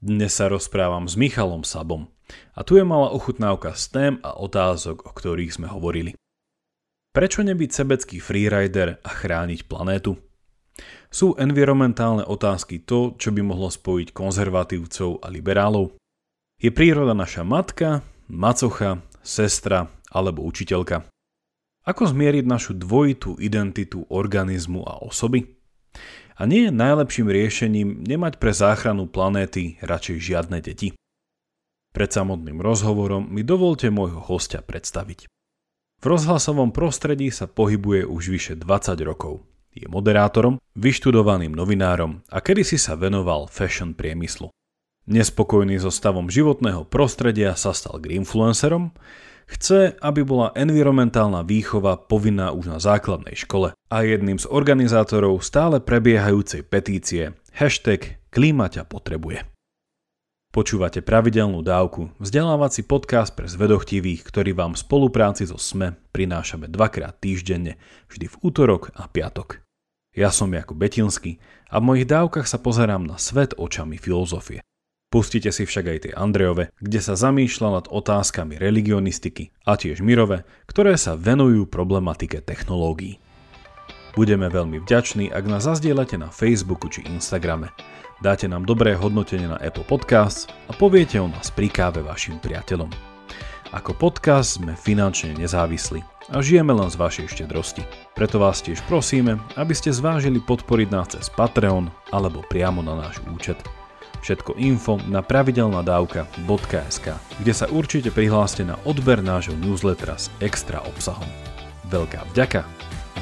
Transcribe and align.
Dnes 0.00 0.32
sa 0.32 0.48
rozprávam 0.48 1.04
s 1.04 1.12
Michalom 1.12 1.60
Sabom 1.60 2.08
a 2.56 2.64
tu 2.64 2.80
je 2.80 2.84
malá 2.88 3.12
ochutnávka 3.12 3.76
z 3.76 3.84
tém 3.92 4.14
a 4.24 4.32
otázok, 4.32 5.04
o 5.04 5.12
ktorých 5.12 5.60
sme 5.60 5.68
hovorili. 5.68 6.16
Prečo 7.12 7.44
nebyť 7.44 7.68
sebecký 7.68 8.16
freerider 8.16 8.96
a 9.04 9.10
chrániť 9.12 9.68
planétu? 9.68 10.16
Sú 11.12 11.36
environmentálne 11.36 12.24
otázky 12.24 12.80
to, 12.80 13.12
čo 13.20 13.28
by 13.28 13.44
mohlo 13.44 13.68
spojiť 13.68 14.16
konzervatívcov 14.16 15.20
a 15.20 15.28
liberálov? 15.28 15.92
Je 16.56 16.72
príroda 16.72 17.12
naša 17.12 17.44
matka, 17.44 18.00
macocha, 18.32 19.04
sestra 19.20 19.84
alebo 20.08 20.48
učiteľka? 20.48 21.04
Ako 21.84 22.08
zmieriť 22.08 22.48
našu 22.48 22.72
dvojitú 22.72 23.36
identitu 23.36 24.08
organizmu 24.08 24.80
a 24.80 25.04
osoby? 25.04 25.60
A 26.40 26.48
nie 26.48 26.64
je 26.64 26.72
najlepším 26.72 27.28
riešením 27.28 28.00
nemať 28.00 28.40
pre 28.40 28.56
záchranu 28.56 29.04
planéty 29.04 29.76
radšej 29.84 30.16
žiadne 30.24 30.64
deti. 30.64 30.96
Pred 31.92 32.08
samotným 32.08 32.64
rozhovorom 32.64 33.28
mi 33.28 33.44
dovolte 33.44 33.92
môjho 33.92 34.24
hostia 34.24 34.64
predstaviť. 34.64 35.28
V 36.00 36.04
rozhlasovom 36.08 36.72
prostredí 36.72 37.28
sa 37.28 37.44
pohybuje 37.44 38.08
už 38.08 38.32
vyše 38.32 38.54
20 38.56 38.96
rokov. 39.04 39.44
Je 39.76 39.84
moderátorom, 39.84 40.56
vyštudovaným 40.80 41.52
novinárom 41.52 42.24
a 42.32 42.40
kedysi 42.40 42.80
sa 42.80 42.96
venoval 42.96 43.44
fashion 43.52 43.92
priemyslu. 43.92 44.48
Nespokojný 45.12 45.76
so 45.76 45.92
stavom 45.92 46.32
životného 46.32 46.88
prostredia 46.88 47.52
sa 47.52 47.76
stal 47.76 48.00
greenfluencerom, 48.00 48.96
Chce, 49.50 49.98
aby 49.98 50.22
bola 50.22 50.54
environmentálna 50.54 51.42
výchova 51.42 51.98
povinná 51.98 52.54
už 52.54 52.70
na 52.70 52.78
základnej 52.78 53.34
škole 53.34 53.74
a 53.74 53.96
jedným 54.06 54.38
z 54.38 54.46
organizátorov 54.46 55.42
stále 55.42 55.82
prebiehajúcej 55.82 56.62
petície 56.62 57.34
hashtag 57.58 58.22
Klíma 58.30 58.70
ťa 58.70 58.86
potrebuje. 58.86 59.42
Počúvate 60.54 61.02
pravidelnú 61.02 61.66
dávku, 61.66 62.14
vzdelávací 62.22 62.86
podcast 62.86 63.34
pre 63.34 63.50
zvedochtivých, 63.50 64.22
ktorý 64.22 64.54
vám 64.54 64.78
v 64.78 64.82
spolupráci 64.86 65.50
so 65.50 65.58
SME 65.58 65.98
prinášame 66.14 66.70
dvakrát 66.70 67.18
týždenne, 67.18 67.74
vždy 68.06 68.30
v 68.30 68.36
útorok 68.46 68.94
a 68.94 69.10
piatok. 69.10 69.62
Ja 70.14 70.30
som 70.30 70.50
Jakub 70.50 70.78
Betinský 70.78 71.42
a 71.70 71.82
v 71.82 71.86
mojich 71.90 72.06
dávkach 72.06 72.46
sa 72.46 72.58
pozerám 72.58 73.02
na 73.02 73.18
svet 73.18 73.54
očami 73.58 73.98
filozofie. 73.98 74.62
Pustite 75.10 75.50
si 75.50 75.66
však 75.66 75.84
aj 75.90 75.98
tie 76.06 76.12
Andrejove, 76.14 76.70
kde 76.78 77.02
sa 77.02 77.18
zamýšľa 77.18 77.68
nad 77.82 77.86
otázkami 77.90 78.62
religionistiky 78.62 79.50
a 79.66 79.74
tiež 79.74 80.06
Mirove, 80.06 80.46
ktoré 80.70 80.94
sa 80.94 81.18
venujú 81.18 81.66
problematike 81.66 82.38
technológií. 82.38 83.18
Budeme 84.14 84.46
veľmi 84.46 84.78
vďační, 84.86 85.34
ak 85.34 85.44
nás 85.50 85.66
zazdielate 85.66 86.14
na 86.14 86.30
Facebooku 86.30 86.86
či 86.86 87.02
Instagrame. 87.10 87.74
Dáte 88.22 88.46
nám 88.46 88.62
dobré 88.62 88.94
hodnotenie 88.94 89.50
na 89.50 89.58
Apple 89.58 89.82
Podcasts 89.82 90.46
a 90.70 90.72
poviete 90.78 91.18
o 91.18 91.26
nás 91.26 91.50
pri 91.50 91.66
káve 91.66 92.06
vašim 92.06 92.38
priateľom. 92.38 92.94
Ako 93.74 93.98
podcast 93.98 94.62
sme 94.62 94.78
finančne 94.78 95.34
nezávislí 95.34 96.06
a 96.30 96.38
žijeme 96.38 96.70
len 96.70 96.86
z 96.86 96.94
vašej 96.94 97.34
štedrosti. 97.34 97.82
Preto 98.14 98.38
vás 98.38 98.62
tiež 98.62 98.78
prosíme, 98.86 99.42
aby 99.58 99.74
ste 99.74 99.90
zvážili 99.90 100.38
podporiť 100.38 100.88
nás 100.94 101.18
cez 101.18 101.26
Patreon 101.34 101.90
alebo 102.14 102.46
priamo 102.46 102.78
na 102.78 102.94
náš 102.94 103.18
účet. 103.26 103.58
Všetko 104.20 104.60
info 104.60 105.00
na 105.08 105.24
pravidelnadavka.sk, 105.24 107.06
kde 107.40 107.52
sa 107.56 107.66
určite 107.72 108.12
prihláste 108.12 108.68
na 108.68 108.76
odber 108.84 109.24
nášho 109.24 109.56
newslettera 109.56 110.20
s 110.20 110.28
extra 110.44 110.84
obsahom. 110.84 111.28
Veľká 111.88 112.28
vďaka, 112.36 112.62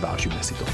vážime 0.03 0.39
si 0.43 0.59
to. 0.59 0.67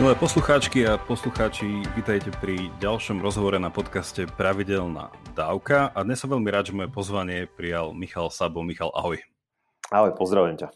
Milé 0.00 0.16
poslucháčky 0.16 0.88
a 0.88 0.96
poslucháči, 0.96 1.84
vítajte 1.92 2.32
pri 2.40 2.72
ďalšom 2.80 3.20
rozhovore 3.20 3.60
na 3.60 3.68
podcaste 3.68 4.24
Pravidelná 4.32 5.12
dávka 5.36 5.92
a 5.92 6.00
dnes 6.00 6.16
som 6.16 6.32
veľmi 6.32 6.48
rád, 6.48 6.72
že 6.72 6.72
moje 6.72 6.88
pozvanie 6.88 7.44
prijal 7.44 7.92
Michal 7.92 8.32
Sabo. 8.32 8.64
Michal, 8.64 8.88
ahoj. 8.96 9.20
Ahoj, 9.92 10.16
pozdravujem 10.16 10.56
ťa. 10.56 10.68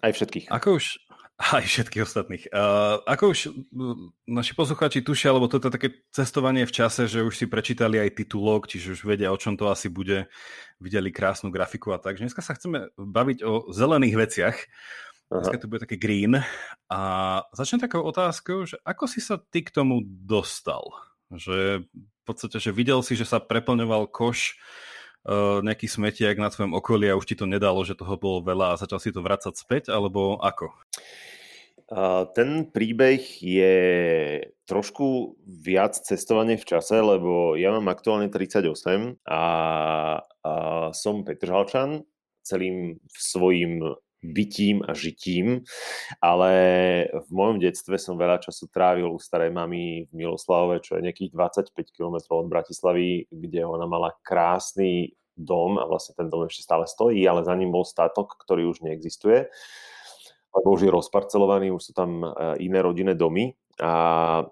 Aj 0.00 0.12
všetkých. 0.16 0.48
Ako 0.48 0.80
už, 0.80 1.04
aj 1.60 1.68
všetkých 1.68 2.00
ostatných. 2.00 2.48
Uh, 2.48 3.04
ako 3.04 3.36
už 3.36 3.52
naši 4.24 4.56
poslucháči 4.56 5.04
tušia, 5.04 5.36
lebo 5.36 5.52
toto 5.52 5.68
je 5.68 5.76
také 5.76 5.88
cestovanie 6.08 6.64
v 6.64 6.72
čase, 6.72 7.04
že 7.04 7.20
už 7.20 7.36
si 7.36 7.44
prečítali 7.44 8.00
aj 8.00 8.24
titulok, 8.24 8.72
čiže 8.72 8.96
už 8.96 9.04
vedia, 9.04 9.28
o 9.28 9.36
čom 9.36 9.52
to 9.52 9.68
asi 9.68 9.92
bude, 9.92 10.32
videli 10.80 11.12
krásnu 11.12 11.52
grafiku 11.52 11.92
a 11.92 12.00
tak. 12.00 12.24
Dneska 12.24 12.40
sa 12.40 12.56
chceme 12.56 12.88
baviť 12.96 13.44
o 13.44 13.68
zelených 13.68 14.16
veciach. 14.16 14.56
Dneska 15.32 15.58
to 15.58 15.70
bude 15.70 15.80
také 15.80 15.96
green. 15.96 16.36
A 16.92 17.00
začnem 17.56 17.80
takou 17.80 18.04
otázkou, 18.04 18.68
že 18.68 18.76
ako 18.84 19.08
si 19.08 19.24
sa 19.24 19.40
ty 19.40 19.64
k 19.64 19.72
tomu 19.72 20.04
dostal? 20.04 20.84
Že 21.32 21.88
v 21.88 22.22
podstate, 22.28 22.60
že 22.60 22.70
videl 22.70 23.00
si, 23.00 23.16
že 23.16 23.24
sa 23.24 23.40
preplňoval 23.40 24.12
koš 24.12 24.60
uh, 25.24 25.64
nejaký 25.64 25.88
smetiak 25.88 26.36
na 26.36 26.52
tvojom 26.52 26.76
okolí 26.76 27.08
a 27.08 27.16
už 27.16 27.32
ti 27.32 27.36
to 27.38 27.48
nedalo, 27.48 27.80
že 27.82 27.96
toho 27.96 28.14
bolo 28.20 28.44
veľa 28.44 28.76
a 28.76 28.80
začal 28.80 29.00
si 29.00 29.10
to 29.10 29.24
vrácať 29.24 29.56
späť, 29.56 29.88
alebo 29.88 30.36
ako? 30.38 30.70
Uh, 31.92 32.24
ten 32.32 32.68
príbeh 32.68 33.20
je 33.40 33.76
trošku 34.64 35.36
viac 35.44 35.96
cestovanie 35.96 36.56
v 36.56 36.64
čase, 36.64 36.96
lebo 37.00 37.56
ja 37.56 37.72
mám 37.72 37.88
aktuálne 37.90 38.32
38 38.32 39.20
a, 39.28 39.42
a 40.44 40.52
som 40.92 41.24
Petržalčan 41.24 42.04
celým 42.42 42.96
svojim 43.12 43.80
bytím 44.22 44.86
a 44.86 44.94
žitím, 44.94 45.66
ale 46.22 46.52
v 47.10 47.28
mojom 47.34 47.58
detstve 47.58 47.98
som 47.98 48.14
veľa 48.14 48.38
času 48.38 48.70
trávil 48.70 49.10
u 49.10 49.18
starej 49.18 49.50
mamy 49.50 50.06
v 50.06 50.12
Miloslavove, 50.14 50.78
čo 50.78 50.96
je 50.96 51.04
nejakých 51.10 51.34
25 51.34 51.74
km 51.90 52.16
od 52.30 52.46
Bratislavy, 52.46 53.26
kde 53.28 53.66
ona 53.66 53.84
mala 53.90 54.14
krásny 54.22 55.18
dom 55.34 55.76
a 55.76 55.84
vlastne 55.90 56.14
ten 56.14 56.30
dom 56.30 56.46
ešte 56.46 56.62
stále 56.62 56.86
stojí, 56.86 57.24
ale 57.26 57.42
za 57.42 57.52
ním 57.58 57.74
bol 57.74 57.82
statok, 57.82 58.38
ktorý 58.46 58.70
už 58.70 58.86
neexistuje, 58.86 59.50
lebo 60.52 60.66
už 60.70 60.86
je 60.86 60.94
rozparcelovaný, 60.94 61.72
už 61.72 61.90
sú 61.90 61.92
tam 61.96 62.22
e, 62.22 62.28
iné 62.62 62.78
rodinné 62.84 63.16
domy 63.16 63.56
a 63.80 64.44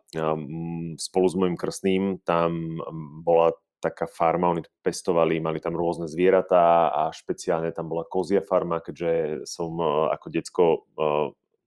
spolu 0.97 1.26
s 1.28 1.36
mojim 1.36 1.56
krstným 1.60 2.25
tam 2.25 2.80
bola 3.20 3.53
taká 3.80 4.04
farma, 4.04 4.52
oni 4.52 4.62
pestovali, 4.84 5.41
mali 5.41 5.58
tam 5.58 5.74
rôzne 5.74 6.06
zvieratá 6.06 6.92
a 6.92 7.02
špeciálne 7.10 7.72
tam 7.72 7.88
bola 7.88 8.04
kozia 8.04 8.44
farma, 8.44 8.84
keďže 8.84 9.44
som 9.48 9.72
e, 9.80 9.88
ako 10.12 10.26
decko 10.28 10.64
e, 10.68 10.78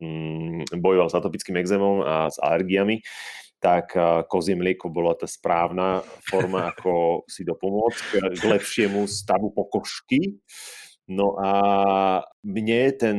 mm, 0.05 0.77
bojoval 0.77 1.09
s 1.09 1.17
atopickým 1.17 1.57
exémom 1.57 2.05
a 2.05 2.29
s 2.29 2.37
alergiami, 2.37 3.01
tak 3.57 3.97
e, 3.97 4.23
kozie 4.29 4.53
mlieko 4.53 4.93
bola 4.93 5.17
tá 5.17 5.25
správna 5.25 6.05
forma, 6.23 6.67
ako 6.71 7.25
si 7.25 7.41
dopomôcť 7.41 8.37
k 8.37 8.43
lepšiemu 8.45 9.09
stavu 9.09 9.49
pokožky. 9.49 10.37
No 11.09 11.35
a 11.35 11.51
mne 12.45 12.81
ten, 12.95 13.17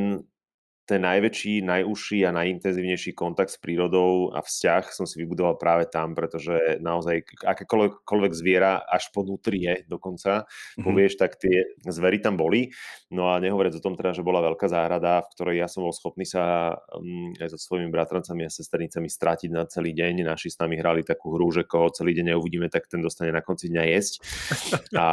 ten 0.85 1.01
najväčší, 1.01 1.65
najúžší 1.65 2.29
a 2.29 2.31
najintenzívnejší 2.37 3.17
kontakt 3.17 3.57
s 3.57 3.59
prírodou 3.59 4.29
a 4.37 4.45
vzťah 4.45 4.93
som 4.93 5.09
si 5.09 5.17
vybudoval 5.25 5.57
práve 5.57 5.89
tam, 5.89 6.13
pretože 6.13 6.77
naozaj 6.85 7.25
akékoľvek 7.41 8.33
zviera 8.37 8.85
až 8.85 9.09
po 9.09 9.25
nutrie 9.25 9.89
dokonca 9.89 10.45
mm-hmm. 10.45 10.85
povieš, 10.85 11.13
tak 11.17 11.41
tie 11.41 11.73
zvery 11.89 12.21
tam 12.21 12.37
boli. 12.37 12.69
No 13.09 13.33
a 13.33 13.41
nehovoriac 13.41 13.81
o 13.81 13.85
tom 13.85 13.97
teda, 13.97 14.13
že 14.13 14.21
bola 14.21 14.45
veľká 14.45 14.69
záhrada, 14.69 15.25
v 15.25 15.33
ktorej 15.33 15.57
ja 15.65 15.69
som 15.73 15.89
bol 15.89 15.97
schopný 15.97 16.29
sa 16.29 16.77
um, 16.93 17.33
aj 17.41 17.57
so 17.57 17.59
svojimi 17.59 17.89
bratrancami 17.89 18.45
a 18.45 18.53
sesternicami 18.53 19.09
stratiť 19.09 19.51
na 19.57 19.65
celý 19.65 19.97
deň. 19.97 20.21
Naši 20.21 20.53
s 20.53 20.61
nami 20.61 20.77
hrali 20.77 21.01
takú 21.01 21.33
hru, 21.33 21.49
že 21.49 21.65
koho 21.65 21.89
celý 21.97 22.13
deň 22.13 22.37
neuvidíme, 22.37 22.69
tak 22.69 22.93
ten 22.93 23.01
dostane 23.01 23.33
na 23.33 23.41
konci 23.41 23.73
dňa 23.73 23.83
jesť. 23.89 24.15
A 25.01 25.09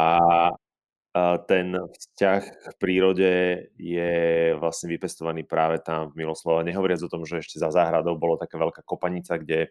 ten 1.44 1.76
vzťah 1.76 2.42
k 2.72 2.74
prírode 2.80 3.32
je 3.76 4.12
vlastne 4.56 4.88
vypestovaný 4.88 5.44
práve 5.44 5.76
tam 5.84 6.08
v 6.08 6.24
Miloslave. 6.24 6.64
Nehovoriac 6.64 7.04
o 7.04 7.12
tom, 7.12 7.28
že 7.28 7.44
ešte 7.44 7.60
za 7.60 7.68
záhradou 7.68 8.16
bolo 8.16 8.40
taká 8.40 8.56
veľká 8.56 8.80
kopanica, 8.88 9.36
kde 9.36 9.68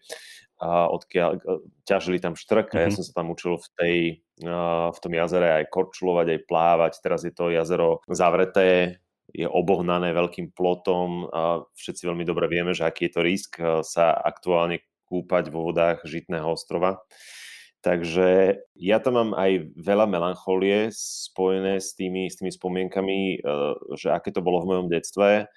odkiaľ 0.61 1.41
ťažili 1.89 2.21
tam 2.21 2.37
štrk 2.37 2.77
a 2.77 2.85
ja 2.85 2.93
mm-hmm. 2.93 2.93
som 2.93 3.03
sa 3.03 3.13
tam 3.17 3.33
učil 3.33 3.57
v, 3.57 3.67
tej, 3.73 3.97
v 4.93 4.99
tom 5.01 5.13
jazere 5.17 5.65
aj 5.65 5.73
korčulovať, 5.73 6.27
aj 6.29 6.45
plávať. 6.45 6.93
Teraz 7.01 7.25
je 7.25 7.33
to 7.33 7.49
jazero 7.49 8.05
zavreté, 8.05 9.01
je 9.33 9.49
obohnané 9.49 10.13
veľkým 10.13 10.53
plotom 10.53 11.25
a 11.33 11.65
všetci 11.73 12.05
veľmi 12.05 12.21
dobre 12.21 12.45
vieme, 12.53 12.77
že 12.77 12.85
aký 12.85 13.09
je 13.09 13.13
to 13.17 13.21
risk 13.25 13.51
sa 13.81 14.13
aktuálne 14.13 14.85
kúpať 15.09 15.49
vo 15.49 15.65
vodách 15.73 16.05
Žitného 16.05 16.53
ostrova. 16.53 17.01
Takže 17.81 18.61
ja 18.77 18.97
tam 19.01 19.17
mám 19.17 19.31
aj 19.33 19.73
veľa 19.73 20.05
melancholie 20.05 20.93
spojené 20.93 21.81
s 21.81 21.97
tými, 21.97 22.29
s 22.29 22.37
tými 22.37 22.53
spomienkami, 22.53 23.41
eh, 23.41 23.73
že 23.97 24.13
aké 24.13 24.29
to 24.29 24.45
bolo 24.45 24.61
v 24.61 24.69
mojom 24.69 24.87
detstve. 24.89 25.49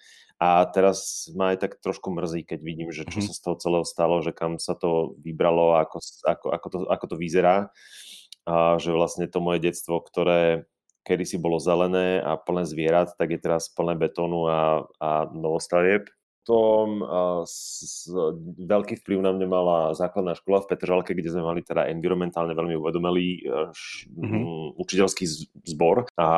A 0.43 0.67
teraz 0.67 1.31
ma 1.37 1.55
aj 1.55 1.63
tak 1.63 1.73
trošku 1.79 2.11
mrzí, 2.11 2.43
keď 2.43 2.61
vidím, 2.65 2.91
že 2.91 3.07
čo 3.07 3.23
mm-hmm. 3.23 3.29
sa 3.31 3.39
z 3.39 3.41
toho 3.45 3.57
celého 3.61 3.87
stalo, 3.87 4.19
že 4.19 4.35
kam 4.35 4.59
sa 4.59 4.75
to 4.75 5.15
vybralo, 5.23 5.79
ako, 5.79 6.03
ako, 6.27 6.47
ako, 6.51 6.67
to, 6.69 6.79
ako 6.91 7.05
to 7.15 7.17
vyzerá. 7.17 7.71
A 8.45 8.77
že 8.77 8.91
vlastne 8.91 9.31
to 9.31 9.39
moje 9.41 9.63
detstvo, 9.63 10.03
ktoré 10.03 10.67
kedysi 11.07 11.37
bolo 11.39 11.61
zelené 11.61 12.19
a 12.19 12.41
plné 12.41 12.65
zvierat, 12.67 13.13
tak 13.15 13.31
je 13.31 13.41
teraz 13.41 13.71
plné 13.71 13.95
betónu 13.95 14.49
a, 14.49 14.89
a 14.99 15.29
novostavieb 15.31 16.09
potom 16.45 17.01
s, 17.49 17.57
s, 18.05 18.13
veľký 18.61 19.01
vplyv 19.01 19.19
na 19.25 19.33
mňa 19.33 19.49
mala 19.49 19.79
základná 19.97 20.37
škola 20.37 20.61
v 20.61 20.77
Petržalke, 20.77 21.17
kde 21.17 21.33
sme 21.33 21.41
mali 21.41 21.65
teda 21.65 21.89
environmentálne 21.89 22.53
veľmi 22.53 22.77
uvedomelý 22.77 23.49
uh, 23.49 23.73
š, 23.73 24.13
mm-hmm. 24.13 24.77
učiteľský 24.77 25.25
zbor 25.65 26.05
a 26.21 26.29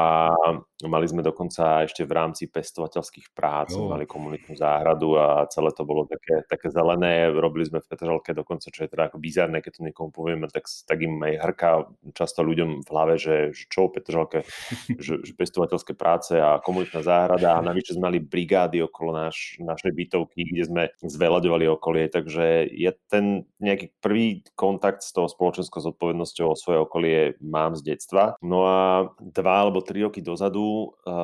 mali 0.85 1.09
sme 1.09 1.25
dokonca 1.25 1.89
ešte 1.89 2.05
v 2.05 2.13
rámci 2.13 2.53
pestovateľských 2.53 3.33
prác, 3.33 3.73
oh. 3.73 3.89
mali 3.89 4.05
komunitnú 4.05 4.53
záhradu 4.53 5.17
a 5.17 5.49
celé 5.49 5.73
to 5.73 5.89
bolo 5.89 6.05
také, 6.05 6.45
také 6.45 6.69
zelené. 6.69 7.33
Robili 7.33 7.65
sme 7.65 7.81
v 7.81 7.89
Petržalke 7.89 8.37
dokonca, 8.37 8.69
čo 8.69 8.85
je 8.85 8.93
teda 8.93 9.09
ako 9.09 9.17
bizarné, 9.17 9.65
keď 9.65 9.81
to 9.81 9.87
niekomu 9.89 10.13
povieme, 10.13 10.45
tak, 10.53 10.69
tak 10.69 10.99
im 11.01 11.17
aj 11.25 11.33
hrká 11.41 11.71
často 12.13 12.45
ľuďom 12.45 12.85
v 12.85 12.89
hlave, 12.93 13.15
že, 13.17 13.57
že 13.57 13.65
čo 13.73 13.89
v 13.89 13.97
Petržalke, 13.97 14.45
že, 15.01 15.25
že 15.25 15.33
pestovateľské 15.33 15.97
práce 15.97 16.37
a 16.37 16.61
komunitná 16.61 17.01
záhrada 17.01 17.57
a 17.57 17.65
navyše 17.65 17.97
sme 17.97 18.13
mali 18.13 18.21
brigády 18.21 18.85
okolo 18.85 19.17
naš, 19.17 19.57
našej 19.57 19.97
bytovky, 19.97 20.45
kde 20.45 20.63
sme 20.69 20.83
zveľaďovali 21.01 21.65
okolie, 21.73 22.13
takže 22.13 22.69
ja 22.77 22.93
ten 23.09 23.49
nejaký 23.65 23.97
prvý 24.05 24.45
kontakt 24.53 25.01
s 25.01 25.17
tou 25.17 25.25
spoločenskou 25.25 25.81
zodpovednosťou 25.81 26.53
o 26.53 26.59
svoje 26.59 26.79
okolie 26.85 27.19
mám 27.41 27.73
z 27.73 27.97
detstva. 27.97 28.37
No 28.45 28.69
a 28.69 29.09
dva 29.23 29.65
alebo 29.65 29.81
tri 29.81 30.05
roky 30.05 30.21
dozadu 30.21 30.66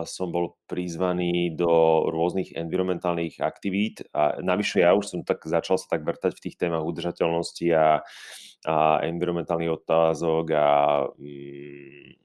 som 0.07 0.29
bol 0.33 0.59
prizvaný 0.67 1.53
do 1.53 2.05
rôznych 2.09 2.55
environmentálnych 2.57 3.41
aktivít 3.43 4.07
a 4.13 4.41
navyše 4.41 4.83
ja 4.83 4.97
už 4.97 5.05
som 5.09 5.21
tak 5.23 5.45
začal 5.45 5.77
sa 5.77 5.87
tak 5.99 6.05
vrtať 6.07 6.33
v 6.37 6.43
tých 6.49 6.59
témach 6.59 6.87
udržateľnosti 6.87 7.67
a, 7.75 8.03
a 8.67 8.77
environmentálnych 9.07 9.73
otázok 9.73 10.45
a 10.55 10.69
mm, 11.13 12.23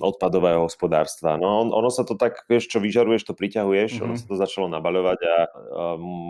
odpadového 0.00 0.64
hospodárstva. 0.64 1.36
No 1.36 1.68
ono 1.68 1.90
sa 1.90 2.06
to 2.06 2.14
tak, 2.14 2.46
vieš, 2.46 2.70
čo 2.70 2.78
vyžaruješ, 2.78 3.28
to 3.28 3.34
priťahuješ, 3.34 3.98
mm-hmm. 3.98 4.04
ono 4.06 4.14
sa 4.16 4.26
to 4.26 4.36
začalo 4.38 4.66
nabaľovať 4.70 5.18
a, 5.20 5.26
a 5.26 5.36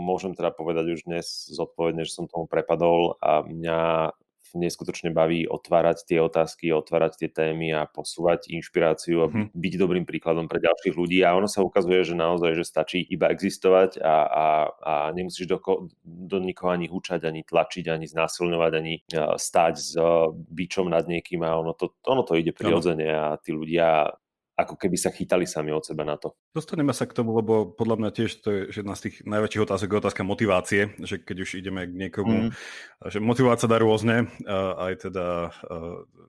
môžem 0.09 0.33
teda 0.33 0.51
povedať 0.51 0.99
už 0.99 1.01
dnes 1.07 1.53
zodpovedne, 1.53 2.03
že 2.03 2.17
som 2.17 2.27
tomu 2.27 2.49
prepadol 2.49 3.21
a 3.21 3.45
mňa 3.45 4.13
neskutočne 4.55 5.11
baví 5.13 5.49
otvárať 5.49 6.05
tie 6.07 6.19
otázky, 6.21 6.73
otvárať 6.73 7.25
tie 7.25 7.29
témy 7.33 7.75
a 7.75 7.89
posúvať 7.89 8.49
inšpiráciu 8.53 9.25
a 9.25 9.27
mm-hmm. 9.29 9.47
byť 9.53 9.75
dobrým 9.77 10.05
príkladom 10.05 10.47
pre 10.47 10.63
ďalších 10.63 10.95
ľudí. 10.95 11.21
A 11.27 11.35
ono 11.35 11.51
sa 11.51 11.65
ukazuje, 11.65 12.05
že 12.05 12.15
naozaj, 12.17 12.57
že 12.57 12.65
stačí 12.65 12.99
iba 13.03 13.29
existovať 13.33 14.01
a, 14.01 14.17
a, 14.25 14.47
a 14.83 14.95
nemusíš 15.17 15.49
do, 15.49 15.59
do 16.05 16.39
nikoho 16.41 16.73
ani 16.73 16.87
húčať, 16.87 17.27
ani 17.27 17.43
tlačiť, 17.43 17.89
ani 17.89 18.07
znásilňovať, 18.09 18.73
ani 18.73 18.95
stáť 19.37 19.75
s 19.77 19.97
bičom 20.53 20.89
nad 20.89 21.05
niekým 21.09 21.43
a 21.43 21.57
ono 21.59 21.73
to, 21.77 21.93
ono 22.07 22.23
to 22.23 22.39
ide 22.39 22.55
prirodzene 22.55 23.09
a 23.09 23.37
tí 23.41 23.51
ľudia 23.53 24.13
ako 24.53 24.77
keby 24.77 25.01
sa 25.01 25.09
chytali 25.09 25.49
sami 25.49 25.73
od 25.73 25.81
seba 25.81 26.05
na 26.05 26.21
to. 26.21 26.37
Dostaneme 26.53 26.93
sa 26.93 27.09
k 27.09 27.17
tomu, 27.17 27.33
lebo 27.33 27.73
podľa 27.73 27.97
mňa 28.05 28.11
tiež 28.13 28.31
to 28.45 28.49
je 28.53 28.61
jedna 28.69 28.93
z 28.93 29.09
tých 29.09 29.25
najväčších 29.25 29.65
otázok 29.65 29.89
je 29.89 30.01
otázka 30.05 30.23
motivácie, 30.29 30.93
že 31.01 31.17
keď 31.17 31.37
už 31.49 31.51
ideme 31.57 31.89
k 31.89 31.97
niekomu, 31.97 32.37
mm. 32.47 32.51
že 33.09 33.19
motivácia 33.25 33.65
dá 33.65 33.81
rôzne, 33.81 34.29
aj 34.77 35.09
teda 35.09 35.57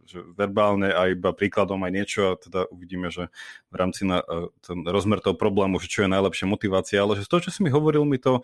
že 0.07 0.23
verbálne, 0.39 0.95
aj 0.95 1.19
iba 1.19 1.35
príkladom, 1.35 1.83
aj 1.83 1.91
niečo 1.91 2.21
a 2.31 2.39
teda 2.39 2.71
uvidíme, 2.71 3.11
že 3.11 3.27
v 3.71 3.75
rámci 3.75 4.07
na 4.07 4.23
ten 4.63 4.87
rozmer 4.87 5.19
toho 5.19 5.35
problému, 5.35 5.83
že 5.83 5.91
čo 5.91 6.07
je 6.07 6.13
najlepšia 6.15 6.47
motivácia, 6.47 7.03
ale 7.03 7.19
že 7.19 7.27
z 7.27 7.31
toho, 7.31 7.43
čo 7.43 7.51
si 7.51 7.59
mi 7.59 7.75
hovoril, 7.75 8.07
mi 8.07 8.23
to 8.23 8.39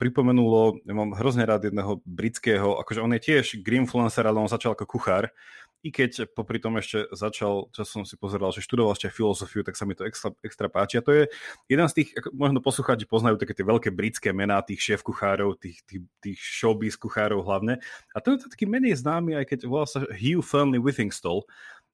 pripomenulo, 0.00 0.78
ja 0.86 0.94
mám 0.94 1.12
hrozne 1.12 1.42
rád 1.44 1.68
jedného 1.68 2.00
britského, 2.06 2.78
akože 2.80 3.02
on 3.02 3.12
je 3.18 3.20
tiež 3.20 3.60
greenfluencer, 3.60 4.24
ale 4.24 4.40
on 4.40 4.48
začal 4.48 4.72
ako 4.72 4.86
kuchár 4.86 5.34
i 5.78 5.94
keď 5.94 6.34
popri 6.34 6.58
tom 6.58 6.74
ešte 6.74 7.06
začal, 7.14 7.70
čo 7.70 7.82
som 7.86 8.02
si 8.02 8.18
pozeral, 8.18 8.50
že 8.50 8.66
študoval 8.66 8.98
ešte 8.98 9.14
filozofiu, 9.14 9.62
tak 9.62 9.78
sa 9.78 9.86
mi 9.86 9.94
to 9.94 10.02
extra, 10.02 10.34
extra 10.42 10.66
páči. 10.66 10.98
A 10.98 11.06
to 11.06 11.14
je 11.14 11.30
jeden 11.70 11.86
z 11.86 11.94
tých, 12.02 12.08
možno 12.34 12.58
poslucháči 12.58 13.06
poznajú 13.06 13.38
také 13.38 13.54
tie 13.54 13.62
veľké 13.62 13.94
britské 13.94 14.34
mená 14.34 14.58
tých 14.66 14.82
šéf 14.82 15.06
kuchárov, 15.06 15.54
tých, 15.54 15.86
tých, 15.86 16.02
tých 16.18 16.38
showbiz 16.42 16.98
kuchárov 16.98 17.46
hlavne. 17.46 17.78
A 18.10 18.18
to 18.18 18.34
je 18.34 18.50
taký 18.50 18.66
menej 18.66 18.98
známy, 18.98 19.38
aj 19.38 19.54
keď 19.54 19.58
volá 19.70 19.86
sa 19.86 20.02
Hugh 20.10 20.42
Fernley 20.42 20.82
Withingstall. 20.82 21.46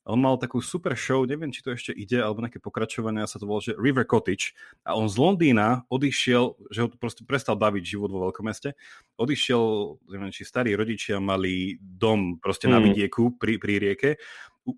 On 0.05 0.21
mal 0.21 0.37
takú 0.37 0.61
super 0.61 0.93
show, 0.93 1.25
neviem, 1.25 1.49
či 1.49 1.65
to 1.65 1.73
ešte 1.73 1.89
ide, 1.97 2.21
alebo 2.21 2.45
nejaké 2.45 2.61
pokračovania, 2.61 3.25
sa 3.25 3.41
to 3.41 3.49
volá, 3.49 3.65
že 3.65 3.73
River 3.81 4.05
Cottage. 4.05 4.53
A 4.85 4.93
on 5.01 5.09
z 5.09 5.17
Londýna 5.17 5.89
odišiel, 5.89 6.61
že 6.69 6.85
ho 6.85 6.89
proste 6.93 7.25
prestal 7.25 7.57
baviť 7.57 7.97
život 7.97 8.13
vo 8.13 8.29
veľkomeste. 8.29 8.77
Odišiel, 9.17 9.63
neviem, 10.13 10.29
či 10.29 10.45
starí 10.45 10.77
rodičia 10.77 11.25
mali 11.25 11.81
dom 11.81 12.37
proste 12.37 12.69
mm. 12.69 12.73
na 12.73 12.79
vidieku 12.85 13.41
pri, 13.41 13.57
pri 13.57 13.75
rieke, 13.81 14.11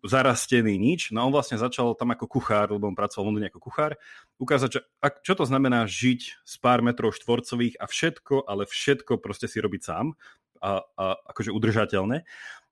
zarastený 0.02 0.74
nič. 0.78 1.10
No 1.14 1.26
on 1.26 1.34
vlastne 1.34 1.58
začal 1.58 1.94
tam 1.94 2.14
ako 2.14 2.26
kuchár, 2.26 2.74
lebo 2.74 2.90
on 2.90 2.98
pracoval 2.98 3.26
v 3.26 3.28
Londýne 3.30 3.50
ako 3.50 3.62
kuchár, 3.62 3.98
ukázať, 4.38 4.70
že, 4.78 4.80
čo 5.22 5.34
to 5.38 5.44
znamená 5.46 5.86
žiť 5.86 6.20
z 6.42 6.54
pár 6.58 6.82
metrov 6.82 7.14
štvorcových 7.14 7.78
a 7.78 7.86
všetko, 7.86 8.46
ale 8.46 8.66
všetko 8.66 9.22
proste 9.22 9.46
si 9.46 9.62
robiť 9.62 9.82
sám 9.82 10.14
a, 10.58 10.82
a 10.82 11.04
akože 11.30 11.54
udržateľné. 11.54 12.26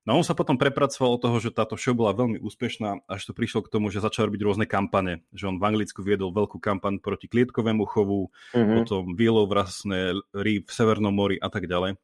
No 0.04 0.20
on 0.20 0.24
sa 0.24 0.36
potom 0.36 0.60
prepracoval 0.60 1.16
od 1.16 1.22
toho, 1.24 1.36
že 1.40 1.48
táto 1.48 1.80
show 1.80 1.96
bola 1.96 2.12
veľmi 2.12 2.36
úspešná, 2.36 3.08
až 3.08 3.20
to 3.24 3.32
prišlo 3.32 3.64
k 3.64 3.72
tomu, 3.72 3.88
že 3.88 4.04
začal 4.04 4.28
robiť 4.28 4.40
rôzne 4.44 4.66
kampane. 4.68 5.24
Že 5.32 5.56
on 5.56 5.56
v 5.56 5.66
Anglicku 5.72 6.04
viedol 6.04 6.28
veľkú 6.36 6.60
kampaň 6.60 7.00
proti 7.00 7.24
klietkovému 7.24 7.88
chovu, 7.88 8.28
mm-hmm. 8.52 8.76
potom 8.84 9.16
výlov 9.16 9.48
vrasné 9.48 10.12
rýb 10.36 10.68
v 10.68 10.76
Severnom 10.76 11.16
mori 11.16 11.40
a 11.40 11.48
tak 11.48 11.64
ďalej. 11.64 11.96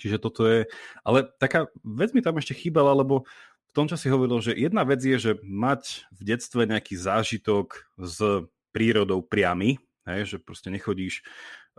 Čiže 0.00 0.16
toto 0.24 0.48
je... 0.48 0.64
Ale 1.04 1.28
taká 1.36 1.68
vec 1.84 2.16
mi 2.16 2.24
tam 2.24 2.40
ešte 2.40 2.56
chýbala, 2.56 2.96
lebo 2.96 3.28
v 3.70 3.72
tom, 3.76 3.92
čo 3.92 4.00
si 4.00 4.08
hovoril, 4.08 4.40
že 4.40 4.56
jedna 4.56 4.86
vec 4.88 5.04
je, 5.04 5.16
že 5.20 5.32
mať 5.44 6.08
v 6.16 6.20
detstve 6.24 6.64
nejaký 6.64 6.96
zážitok 6.96 7.92
s 8.00 8.48
prírodou 8.72 9.20
priamy, 9.20 9.78
hej, 10.08 10.34
že 10.34 10.36
proste 10.40 10.72
nechodíš 10.72 11.22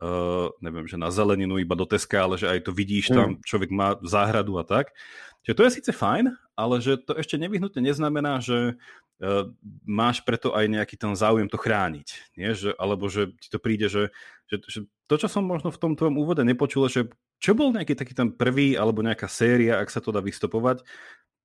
uh, 0.01 0.51
neviem, 0.59 0.87
že 0.87 0.99
na 0.99 1.11
zeleninu 1.11 1.59
iba 1.59 1.75
do 1.77 1.87
Teska, 1.87 2.25
ale 2.27 2.35
že 2.35 2.49
aj 2.49 2.67
to 2.67 2.71
vidíš 2.75 3.11
mm. 3.11 3.15
tam, 3.15 3.29
človek 3.43 3.69
má 3.71 3.95
záhradu 4.03 4.59
a 4.59 4.63
tak. 4.67 4.91
Čiže 5.45 5.55
to 5.55 5.63
je 5.63 5.75
síce 5.77 5.91
fajn, 5.93 6.33
ale 6.57 6.75
že 6.81 6.97
to 6.97 7.13
ešte 7.15 7.37
nevyhnutne 7.37 7.79
neznamená, 7.79 8.41
že 8.41 8.75
uh, 8.75 9.45
máš 9.85 10.25
preto 10.25 10.51
aj 10.51 10.65
nejaký 10.67 10.95
ten 10.97 11.13
záujem 11.13 11.47
to 11.47 11.61
chrániť. 11.61 12.07
Nie? 12.35 12.57
Že, 12.57 12.73
alebo 12.75 13.07
že 13.07 13.31
ti 13.37 13.47
to 13.53 13.61
príde, 13.61 13.87
že, 13.87 14.09
že, 14.49 14.59
že 14.65 14.79
to, 15.05 15.15
čo 15.21 15.27
som 15.29 15.45
možno 15.45 15.69
v 15.69 15.79
tom 15.79 15.93
tvojom 15.93 16.17
úvode 16.17 16.41
nepočul, 16.41 16.89
že 16.89 17.07
čo 17.37 17.53
bol 17.53 17.69
nejaký 17.75 17.93
taký 17.93 18.17
ten 18.17 18.33
prvý 18.33 18.73
alebo 18.73 19.05
nejaká 19.05 19.29
séria, 19.29 19.77
ak 19.77 19.93
sa 19.93 20.01
to 20.01 20.09
dá 20.09 20.23
vystopovať, 20.23 20.81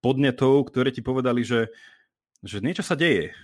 podnetov, 0.00 0.72
ktoré 0.72 0.88
ti 0.90 1.04
povedali, 1.04 1.44
že, 1.44 1.68
že 2.40 2.64
niečo 2.64 2.80
sa 2.80 2.96
deje. 2.96 3.36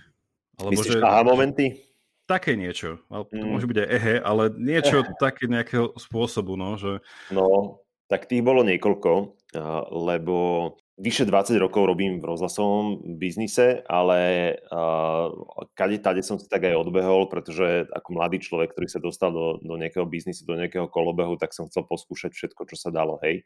Alebo 0.57 0.73
Myslíš 0.73 0.97
že, 0.97 1.05
aha 1.05 1.21
momenty? 1.21 1.86
Také 2.27 2.59
niečo. 2.59 2.99
To 3.07 3.31
mm. 3.31 3.47
môže 3.47 3.65
byť 3.71 3.77
aj 3.79 3.89
ehe, 3.89 4.15
ale 4.19 4.51
niečo 4.51 5.07
také 5.15 5.47
nejakého 5.47 5.95
spôsobu. 5.95 6.59
No, 6.59 6.75
že... 6.75 6.99
no 7.31 7.79
tak 8.07 8.27
tých 8.27 8.43
bolo 8.43 8.63
niekoľko, 8.63 9.35
lebo 9.91 10.37
vyše 10.97 11.29
20 11.29 11.61
rokov 11.61 11.93
robím 11.93 12.17
v 12.17 12.25
rozhlasovom 12.25 13.19
biznise, 13.21 13.85
ale 13.85 14.49
uh, 14.73 15.29
kade 15.77 16.01
tade 16.01 16.25
som 16.25 16.41
si 16.41 16.49
tak 16.49 16.65
aj 16.65 16.73
odbehol, 16.73 17.29
pretože 17.29 17.85
ako 17.93 18.17
mladý 18.17 18.41
človek, 18.41 18.73
ktorý 18.73 18.87
sa 18.89 18.97
dostal 18.97 19.29
do, 19.29 19.61
do 19.61 19.77
nejakého 19.77 20.09
biznisu, 20.09 20.49
do 20.49 20.57
nejakého 20.57 20.89
kolobehu, 20.89 21.37
tak 21.37 21.53
som 21.53 21.69
chcel 21.69 21.85
poskúšať 21.85 22.33
všetko, 22.33 22.65
čo 22.65 22.75
sa 22.81 22.89
dalo, 22.89 23.21
hej. 23.21 23.45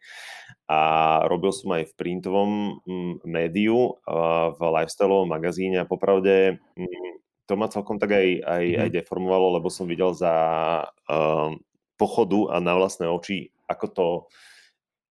A 0.72 0.80
robil 1.28 1.52
som 1.52 1.76
aj 1.76 1.92
v 1.92 1.98
printovom 2.00 2.80
m, 2.88 3.20
médiu, 3.28 4.00
uh, 4.08 4.56
v 4.56 4.62
lifestyleovom 4.80 5.28
magazíne 5.28 5.84
a 5.84 5.90
popravde 5.90 6.56
m, 6.80 6.88
to 7.52 7.60
ma 7.60 7.68
celkom 7.68 8.00
tak 8.00 8.16
aj, 8.16 8.28
aj, 8.48 8.64
mm. 8.64 8.80
aj 8.88 8.90
deformovalo, 8.96 9.60
lebo 9.60 9.68
som 9.68 9.84
videl 9.84 10.16
za 10.16 10.32
uh, 10.88 11.52
pochodu 12.00 12.56
a 12.56 12.64
na 12.64 12.80
vlastné 12.80 13.12
oči, 13.12 13.52
ako 13.68 13.86
to 13.92 14.08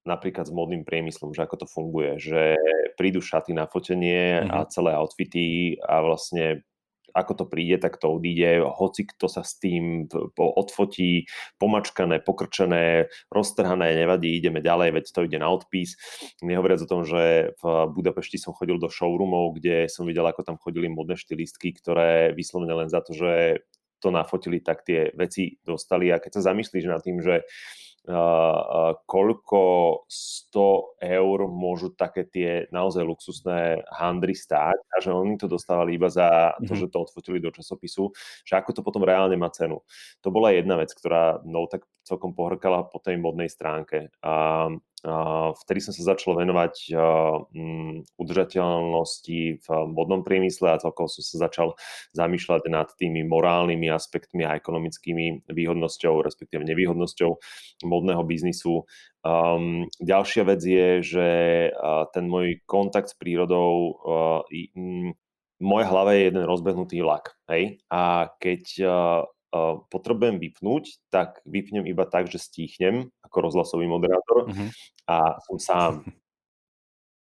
napríklad 0.08 0.48
s 0.48 0.56
modným 0.56 0.88
priemyslom, 0.88 1.36
že 1.36 1.44
ako 1.44 1.60
to 1.60 1.66
funguje, 1.68 2.16
že 2.16 2.56
prídu 2.96 3.20
šaty 3.20 3.52
na 3.52 3.68
fotenie 3.68 4.40
mm-hmm. 4.40 4.56
a 4.56 4.58
mhm. 4.64 4.68
celé 4.72 4.90
outfity 4.96 5.76
a 5.84 6.00
vlastne 6.00 6.64
ako 7.14 7.32
to 7.34 7.44
príde, 7.46 7.82
tak 7.82 7.98
to 7.98 8.10
odíde, 8.16 8.62
hoci 8.62 9.06
kto 9.06 9.26
sa 9.26 9.42
s 9.42 9.58
tým 9.58 10.08
odfotí, 10.38 11.26
pomačkané, 11.60 12.22
pokrčené, 12.22 13.10
roztrhané, 13.28 13.94
nevadí, 13.98 14.34
ideme 14.38 14.62
ďalej, 14.62 14.96
veď 14.96 15.04
to 15.10 15.26
ide 15.26 15.38
na 15.38 15.50
odpis. 15.50 15.98
Nehovoriac 16.40 16.80
o 16.84 16.90
tom, 16.90 17.02
že 17.04 17.54
v 17.58 17.64
Budapešti 17.90 18.38
som 18.38 18.54
chodil 18.56 18.78
do 18.78 18.88
showroomov, 18.88 19.58
kde 19.60 19.90
som 19.90 20.06
videl, 20.06 20.24
ako 20.26 20.46
tam 20.46 20.56
chodili 20.56 20.88
modné 20.88 21.18
štilistky, 21.18 21.74
ktoré 21.76 22.32
vyslovene 22.32 22.72
len 22.74 22.88
za 22.88 23.02
to, 23.02 23.12
že 23.12 23.62
to 24.00 24.08
nafotili, 24.08 24.64
tak 24.64 24.80
tie 24.80 25.12
veci 25.12 25.60
dostali. 25.60 26.08
A 26.08 26.16
keď 26.16 26.40
sa 26.40 26.50
zamyslíš 26.52 26.88
nad 26.88 27.04
tým, 27.04 27.20
že 27.20 27.44
koľko 29.04 29.62
100 30.08 31.04
eur 31.04 31.38
môžu 31.52 31.92
také 31.92 32.24
tie 32.24 32.64
naozaj 32.72 33.04
luxusné 33.04 33.84
handry 33.92 34.32
stáť 34.32 34.78
a 34.80 34.96
že 35.04 35.12
oni 35.12 35.36
to 35.36 35.46
dostávali 35.46 36.00
iba 36.00 36.08
za 36.08 36.56
to, 36.64 36.72
mm-hmm. 36.72 36.80
že 36.80 36.86
to 36.88 36.98
odfotili 37.04 37.38
do 37.44 37.52
časopisu, 37.52 38.08
že 38.48 38.56
ako 38.56 38.70
to 38.72 38.80
potom 38.80 39.04
reálne 39.04 39.36
má 39.36 39.52
cenu. 39.52 39.84
To 40.24 40.32
bola 40.32 40.56
jedna 40.56 40.80
vec, 40.80 40.90
ktorá 40.96 41.44
no 41.44 41.68
tak 41.68 41.84
celkom 42.08 42.32
pohrkala 42.32 42.88
po 42.88 42.98
tej 42.98 43.20
modnej 43.20 43.52
stránke. 43.52 44.08
A 44.24 44.66
vtedy 45.64 45.80
som 45.80 45.96
sa 45.96 46.12
začal 46.12 46.36
venovať 46.36 46.92
mm, 47.50 48.20
udržateľnosti 48.20 49.40
v 49.64 49.66
modnom 49.88 50.20
priemysle 50.20 50.76
a 50.76 50.80
celkovo 50.80 51.08
som 51.08 51.24
sa 51.24 51.48
začal 51.48 51.72
zamýšľať 52.12 52.68
nad 52.68 52.88
tými 52.94 53.24
morálnymi 53.24 53.88
aspektmi 53.88 54.44
a 54.44 54.56
ekonomickými 54.60 55.48
výhodnosťou, 55.48 56.20
respektíve 56.20 56.64
nevýhodnosťou 56.68 57.30
modného 57.88 58.22
biznisu. 58.28 58.84
Ďalšia 60.00 60.42
vec 60.44 60.60
je, 60.60 60.88
že 61.00 61.28
ten 62.12 62.24
môj 62.28 62.60
kontakt 62.68 63.12
s 63.12 63.16
prírodou, 63.16 64.00
uh, 64.00 64.40
m, 64.76 65.12
moja 65.60 65.86
hlava 65.92 66.16
je 66.16 66.32
jeden 66.32 66.44
rozbehnutý 66.48 67.04
vlak. 67.04 67.36
Hej? 67.52 67.84
A 67.92 68.32
keď 68.40 68.64
potrebujem 69.90 70.38
vypnúť, 70.38 71.10
tak 71.10 71.42
vypnem 71.42 71.86
iba 71.90 72.06
tak, 72.06 72.30
že 72.30 72.38
stíchnem 72.38 73.10
ako 73.26 73.50
rozhlasový 73.50 73.90
moderátor 73.90 74.46
mm-hmm. 74.50 74.68
a 75.10 75.38
som 75.42 75.58
sám. 75.58 75.94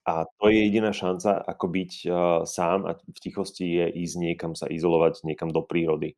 A 0.08 0.24
to 0.40 0.48
je 0.48 0.64
jediná 0.64 0.90
šanca, 0.96 1.36
ako 1.36 1.66
byť 1.68 1.92
uh, 2.08 2.14
sám 2.48 2.88
a 2.88 2.96
v 2.96 3.18
tichosti 3.20 3.66
je 3.76 3.86
ísť 4.08 4.16
niekam 4.16 4.52
sa 4.56 4.64
izolovať, 4.64 5.20
niekam 5.28 5.52
do 5.52 5.60
prírody. 5.60 6.16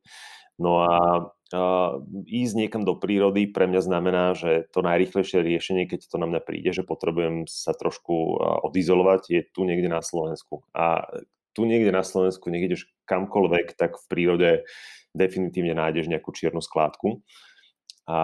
No 0.55 0.79
a 0.79 0.95
uh, 1.27 1.91
ísť 2.23 2.55
niekam 2.55 2.87
do 2.87 2.95
prírody 2.95 3.51
pre 3.51 3.67
mňa 3.67 3.81
znamená, 3.83 4.31
že 4.31 4.71
to 4.71 4.79
najrychlejšie 4.79 5.43
riešenie, 5.43 5.91
keď 5.91 6.07
to 6.07 6.17
na 6.23 6.27
mňa 6.29 6.39
príde, 6.39 6.71
že 6.71 6.87
potrebujem 6.87 7.51
sa 7.51 7.75
trošku 7.75 8.15
uh, 8.15 8.63
odizolovať, 8.63 9.21
je 9.27 9.41
tu 9.51 9.67
niekde 9.67 9.91
na 9.91 9.99
Slovensku. 9.99 10.63
A 10.71 11.03
tu 11.51 11.67
niekde 11.67 11.91
na 11.91 12.07
Slovensku, 12.07 12.47
nech 12.47 12.63
ideš 12.63 12.87
kamkoľvek, 13.11 13.75
tak 13.75 13.99
v 13.99 14.05
prírode 14.07 14.49
definitívne 15.11 15.75
nájdeš 15.75 16.07
nejakú 16.11 16.31
čiernu 16.31 16.63
skládku. 16.63 17.23
A, 18.09 18.19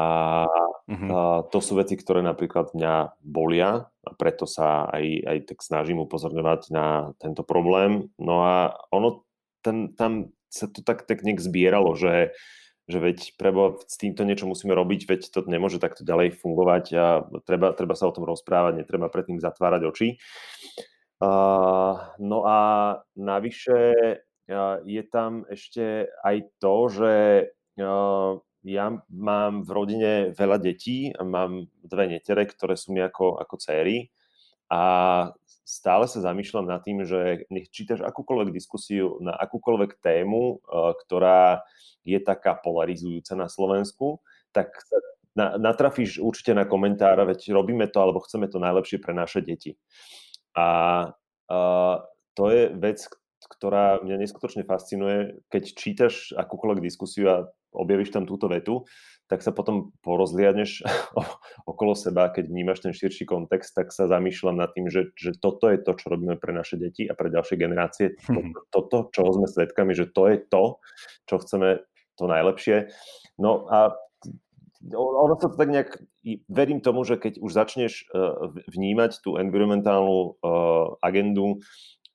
mm-hmm. 0.90 1.10
a 1.14 1.20
to 1.48 1.60
sú 1.62 1.78
veci, 1.78 1.96
ktoré 1.96 2.26
napríklad 2.26 2.74
mňa 2.74 3.22
bolia 3.22 3.88
a 3.88 4.10
preto 4.18 4.50
sa 4.50 4.90
aj, 4.90 5.06
aj 5.24 5.38
tak 5.54 5.60
snažím 5.62 6.02
upozorňovať 6.04 6.62
na 6.74 7.14
tento 7.22 7.46
problém. 7.46 8.10
No 8.18 8.44
a 8.44 8.76
ono, 8.90 9.24
ten, 9.62 9.94
tam 9.94 10.34
sa 10.50 10.68
to 10.68 10.82
tak, 10.82 11.06
tak 11.06 11.22
nejak 11.24 11.44
zbieralo, 11.44 11.94
že, 11.94 12.36
že 12.90 12.98
veď 12.98 13.38
prebo 13.38 13.80
s 13.84 13.96
týmto 14.00 14.24
niečo 14.24 14.48
musíme 14.48 14.74
robiť, 14.74 15.02
veď 15.08 15.22
to 15.30 15.40
nemôže 15.46 15.78
takto 15.78 16.08
ďalej 16.08 16.40
fungovať 16.40 16.86
a 16.98 17.06
treba, 17.44 17.76
treba 17.76 17.94
sa 17.94 18.10
o 18.10 18.16
tom 18.16 18.26
rozprávať, 18.26 18.84
netreba 18.84 19.12
predtým 19.12 19.38
zatvárať 19.44 19.82
oči. 19.88 20.08
Uh, 21.18 21.98
no 22.22 22.46
a 22.46 22.60
navyše 23.18 23.94
je 24.88 25.04
tam 25.12 25.44
ešte 25.52 26.08
aj 26.24 26.38
to, 26.64 26.76
že 26.88 27.14
ja 28.68 28.88
mám 29.12 29.64
v 29.64 29.70
rodine 29.70 30.12
veľa 30.36 30.58
detí 30.60 31.12
mám 31.20 31.72
dve 31.84 32.18
netere, 32.18 32.48
ktoré 32.48 32.76
sú 32.76 32.96
mi 32.96 33.04
ako, 33.04 33.40
ako 33.40 33.56
céry 33.60 34.12
a 34.68 34.82
stále 35.68 36.08
sa 36.08 36.24
zamýšľam 36.24 36.68
nad 36.68 36.80
tým, 36.84 37.04
že 37.04 37.48
nech 37.52 37.68
čítaš 37.72 38.04
akúkoľvek 38.04 38.56
diskusiu 38.56 39.20
na 39.20 39.36
akúkoľvek 39.36 40.00
tému, 40.00 40.64
ktorá 41.06 41.64
je 42.08 42.20
taká 42.24 42.56
polarizujúca 42.56 43.36
na 43.36 43.52
Slovensku, 43.52 44.24
tak 44.56 44.72
natrafíš 45.36 46.24
určite 46.24 46.56
na 46.56 46.64
komentár, 46.64 47.20
veď 47.20 47.52
robíme 47.52 47.86
to 47.92 48.00
alebo 48.00 48.24
chceme 48.24 48.48
to 48.48 48.64
najlepšie 48.64 48.98
pre 49.04 49.12
naše 49.12 49.44
deti. 49.44 49.76
A, 50.56 50.68
a 51.52 51.60
to 52.34 52.44
je 52.48 52.72
vec, 52.74 53.06
ktorá 53.46 54.02
mňa 54.02 54.26
neskutočne 54.26 54.66
fascinuje. 54.66 55.38
Keď 55.54 55.64
čítaš 55.78 56.34
akúkoľvek 56.34 56.82
diskusiu 56.82 57.30
a 57.30 57.38
objavíš 57.78 58.10
tam 58.10 58.26
túto 58.26 58.50
vetu, 58.50 58.90
tak 59.28 59.44
sa 59.44 59.52
potom 59.52 59.92
porozliadneš 60.02 60.82
okolo 61.72 61.94
seba, 61.94 62.32
keď 62.32 62.48
vnímaš 62.48 62.88
ten 62.88 62.96
širší 62.96 63.28
kontext, 63.28 63.76
tak 63.76 63.92
sa 63.92 64.08
zamýšľam 64.08 64.58
nad 64.58 64.72
tým, 64.72 64.88
že, 64.88 65.12
že 65.14 65.36
toto 65.38 65.68
je 65.68 65.78
to, 65.84 65.94
čo 65.94 66.10
robíme 66.10 66.40
pre 66.40 66.56
naše 66.56 66.80
deti 66.80 67.06
a 67.06 67.14
pre 67.14 67.30
ďalšie 67.30 67.56
generácie. 67.60 68.16
Toto, 68.74 69.12
čoho 69.12 69.30
sme 69.36 69.48
svedkami, 69.52 69.92
že 69.94 70.10
to 70.10 70.32
je 70.32 70.38
to, 70.48 70.80
čo 71.28 71.36
chceme 71.44 71.84
to 72.18 72.24
najlepšie. 72.26 72.90
No 73.38 73.68
a 73.70 73.94
ono 74.94 75.36
sa 75.42 75.50
to 75.50 75.58
tak 75.58 75.70
nejak, 75.74 75.90
verím 76.48 76.80
tomu, 76.80 77.02
že 77.02 77.18
keď 77.18 77.42
už 77.42 77.52
začneš 77.52 78.06
uh, 78.14 78.54
vnímať 78.70 79.26
tú 79.26 79.36
environmentálnu 79.42 80.38
uh, 80.38 81.02
agendu 81.02 81.60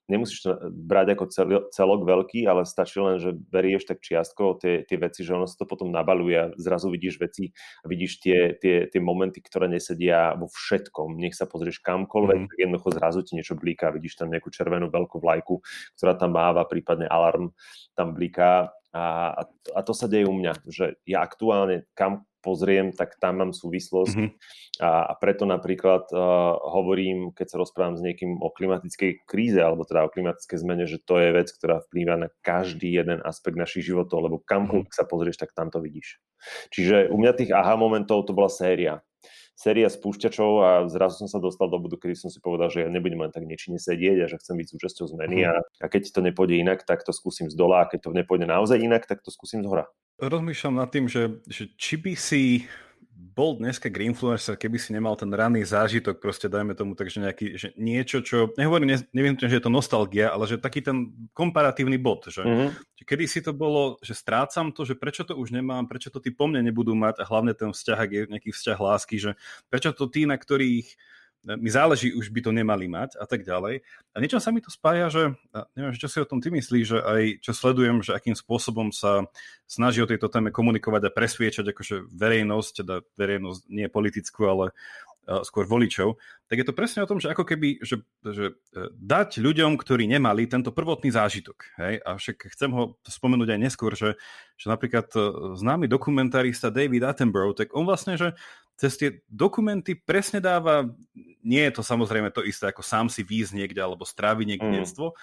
nemusíš 0.07 0.43
to 0.43 0.51
brať 0.69 1.15
ako 1.15 1.25
cel, 1.31 1.49
celok 1.71 2.03
veľký, 2.03 2.43
ale 2.47 2.67
stačí 2.67 2.99
len, 2.99 3.19
že 3.19 3.31
berieš 3.31 3.87
tak 3.87 4.03
čiastko 4.03 4.59
tie, 4.59 4.83
tie 4.83 4.97
veci, 4.99 5.23
že 5.23 5.35
ono 5.35 5.47
sa 5.47 5.55
to 5.55 5.65
potom 5.67 5.89
nabaluje 5.91 6.35
a 6.35 6.51
zrazu 6.59 6.91
vidíš 6.91 7.19
veci 7.19 7.55
a 7.83 7.85
vidíš 7.87 8.19
tie, 8.19 8.39
tie, 8.59 8.91
tie 8.91 9.01
momenty, 9.01 9.39
ktoré 9.39 9.71
nesedia 9.71 10.35
vo 10.35 10.51
všetkom. 10.51 11.15
Nech 11.15 11.35
sa 11.35 11.47
pozrieš 11.47 11.79
kamkoľvek, 11.83 12.39
mm. 12.43 12.47
tak 12.51 12.57
jednoducho 12.59 12.89
zrazu 12.95 13.19
ti 13.23 13.39
niečo 13.39 13.55
blíka, 13.55 13.93
vidíš 13.95 14.19
tam 14.19 14.31
nejakú 14.31 14.51
červenú 14.51 14.91
veľkú 14.91 15.23
vlajku, 15.23 15.63
ktorá 15.95 16.19
tam 16.19 16.35
máva, 16.35 16.67
prípadne 16.67 17.07
alarm 17.07 17.55
tam 17.95 18.11
blíka 18.11 18.73
a, 18.93 19.33
a 19.73 19.79
to 19.81 19.93
sa 19.97 20.05
deje 20.05 20.29
u 20.29 20.33
mňa, 20.37 20.69
že 20.69 21.01
ja 21.09 21.25
aktuálne 21.25 21.89
kam 21.97 22.29
pozriem, 22.43 22.91
tak 22.91 23.15
tam 23.23 23.39
mám 23.39 23.51
súvislosť 23.55 24.13
mm-hmm. 24.19 24.29
a, 24.83 25.09
a 25.09 25.13
preto 25.15 25.47
napríklad 25.47 26.11
uh, 26.11 26.59
hovorím, 26.59 27.31
keď 27.31 27.55
sa 27.55 27.57
rozprávam 27.63 27.95
s 27.95 28.03
niekým 28.03 28.43
o 28.43 28.51
klimatickej 28.51 29.23
kríze 29.23 29.63
alebo 29.63 29.87
teda 29.87 30.03
o 30.03 30.11
klimatickej 30.11 30.59
zmene, 30.59 30.83
že 30.83 30.99
to 30.99 31.23
je 31.23 31.31
vec, 31.31 31.47
ktorá 31.55 31.79
vplýva 31.87 32.19
na 32.19 32.27
každý 32.43 32.91
jeden 32.91 33.23
aspekt 33.23 33.55
našich 33.55 33.87
životov, 33.87 34.27
lebo 34.27 34.43
kamkoľvek 34.43 34.91
mm-hmm. 34.91 35.07
sa 35.07 35.07
pozrieš, 35.07 35.39
tak 35.39 35.55
tam 35.55 35.71
to 35.71 35.79
vidíš. 35.79 36.19
Čiže 36.75 37.07
u 37.07 37.15
mňa 37.15 37.31
tých 37.39 37.55
aha 37.55 37.79
momentov 37.79 38.27
to 38.27 38.35
bola 38.35 38.51
séria 38.51 38.99
séria 39.53 39.87
spúšťačov 39.89 40.51
a 40.61 40.69
zrazu 40.89 41.25
som 41.25 41.29
sa 41.29 41.37
dostal 41.37 41.69
do 41.69 41.77
bodu, 41.77 41.95
kedy 41.97 42.17
som 42.17 42.29
si 42.33 42.41
povedal, 42.41 42.73
že 42.73 42.85
ja 42.85 42.89
nebudem 42.89 43.21
len 43.21 43.31
tak 43.31 43.45
niečine 43.45 43.77
sedieť 43.77 44.25
a 44.25 44.29
že 44.29 44.41
chcem 44.41 44.57
byť 44.57 44.67
súčasťou 44.73 45.05
zmeny 45.13 45.45
a, 45.45 45.61
a 45.61 45.85
keď 45.87 46.09
to 46.09 46.19
nepôjde 46.25 46.57
inak, 46.57 46.81
tak 46.83 47.05
to 47.05 47.13
skúsim 47.13 47.47
z 47.47 47.55
dola 47.55 47.85
a 47.85 47.89
keď 47.89 48.09
to 48.09 48.17
nepôjde 48.17 48.49
naozaj 48.49 48.81
inak, 48.81 49.05
tak 49.05 49.21
to 49.21 49.29
skúsim 49.29 49.61
z 49.61 49.69
hora. 49.69 49.85
Rozmýšľam 50.21 50.75
nad 50.77 50.89
tým, 50.89 51.05
že, 51.09 51.41
že 51.49 51.69
či 51.77 51.97
by 51.97 52.13
si 52.13 52.65
bol 53.33 53.57
dneska 53.57 53.89
influencer, 53.89 54.53
keby 54.53 54.77
si 54.77 54.93
nemal 54.93 55.17
ten 55.17 55.33
ranný 55.33 55.65
zážitok, 55.65 56.21
proste 56.21 56.45
dajme 56.45 56.77
tomu 56.77 56.93
takže 56.93 57.17
nejaký, 57.17 57.47
že 57.57 57.67
niečo, 57.73 58.21
čo, 58.21 58.53
nehovorím, 58.53 58.93
ne, 58.93 58.97
neviem, 59.09 59.33
že 59.33 59.49
je 59.49 59.63
to 59.65 59.73
nostalgia, 59.73 60.29
ale 60.29 60.45
že 60.45 60.61
taký 60.61 60.85
ten 60.85 61.09
komparatívny 61.33 61.97
bod, 61.97 62.29
že, 62.29 62.45
mm-hmm. 62.45 62.69
že 62.93 63.03
kedy 63.03 63.25
si 63.25 63.41
to 63.41 63.51
bolo, 63.51 63.97
že 64.05 64.13
strácam 64.13 64.69
to, 64.69 64.85
že 64.85 64.93
prečo 64.93 65.25
to 65.25 65.33
už 65.33 65.49
nemám, 65.49 65.89
prečo 65.89 66.13
to 66.13 66.21
tí 66.21 66.29
po 66.29 66.45
mne 66.45 66.61
nebudú 66.61 66.93
mať 66.93 67.25
a 67.25 67.27
hlavne 67.27 67.57
ten 67.57 67.73
vzťah, 67.73 67.97
ak 67.97 68.11
je 68.13 68.21
nejaký 68.29 68.49
vzťah 68.53 68.77
lásky, 68.77 69.15
že 69.17 69.33
prečo 69.67 69.89
to 69.97 70.05
tí, 70.05 70.29
na 70.29 70.37
ktorých 70.37 70.93
mi 71.43 71.69
záleží, 71.69 72.15
už 72.15 72.31
by 72.31 72.39
to 72.39 72.51
nemali 72.55 72.87
mať 72.87 73.19
a 73.19 73.27
tak 73.27 73.43
ďalej. 73.43 73.83
A 74.11 74.17
niečo 74.23 74.39
sa 74.39 74.55
mi 74.55 74.63
to 74.63 74.71
spája, 74.71 75.11
že 75.11 75.35
neviem, 75.75 75.93
čo 75.95 76.07
si 76.07 76.23
o 76.23 76.27
tom 76.27 76.39
ty 76.39 76.47
myslíš, 76.49 76.85
že 76.87 76.99
aj 77.03 77.21
čo 77.43 77.51
sledujem, 77.51 77.99
že 77.99 78.15
akým 78.15 78.35
spôsobom 78.35 78.95
sa 78.95 79.27
snaží 79.67 79.99
o 79.99 80.09
tejto 80.09 80.31
téme 80.31 80.55
komunikovať 80.55 81.11
a 81.11 81.15
presviečať 81.15 81.75
akože 81.75 82.07
verejnosť, 82.15 82.71
teda 82.83 82.95
verejnosť 83.19 83.61
nie 83.67 83.87
politickú, 83.91 84.47
ale 84.47 84.65
skôr 85.43 85.63
voličov, 85.63 86.19
tak 86.51 86.59
je 86.59 86.67
to 86.67 86.75
presne 86.75 86.99
o 87.03 87.09
tom, 87.09 87.17
že 87.23 87.31
ako 87.31 87.47
keby, 87.47 87.79
že, 87.79 88.03
že 88.27 88.59
e, 88.75 88.91
dať 88.91 89.39
ľuďom, 89.39 89.79
ktorí 89.79 90.03
nemali 90.03 90.45
tento 90.51 90.75
prvotný 90.75 91.15
zážitok. 91.15 91.79
Hej? 91.79 92.03
A 92.03 92.19
však 92.19 92.51
chcem 92.51 92.71
ho 92.75 92.99
spomenúť 93.07 93.55
aj 93.55 93.59
neskôr, 93.63 93.95
že, 93.95 94.19
že 94.59 94.67
napríklad 94.67 95.07
e, 95.15 95.19
známy 95.55 95.87
dokumentarista 95.87 96.67
David 96.67 97.07
Attenborough, 97.07 97.55
tak 97.55 97.71
on 97.71 97.87
vlastne, 97.87 98.19
že 98.19 98.35
cez 98.77 98.97
tie 98.97 99.09
dokumenty 99.29 99.93
presne 99.93 100.41
dáva, 100.41 100.89
nie 101.43 101.63
je 101.69 101.73
to 101.77 101.81
samozrejme 101.85 102.33
to 102.33 102.41
isté, 102.43 102.69
ako 102.69 102.81
sám 102.81 103.07
si 103.07 103.21
výjsť 103.21 103.53
niekde 103.53 103.81
alebo 103.81 104.03
stráviť 104.07 104.45
niekde 104.45 104.69
mm. 104.69 104.75
detstvo, 104.81 105.13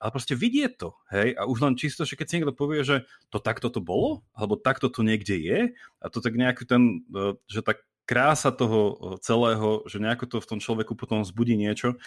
ale 0.00 0.10
proste 0.16 0.32
vidie 0.32 0.64
to, 0.72 0.96
hej, 1.12 1.36
a 1.36 1.44
už 1.44 1.60
len 1.60 1.76
čisto, 1.76 2.08
že 2.08 2.16
keď 2.16 2.26
si 2.26 2.34
niekto 2.40 2.56
povie, 2.56 2.80
že 2.80 3.04
to 3.28 3.36
takto 3.36 3.68
to 3.68 3.84
bolo, 3.84 4.24
alebo 4.32 4.56
takto 4.56 4.88
to 4.88 5.04
niekde 5.04 5.36
je, 5.36 5.60
a 5.76 6.06
to 6.08 6.24
tak 6.24 6.40
nejaký 6.40 6.64
ten, 6.64 7.04
e, 7.12 7.36
že 7.44 7.60
tak 7.60 7.84
krása 8.08 8.48
toho 8.48 8.80
e, 8.80 8.94
celého, 9.20 9.84
že 9.84 10.00
nejako 10.00 10.24
to 10.24 10.36
v 10.40 10.48
tom 10.56 10.58
človeku 10.58 10.96
potom 10.96 11.20
zbudí 11.20 11.52
niečo, 11.52 12.00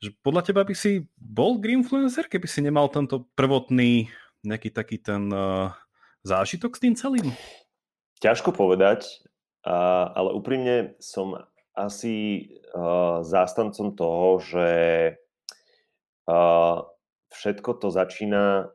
že 0.00 0.16
podľa 0.24 0.48
teba 0.48 0.64
by 0.64 0.72
si 0.72 1.08
bol 1.16 1.60
greenfluencer, 1.60 2.28
keby 2.28 2.48
si 2.48 2.64
nemal 2.64 2.88
tento 2.88 3.28
prvotný 3.36 4.08
nejaký 4.44 4.68
taký 4.72 5.00
ten 5.00 5.32
uh, 5.32 5.72
zážitok 6.20 6.76
s 6.76 6.82
tým 6.84 6.94
celým? 6.94 7.32
Ťažko 8.20 8.52
povedať. 8.52 9.24
A, 9.66 10.14
ale 10.14 10.30
úprimne 10.30 10.94
som 11.02 11.34
asi 11.74 12.46
uh, 12.72 13.20
zástancom 13.26 13.98
toho, 13.98 14.38
že 14.38 14.70
uh, 16.30 16.86
všetko 17.34 17.70
to 17.82 17.88
začína 17.90 18.70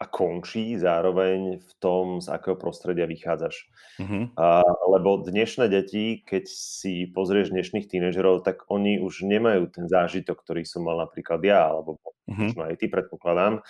a 0.00 0.04
končí 0.08 0.80
zároveň 0.80 1.60
v 1.60 1.72
tom, 1.76 2.24
z 2.24 2.32
akého 2.32 2.56
prostredia 2.56 3.04
vychádzaš. 3.04 3.68
Uh-huh. 4.00 4.32
A, 4.40 4.64
lebo 4.88 5.20
dnešné 5.20 5.68
deti, 5.68 6.24
keď 6.24 6.48
si 6.48 7.04
pozrieš 7.12 7.52
dnešných 7.52 7.84
tínežerov, 7.84 8.40
tak 8.40 8.64
oni 8.72 8.96
už 8.96 9.28
nemajú 9.28 9.68
ten 9.68 9.84
zážitok, 9.92 10.40
ktorý 10.40 10.64
som 10.64 10.88
mal 10.88 10.96
napríklad 11.04 11.44
ja, 11.44 11.68
alebo 11.68 12.00
možno 12.24 12.64
aj 12.64 12.80
ty 12.80 12.88
predpokladám. 12.88 13.60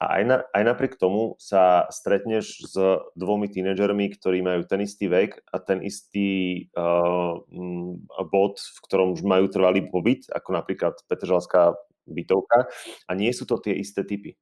A 0.00 0.16
aj, 0.16 0.22
na, 0.24 0.36
aj 0.56 0.62
napriek 0.64 0.96
tomu 0.96 1.36
sa 1.36 1.84
stretneš 1.92 2.72
s 2.72 2.74
dvomi 3.12 3.52
tínedžermi, 3.52 4.08
ktorí 4.16 4.40
majú 4.40 4.64
ten 4.64 4.80
istý 4.80 5.12
vek 5.12 5.44
a 5.52 5.60
ten 5.60 5.84
istý 5.84 6.72
uh, 6.72 7.36
bod, 8.32 8.56
v 8.56 8.78
ktorom 8.88 9.12
už 9.12 9.20
majú 9.28 9.52
trvalý 9.52 9.84
pobyt, 9.92 10.24
ako 10.32 10.56
napríklad 10.56 11.04
Petržalská 11.04 11.76
bytovka 12.12 12.68
a 13.06 13.12
nie 13.16 13.30
sú 13.30 13.46
to 13.46 13.58
tie 13.62 13.74
isté 13.74 14.04
typy. 14.04 14.36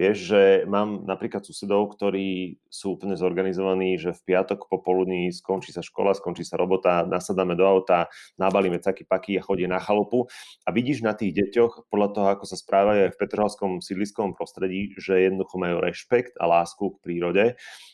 Vieš, 0.00 0.16
že 0.18 0.42
mám 0.66 1.06
napríklad 1.06 1.44
susedov, 1.46 1.94
ktorí 1.94 2.58
sú 2.66 2.98
úplne 2.98 3.14
zorganizovaní, 3.14 4.00
že 4.00 4.16
v 4.16 4.34
piatok 4.34 4.66
popoludní 4.66 5.30
skončí 5.30 5.70
sa 5.70 5.84
škola, 5.84 6.16
skončí 6.16 6.42
sa 6.42 6.58
robota, 6.58 7.06
nasadáme 7.06 7.54
do 7.54 7.62
auta, 7.62 8.10
nabalíme 8.40 8.82
caky 8.82 9.06
paky 9.06 9.32
a 9.38 9.44
chodí 9.44 9.68
na 9.68 9.78
chalupu 9.78 10.26
a 10.66 10.68
vidíš 10.74 11.04
na 11.04 11.14
tých 11.14 11.36
deťoch, 11.36 11.92
podľa 11.92 12.08
toho, 12.16 12.26
ako 12.32 12.44
sa 12.48 12.56
správajú 12.58 13.00
aj 13.06 13.12
v 13.14 13.20
Petržalskom 13.20 13.70
sídliskom 13.84 14.34
prostredí, 14.34 14.96
že 14.98 15.28
jednoducho 15.28 15.56
majú 15.60 15.76
rešpekt 15.84 16.40
a 16.40 16.48
lásku 16.48 16.98
k 16.98 17.02
prírode, 17.04 17.44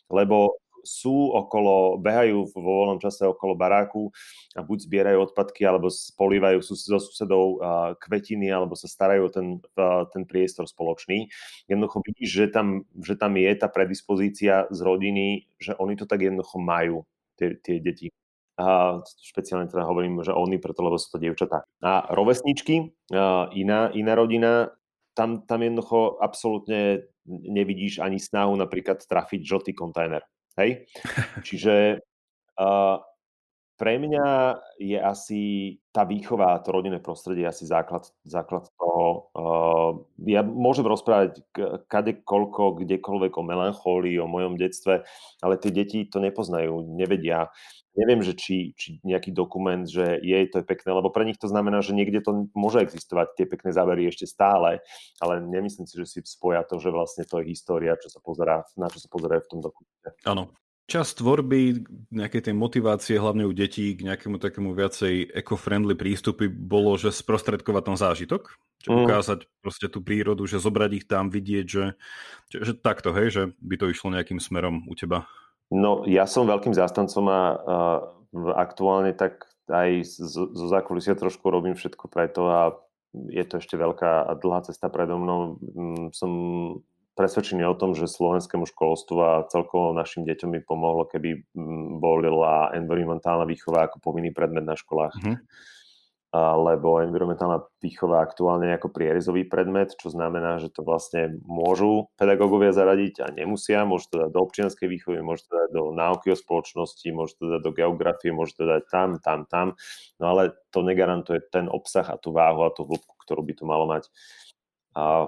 lebo 0.08 0.56
sú 0.86 1.32
okolo, 1.34 1.98
behajú 1.98 2.50
vo 2.54 2.60
voľnom 2.60 2.98
čase 3.02 3.26
okolo 3.26 3.58
baráku 3.58 4.12
a 4.54 4.62
buď 4.62 4.78
zbierajú 4.84 5.18
odpadky, 5.30 5.66
alebo 5.66 5.88
polívajú 6.14 6.58
so 6.62 6.74
susedov 6.74 7.62
kvetiny, 8.02 8.50
alebo 8.50 8.78
sa 8.78 8.90
starajú 8.90 9.22
o 9.26 9.32
ten, 9.32 9.46
ten 10.12 10.22
priestor 10.26 10.68
spoločný. 10.68 11.30
Jednoducho 11.66 12.02
vidíš, 12.04 12.30
že 12.30 12.46
tam, 12.48 12.86
že 12.98 13.14
tam 13.18 13.34
je 13.38 13.52
tá 13.56 13.68
predispozícia 13.70 14.68
z 14.68 14.80
rodiny, 14.82 15.50
že 15.58 15.74
oni 15.78 15.94
to 15.96 16.06
tak 16.06 16.22
jednoducho 16.22 16.58
majú, 16.60 17.06
tie, 17.38 17.58
tie 17.58 17.78
deti. 17.78 18.08
A 18.58 18.98
špeciálne 19.22 19.70
teda 19.70 19.86
hovorím, 19.86 20.18
že 20.26 20.34
oni, 20.34 20.58
preto 20.58 20.82
lebo 20.82 20.98
sú 20.98 21.14
to 21.14 21.22
dievčatá. 21.22 21.62
A 21.78 22.10
rovesničky, 22.10 22.90
iná, 23.54 23.80
iná 23.94 24.12
rodina, 24.18 24.74
tam, 25.14 25.46
tam 25.46 25.62
jednoducho 25.62 26.18
absolútne 26.18 27.06
nevidíš 27.28 28.02
ani 28.02 28.18
snahu 28.18 28.58
napríklad 28.58 28.98
trafiť 29.06 29.40
žltý 29.46 29.78
kontajner. 29.78 30.26
Hej? 30.58 30.84
Čiže 31.46 32.02
uh, 32.58 32.96
pre 33.78 33.94
mňa 34.02 34.26
je 34.82 34.98
asi 34.98 35.40
tá 35.94 36.02
výchova, 36.02 36.58
to 36.66 36.74
rodinné 36.74 36.98
prostredie 36.98 37.46
asi 37.46 37.62
základ, 37.62 38.10
základ 38.26 38.66
toho. 38.74 39.30
Uh, 39.38 39.67
ja 40.24 40.40
môžem 40.42 40.86
rozprávať 40.86 41.44
kade 41.86 42.24
koľko, 42.24 42.82
kdekoľvek 42.82 43.32
o 43.38 43.42
melancholii, 43.42 44.16
o 44.18 44.30
mojom 44.30 44.58
detstve, 44.58 45.06
ale 45.44 45.54
tie 45.60 45.70
deti 45.70 46.08
to 46.08 46.18
nepoznajú, 46.18 46.84
nevedia. 46.94 47.52
Neviem, 47.98 48.22
že 48.22 48.38
či, 48.38 48.78
či 48.78 49.02
nejaký 49.02 49.34
dokument, 49.34 49.82
že 49.82 50.22
jej 50.22 50.46
to 50.46 50.62
je 50.62 50.66
pekné, 50.66 50.94
lebo 50.94 51.10
pre 51.10 51.26
nich 51.26 51.34
to 51.34 51.50
znamená, 51.50 51.82
že 51.82 51.96
niekde 51.96 52.22
to 52.22 52.46
môže 52.54 52.78
existovať, 52.78 53.34
tie 53.34 53.46
pekné 53.50 53.74
závery 53.74 54.06
ešte 54.06 54.28
stále, 54.28 54.78
ale 55.18 55.42
nemyslím 55.42 55.88
si, 55.90 55.98
že 55.98 56.06
si 56.06 56.18
spoja 56.22 56.62
to, 56.62 56.78
že 56.78 56.94
vlastne 56.94 57.26
to 57.26 57.42
je 57.42 57.50
história, 57.50 57.98
čo 57.98 58.06
sa 58.06 58.22
pozerá, 58.22 58.62
na 58.78 58.86
čo 58.86 59.02
sa 59.02 59.10
pozerajú 59.10 59.42
v 59.42 59.50
tom 59.50 59.60
dokumente. 59.66 60.14
Áno, 60.22 60.54
čas 60.88 61.12
tvorby, 61.12 61.84
nejakej 62.08 62.48
tej 62.48 62.54
motivácie, 62.56 63.20
hlavne 63.20 63.44
u 63.44 63.52
detí, 63.52 63.92
k 63.92 64.08
nejakému 64.08 64.40
takému 64.40 64.72
viacej 64.72 65.36
eco-friendly 65.36 65.92
prístupy 65.92 66.48
bolo, 66.48 66.96
že 66.96 67.12
sprostredkovať 67.12 67.82
ten 67.92 67.96
zážitok, 68.00 68.42
že 68.80 68.88
mm. 68.88 68.98
ukázať 69.04 69.38
proste 69.60 69.86
tú 69.92 70.00
prírodu, 70.00 70.48
že 70.48 70.56
zobrať 70.56 70.90
ich 70.96 71.04
tam, 71.04 71.28
vidieť, 71.28 71.66
že, 71.68 71.84
že, 72.48 72.58
že 72.64 72.72
takto, 72.72 73.12
hej, 73.12 73.28
že 73.28 73.42
by 73.60 73.76
to 73.76 73.92
išlo 73.92 74.16
nejakým 74.16 74.40
smerom 74.40 74.88
u 74.88 74.96
teba. 74.96 75.28
No, 75.68 76.08
ja 76.08 76.24
som 76.24 76.48
veľkým 76.48 76.72
zástancom 76.72 77.28
a, 77.28 77.32
a 77.36 77.42
aktuálne 78.56 79.12
tak 79.12 79.44
aj 79.68 80.08
zo, 80.08 80.48
zo 80.48 80.66
zákulisia 80.72 81.12
trošku 81.12 81.44
robím 81.52 81.76
všetko 81.76 82.08
preto 82.08 82.48
a 82.48 82.72
je 83.12 83.44
to 83.44 83.60
ešte 83.60 83.76
veľká 83.76 84.24
a 84.24 84.32
dlhá 84.36 84.64
cesta 84.64 84.88
predo 84.88 85.20
mnou. 85.20 85.60
Mm, 85.60 86.16
som 86.16 86.32
presvedčený 87.18 87.66
o 87.66 87.74
tom, 87.74 87.98
že 87.98 88.06
slovenskému 88.06 88.70
školstvu 88.70 89.18
a 89.18 89.32
celkovo 89.50 89.90
našim 89.90 90.22
deťom 90.22 90.54
by 90.54 90.60
pomohlo, 90.62 91.02
keby 91.10 91.42
mm, 91.50 91.98
bolila 91.98 92.70
environmentálna 92.78 93.42
výchova 93.42 93.90
ako 93.90 93.98
povinný 93.98 94.30
predmet 94.30 94.62
na 94.62 94.78
školách. 94.78 95.18
Mm-hmm. 95.18 95.36
Lebo 96.38 97.00
environmentálna 97.00 97.64
výchova 97.80 98.20
aktuálne 98.20 98.68
je 98.68 98.76
ako 98.76 98.92
prierezový 98.92 99.48
predmet, 99.48 99.96
čo 99.96 100.12
znamená, 100.12 100.60
že 100.60 100.68
to 100.68 100.84
vlastne 100.84 101.40
môžu 101.48 102.12
pedagógovia 102.20 102.76
zaradiť 102.76 103.24
a 103.24 103.32
nemusia. 103.32 103.88
Môžu 103.88 104.12
to 104.12 104.16
dať 104.28 104.30
do 104.36 104.44
občianskej 104.44 104.92
výchovy, 104.92 105.24
môžu 105.24 105.48
to 105.48 105.56
dať 105.56 105.70
do 105.72 105.88
náuky 105.96 106.28
o 106.28 106.36
spoločnosti, 106.36 107.08
môžu 107.16 107.32
to 107.40 107.44
dať 107.56 107.60
do 107.64 107.72
geografie, 107.72 108.28
môžu 108.28 108.60
to 108.60 108.64
dať 108.68 108.82
tam, 108.92 109.16
tam, 109.24 109.48
tam. 109.48 109.66
No 110.20 110.36
ale 110.36 110.52
to 110.68 110.84
negarantuje 110.84 111.48
ten 111.48 111.64
obsah 111.64 112.04
a 112.04 112.20
tú 112.20 112.36
váhu 112.36 112.60
a 112.60 112.76
tú 112.76 112.84
hĺbku, 112.84 113.16
ktorú 113.24 113.40
by 113.48 113.52
to 113.56 113.64
malo 113.64 113.88
mať 113.88 114.12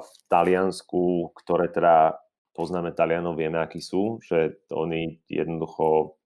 v 0.02 0.11
Taliansku, 0.26 1.30
ktoré 1.37 1.70
teda 1.70 2.18
poznáme 2.54 2.90
Talianov, 2.92 3.38
vieme, 3.38 3.62
akí 3.62 3.78
sú, 3.78 4.18
že 4.20 4.66
oni 4.74 5.22
jednoducho 5.30 6.18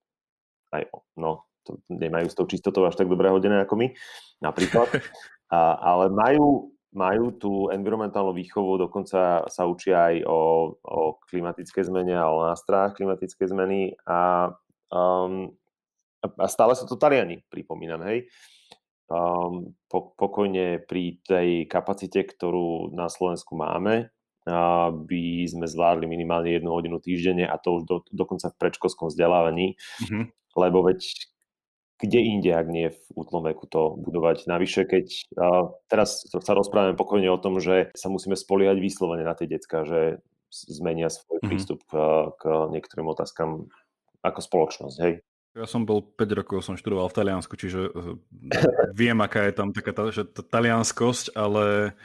aj, 0.73 0.89
no, 1.15 1.45
to 1.65 1.79
nemajú 1.89 2.27
s 2.27 2.37
tou 2.37 2.49
čistotou 2.49 2.85
až 2.85 2.97
tak 2.97 3.09
dobré 3.09 3.29
hodené 3.29 3.61
ako 3.61 3.79
my, 3.79 3.87
napríklad. 4.41 4.89
A, 5.45 5.77
ale 5.77 6.09
majú, 6.09 6.73
majú 6.89 7.29
tú 7.37 7.69
environmentálnu 7.69 8.33
výchovu, 8.33 8.81
dokonca 8.81 9.45
sa 9.45 9.63
učia 9.69 10.09
aj 10.09 10.25
o, 10.25 10.39
o 10.81 11.21
klimatické 11.29 11.85
zmene 11.85 12.17
a 12.17 12.33
o 12.33 12.49
nástrách 12.49 12.97
klimatické 12.97 13.45
zmeny 13.45 13.93
a, 14.09 14.49
um, 14.89 15.53
a 16.25 16.45
stále 16.49 16.73
sú 16.73 16.89
to 16.89 16.97
Taliani, 16.97 17.45
pripomínam, 17.45 18.01
hej 18.09 18.25
um, 19.11 19.75
po, 19.89 20.13
pokojne 20.17 20.83
pri 20.85 21.19
tej 21.25 21.69
kapacite, 21.69 22.23
ktorú 22.23 22.93
na 22.93 23.09
Slovensku 23.11 23.57
máme, 23.57 24.13
by 24.93 25.23
sme 25.49 25.65
zvládli 25.65 26.05
minimálne 26.05 26.53
jednu 26.53 26.69
hodinu 26.69 27.01
týždenne 27.01 27.49
a 27.49 27.57
to 27.57 27.81
už 27.81 27.83
do, 27.89 27.97
dokonca 28.13 28.53
v 28.53 28.59
predškolskom 28.61 29.09
vzdelávaní, 29.09 29.73
mm-hmm. 30.05 30.23
lebo 30.53 30.85
veď 30.85 31.01
kde 31.97 32.19
inde, 32.21 32.51
ak 32.53 32.67
nie 32.69 32.93
v 32.93 33.01
útlom 33.17 33.47
veku 33.49 33.65
to 33.65 33.97
budovať. 33.97 34.45
Navyše, 34.45 34.85
keď 34.85 35.05
uh, 35.39 35.73
teraz 35.89 36.27
sa 36.29 36.53
rozprávame 36.53 36.93
pokojne 36.93 37.25
o 37.31 37.41
tom, 37.41 37.57
že 37.57 37.89
sa 37.97 38.11
musíme 38.11 38.37
spoliehať 38.37 38.77
vyslovene 38.77 39.25
na 39.25 39.33
tie 39.33 39.49
decka, 39.49 39.81
že 39.81 40.21
zmenia 40.53 41.09
svoj 41.09 41.41
mm-hmm. 41.41 41.49
prístup 41.49 41.81
k, 41.89 41.93
k 42.37 42.43
niektorým 42.69 43.09
otázkam 43.09 43.71
ako 44.21 44.39
spoločnosť, 44.45 44.97
hej. 45.01 45.25
Ja 45.55 45.63
som 45.63 45.87
bol 45.87 46.03
5 46.03 46.39
rokov, 46.43 46.67
som 46.67 46.75
študoval 46.75 47.07
v 47.07 47.15
Taliansku, 47.15 47.55
čiže 47.55 47.87
eh, 47.87 48.19
viem, 48.91 49.15
aká 49.23 49.47
je 49.47 49.53
tam 49.55 49.71
taká 49.71 49.95
tá, 49.95 50.11
že 50.11 50.27
tá 50.27 50.43
talianskosť, 50.43 51.31
ale 51.31 51.95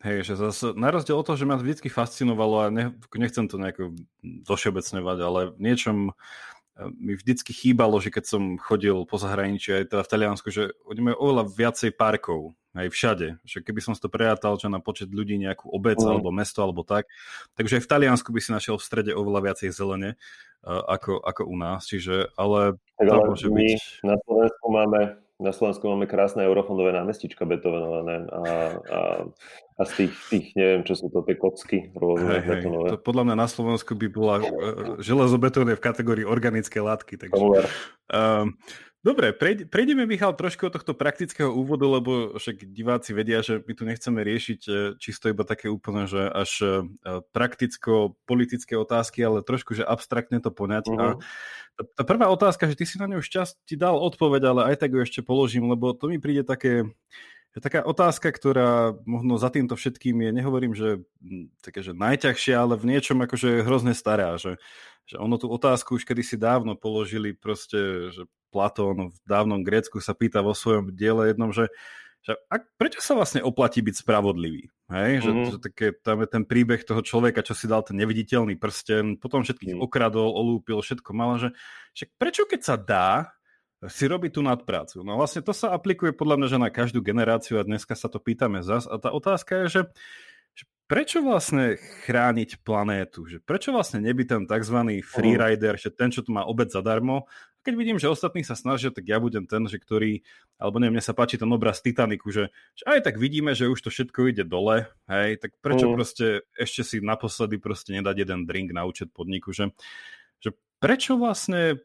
hej, 0.00 0.24
že 0.24 0.40
zase 0.40 0.72
na 0.72 0.88
rozdiel 0.88 1.20
od 1.20 1.28
toho, 1.28 1.36
že 1.36 1.44
ma 1.44 1.60
vždy 1.60 1.92
fascinovalo 1.92 2.56
a 2.64 2.66
ne, 2.72 2.96
nechcem 3.20 3.44
to 3.52 3.60
nejako 3.60 3.92
došebecňovať, 4.24 5.18
ale 5.20 5.40
v 5.52 5.60
niečom 5.60 5.96
eh, 6.08 6.88
mi 6.96 7.12
vždycky 7.20 7.52
chýbalo, 7.52 8.00
že 8.00 8.08
keď 8.08 8.24
som 8.32 8.42
chodil 8.56 9.04
po 9.04 9.20
zahraničí 9.20 9.76
aj 9.76 9.92
teda 9.92 10.00
v 10.00 10.12
Taliansku, 10.16 10.48
že 10.48 10.72
oni 10.88 11.12
majú 11.12 11.16
oveľa 11.20 11.52
viacej 11.52 11.92
parkov, 12.00 12.56
aj 12.76 12.92
všade. 12.92 13.28
Že 13.44 13.58
keby 13.64 13.80
som 13.80 13.92
si 13.96 14.04
to 14.04 14.12
prejátal, 14.12 14.56
že 14.60 14.68
na 14.68 14.84
počet 14.84 15.08
ľudí 15.08 15.40
nejakú 15.40 15.68
obec 15.72 15.96
mm. 15.96 16.12
alebo 16.12 16.28
mesto 16.28 16.60
alebo 16.60 16.84
tak, 16.84 17.08
takže 17.56 17.80
aj 17.80 17.82
v 17.84 17.90
Taliansku 17.92 18.28
by 18.32 18.40
si 18.40 18.50
našiel 18.52 18.76
v 18.76 18.84
strede 18.84 19.12
oveľa 19.16 19.52
viacej 19.52 19.68
zelene 19.72 20.20
ako, 20.66 21.22
ako 21.22 21.42
u 21.46 21.56
nás. 21.56 21.86
Čiže, 21.86 22.34
ale 22.34 22.74
tak 22.98 23.06
ale 23.06 23.30
môže 23.30 23.46
my 23.46 23.62
byť... 23.62 23.82
na 24.02 24.16
Slovensku 24.26 24.66
máme 24.68 25.00
na 25.36 25.52
Slovensku 25.52 25.84
máme 25.84 26.08
krásne 26.08 26.48
eurofondové 26.48 26.96
námestička 26.96 27.44
betonované 27.44 28.24
a, 28.32 28.40
a, 28.88 29.00
a 29.76 29.82
z 29.84 29.92
tých, 29.92 30.12
tých, 30.32 30.46
neviem, 30.56 30.80
čo 30.80 30.96
sú 30.96 31.12
to, 31.12 31.20
tie 31.28 31.36
kocky 31.36 31.92
rôzne 31.92 32.40
hej, 32.40 32.48
betonové. 32.48 32.88
Hej, 32.88 32.92
to 32.96 33.04
podľa 33.04 33.22
mňa 33.28 33.36
na 33.44 33.48
Slovensku 33.48 33.92
by 33.92 34.08
bola 34.08 34.40
uh, 34.40 34.48
železobeton 34.96 35.68
v 35.68 35.84
kategórii 35.84 36.24
organické 36.24 36.80
látky. 36.80 37.20
Takže, 37.20 37.36
um, 37.36 38.56
Dobre, 39.06 39.30
prejdeme, 39.70 40.02
Michal, 40.02 40.34
trošku 40.34 40.66
od 40.66 40.74
tohto 40.74 40.90
praktického 40.90 41.54
úvodu, 41.54 41.86
lebo 41.86 42.34
však 42.42 42.74
diváci 42.74 43.14
vedia, 43.14 43.38
že 43.38 43.62
my 43.62 43.72
tu 43.78 43.86
nechceme 43.86 44.18
riešiť 44.18 44.60
e, 44.66 44.72
čisto 44.98 45.30
iba 45.30 45.46
také 45.46 45.70
úplne, 45.70 46.10
že 46.10 46.26
až 46.26 46.50
e, 46.58 46.70
prakticko-politické 47.30 48.74
otázky, 48.74 49.22
ale 49.22 49.46
trošku, 49.46 49.78
že 49.78 49.86
abstraktne 49.86 50.42
to 50.42 50.50
poňať. 50.50 50.90
Uh-huh. 50.90 50.98
A 50.98 51.06
mhm. 51.14 51.18
tá, 51.78 51.82
tá 51.86 52.02
prvá 52.02 52.26
otázka, 52.34 52.66
že 52.66 52.74
ty 52.74 52.82
si 52.82 52.98
na 52.98 53.06
ňu 53.06 53.22
už 53.22 53.30
čas 53.30 53.54
ti 53.62 53.78
dal 53.78 53.94
odpoveď, 53.94 54.42
ale 54.42 54.60
aj 54.74 54.82
tak 54.82 54.90
ju 54.90 54.98
ešte 54.98 55.22
položím, 55.22 55.70
lebo 55.70 55.94
to 55.94 56.10
mi 56.10 56.18
príde 56.18 56.42
také, 56.42 56.90
je 57.56 57.60
taká 57.64 57.80
otázka, 57.88 58.28
ktorá 58.28 58.92
možno 59.08 59.40
za 59.40 59.48
týmto 59.48 59.80
všetkým 59.80 60.28
je, 60.28 60.30
nehovorím, 60.30 60.76
že, 60.76 61.00
také, 61.64 61.80
že 61.80 61.96
najťažšia, 61.96 62.54
ale 62.60 62.76
v 62.76 62.92
niečom 62.92 63.16
akože 63.24 63.64
hrozne 63.64 63.96
stará, 63.96 64.36
že 64.36 64.60
že 65.06 65.16
ono 65.22 65.38
tú 65.38 65.46
otázku 65.46 65.96
už 65.96 66.04
kedysi 66.04 66.34
dávno 66.34 66.74
položili 66.74 67.30
proste, 67.30 68.10
že 68.10 68.26
Platón 68.50 69.14
v 69.14 69.18
dávnom 69.22 69.62
Grécku 69.62 70.02
sa 70.02 70.18
pýta 70.18 70.42
vo 70.42 70.50
svojom 70.50 70.90
diele 70.90 71.30
jednom, 71.30 71.54
že, 71.54 71.70
že 72.26 72.34
a 72.50 72.58
prečo 72.58 72.98
sa 72.98 73.14
vlastne 73.14 73.38
oplatí 73.38 73.78
byť 73.86 74.02
spravodlivý? 74.02 74.66
Hej, 74.90 75.22
že, 75.22 75.30
mm-hmm. 75.30 75.50
že 75.50 75.58
také, 75.62 75.86
tam 75.94 76.26
je 76.26 76.28
ten 76.30 76.42
príbeh 76.42 76.82
toho 76.82 77.02
človeka, 77.06 77.46
čo 77.46 77.54
si 77.54 77.70
dal 77.70 77.86
ten 77.86 77.94
neviditeľný 77.98 78.58
prsten, 78.58 79.18
potom 79.22 79.46
všetkých 79.46 79.78
mm. 79.78 79.82
okradol, 79.82 80.30
olúpil, 80.30 80.78
všetko 80.78 81.10
mal, 81.14 81.38
že, 81.38 81.54
že 81.94 82.10
prečo 82.18 82.46
keď 82.46 82.60
sa 82.62 82.74
dá, 82.78 83.35
si 83.84 84.08
robí 84.08 84.32
tú 84.32 84.40
nadprácu. 84.40 85.04
No 85.04 85.20
vlastne 85.20 85.44
to 85.44 85.52
sa 85.52 85.76
aplikuje 85.76 86.16
podľa 86.16 86.40
mňa, 86.40 86.48
že 86.48 86.58
na 86.58 86.70
každú 86.72 87.04
generáciu 87.04 87.60
a 87.60 87.66
dneska 87.68 87.92
sa 87.92 88.08
to 88.08 88.16
pýtame 88.16 88.64
zas. 88.64 88.88
A 88.88 88.96
tá 88.96 89.12
otázka 89.12 89.64
je, 89.64 89.66
že, 89.68 89.82
že 90.56 90.64
prečo 90.88 91.20
vlastne 91.20 91.76
chrániť 92.08 92.64
planétu? 92.64 93.28
Že 93.28 93.44
prečo 93.44 93.76
vlastne 93.76 94.00
nebyť 94.00 94.26
ten 94.26 94.42
tzv. 94.48 94.78
freerider, 95.04 95.76
že 95.76 95.92
ten, 95.92 96.08
čo 96.08 96.24
tu 96.24 96.32
má 96.32 96.48
obec 96.48 96.72
zadarmo, 96.72 97.28
keď 97.66 97.74
vidím, 97.74 97.98
že 97.98 98.06
ostatní 98.06 98.46
sa 98.46 98.54
snažia, 98.54 98.94
tak 98.94 99.02
ja 99.10 99.18
budem 99.18 99.42
ten, 99.42 99.66
že 99.66 99.82
ktorý, 99.82 100.22
alebo 100.54 100.78
neviem, 100.78 100.94
mne 100.94 101.02
sa 101.02 101.18
páči 101.18 101.34
ten 101.34 101.50
obraz 101.50 101.82
Titaniku, 101.82 102.30
že, 102.30 102.54
že 102.78 102.86
aj 102.86 103.10
tak 103.10 103.18
vidíme, 103.18 103.58
že 103.58 103.66
už 103.66 103.82
to 103.82 103.90
všetko 103.90 104.30
ide 104.30 104.46
dole, 104.46 104.86
hej, 105.10 105.42
tak 105.42 105.58
prečo 105.58 105.90
mm. 105.90 105.92
proste 105.98 106.26
ešte 106.54 106.86
si 106.86 106.96
naposledy 107.02 107.58
proste 107.58 107.90
nedať 107.98 108.22
jeden 108.22 108.46
drink 108.46 108.70
na 108.70 108.86
účet 108.86 109.10
podniku, 109.10 109.50
že, 109.50 109.74
že 110.38 110.54
prečo 110.78 111.18
vlastne 111.18 111.82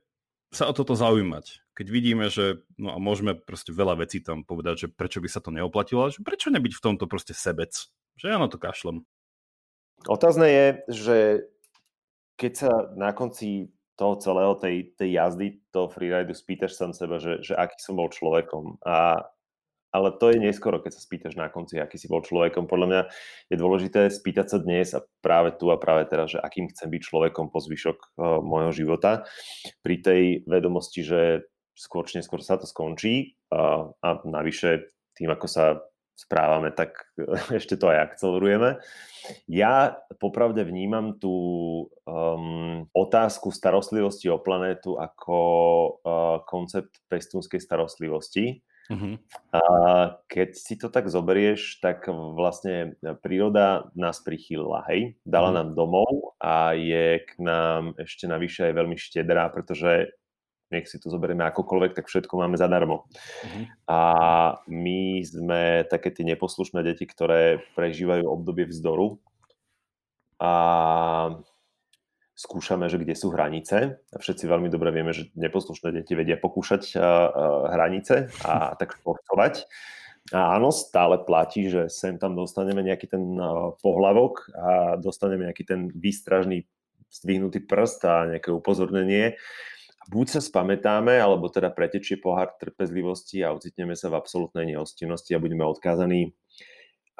sa 0.53 0.69
o 0.69 0.73
toto 0.77 0.93
zaujímať? 0.93 1.70
Keď 1.81 1.89
vidíme, 1.89 2.29
že 2.29 2.61
no 2.77 2.93
a 2.93 3.01
môžeme 3.01 3.33
proste 3.33 3.73
veľa 3.73 4.05
vecí 4.05 4.21
tam 4.21 4.45
povedať, 4.45 4.85
že 4.85 4.87
prečo 4.93 5.17
by 5.17 5.25
sa 5.25 5.41
to 5.41 5.49
neoplatilo, 5.49 6.13
že 6.13 6.21
prečo 6.21 6.53
nebyť 6.53 6.77
v 6.77 6.83
tomto 6.85 7.09
proste 7.09 7.33
sebec? 7.33 7.73
Že 8.21 8.25
ja 8.29 8.37
na 8.37 8.45
to 8.45 8.61
kašlem. 8.61 9.01
Otázne 10.05 10.45
je, 10.45 10.65
že 10.93 11.17
keď 12.37 12.51
sa 12.53 12.71
na 12.93 13.17
konci 13.17 13.73
toho 13.97 14.13
celého 14.21 14.53
tej, 14.61 14.93
tej 14.93 15.09
jazdy, 15.09 15.47
toho 15.73 15.89
freeridu, 15.89 16.37
spýtaš 16.37 16.77
sám 16.77 16.93
seba, 16.93 17.17
že, 17.17 17.41
že 17.41 17.57
aký 17.57 17.81
som 17.81 17.97
bol 17.97 18.13
človekom. 18.13 18.77
A, 18.85 19.25
ale 19.89 20.09
to 20.21 20.29
je 20.29 20.37
neskoro, 20.37 20.85
keď 20.85 20.97
sa 20.97 21.01
spýtaš 21.01 21.33
na 21.33 21.49
konci, 21.49 21.81
aký 21.81 21.97
si 21.97 22.05
bol 22.05 22.21
človekom. 22.21 22.69
Podľa 22.69 22.87
mňa 22.93 23.01
je 23.49 23.57
dôležité 23.57 24.13
spýtať 24.13 24.53
sa 24.53 24.57
dnes 24.61 24.93
a 24.93 25.01
práve 25.25 25.57
tu 25.57 25.73
a 25.73 25.81
práve 25.81 26.05
teraz, 26.05 26.37
že 26.37 26.41
akým 26.45 26.69
chcem 26.69 26.93
byť 26.93 27.01
človekom 27.09 27.49
po 27.49 27.57
zvyšok 27.57 27.97
uh, 27.97 28.37
môjho 28.45 28.85
života. 28.85 29.25
Pri 29.81 29.97
tej 29.97 30.21
vedomosti, 30.45 31.01
že 31.01 31.50
skôr 31.75 32.05
či 32.07 32.19
neskôr 32.19 32.43
sa 32.43 32.59
to 32.59 32.67
skončí 32.67 33.39
uh, 33.53 33.91
a 34.03 34.09
navyše 34.27 34.91
tým, 35.15 35.31
ako 35.31 35.47
sa 35.47 35.65
správame, 36.21 36.69
tak 36.69 37.09
ešte 37.59 37.79
to 37.79 37.89
aj 37.89 38.13
akcelerujeme. 38.13 38.77
Ja 39.49 39.97
popravde 40.21 40.61
vnímam 40.61 41.17
tú 41.17 41.33
um, 42.05 42.85
otázku 42.93 43.49
starostlivosti 43.49 44.29
o 44.29 44.41
planétu 44.41 44.97
ako 45.01 45.37
uh, 46.01 46.37
koncept 46.45 47.01
pestúnskej 47.09 47.61
starostlivosti. 47.61 48.61
Uh-huh. 48.91 49.15
A 49.55 49.61
keď 50.27 50.49
si 50.51 50.75
to 50.75 50.91
tak 50.91 51.07
zoberieš, 51.07 51.79
tak 51.79 52.11
vlastne 52.11 52.99
príroda 53.23 53.87
nás 53.95 54.19
prichýlila, 54.19 54.83
hej? 54.91 55.15
Dala 55.23 55.55
uh-huh. 55.55 55.57
nám 55.63 55.69
domov 55.79 56.35
a 56.43 56.75
je 56.75 57.23
k 57.23 57.31
nám 57.39 57.95
ešte 57.95 58.27
navyše 58.27 58.67
aj 58.67 58.73
veľmi 58.75 58.97
štedrá, 58.99 59.47
pretože 59.47 60.11
nech 60.71 60.87
si 60.87 60.97
to 60.97 61.11
zoberieme 61.11 61.43
akokoľvek, 61.45 61.91
tak 61.93 62.07
všetko 62.07 62.33
máme 62.39 62.55
zadarmo. 62.55 63.05
Uh-huh. 63.11 63.63
A 63.91 64.01
my 64.71 65.21
sme 65.21 65.83
také 65.85 66.15
tie 66.15 66.23
neposlušné 66.23 66.81
deti, 66.81 67.03
ktoré 67.03 67.59
prežívajú 67.75 68.23
obdobie 68.25 68.71
vzdoru 68.71 69.19
a 70.41 70.53
skúšame, 72.33 72.89
že 72.89 72.97
kde 72.97 73.13
sú 73.13 73.29
hranice. 73.29 74.01
A 74.01 74.17
všetci 74.17 74.49
veľmi 74.49 74.73
dobre 74.73 74.89
vieme, 74.89 75.13
že 75.13 75.29
neposlušné 75.37 76.01
deti 76.01 76.17
vedia 76.17 76.41
pokúšať 76.41 76.97
hranice 77.69 78.33
a 78.41 78.53
tak 78.79 78.97
športovať. 78.97 79.69
A 80.31 80.55
áno, 80.55 80.69
stále 80.69 81.17
platí, 81.21 81.67
že 81.67 81.89
sem 81.89 82.15
tam 82.15 82.37
dostaneme 82.37 82.85
nejaký 82.85 83.09
ten 83.09 83.35
pohlavok 83.81 84.53
a 84.53 84.95
dostaneme 84.95 85.49
nejaký 85.49 85.65
ten 85.65 85.89
výstražný 85.91 86.69
zdvihnutý 87.11 87.67
prst 87.67 87.99
a 88.07 88.13
nejaké 88.37 88.53
upozornenie 88.53 89.35
buď 90.09 90.39
sa 90.39 90.41
spamätáme, 90.41 91.19
alebo 91.21 91.51
teda 91.51 91.69
pretečie 91.69 92.17
pohár 92.17 92.57
trpezlivosti 92.57 93.45
a 93.45 93.53
ocitneme 93.53 93.93
sa 93.93 94.09
v 94.09 94.17
absolútnej 94.17 94.73
nehostinnosti 94.73 95.35
a 95.35 95.43
budeme 95.43 95.67
odkázaní 95.67 96.33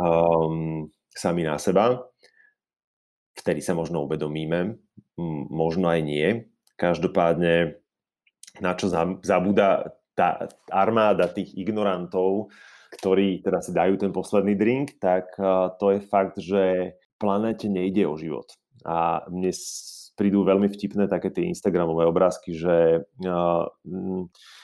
um, 0.02 0.89
sami 1.13 1.46
na 1.46 1.62
seba. 1.62 2.02
Vtedy 3.38 3.62
sa 3.62 3.78
možno 3.78 4.06
uvedomíme, 4.10 4.82
možno 5.50 5.88
aj 5.88 6.02
nie. 6.04 6.28
Každopádne, 6.76 7.80
na 8.60 8.72
čo 8.76 8.91
zabúda 9.22 9.98
tá 10.17 10.52
armáda 10.67 11.32
tých 11.32 11.56
ignorantov, 11.56 12.52
ktorí 12.91 13.39
teda 13.39 13.63
si 13.63 13.72
dajú 13.72 13.96
ten 13.96 14.12
posledný 14.12 14.60
drink, 14.60 15.00
tak 15.00 15.32
uh, 15.39 15.72
to 15.80 15.96
je 15.96 16.00
fakt, 16.04 16.36
že 16.41 16.98
planéte 17.15 17.72
nejde 17.72 18.04
o 18.04 18.20
život. 18.20 18.52
A 18.84 19.24
mne 19.32 19.56
prídu 20.15 20.47
veľmi 20.47 20.71
vtipné 20.71 21.12
také 21.12 21.30
tie 21.30 21.47
Instagramové 21.47 22.08
obrázky, 22.08 22.56
že, 22.56 23.06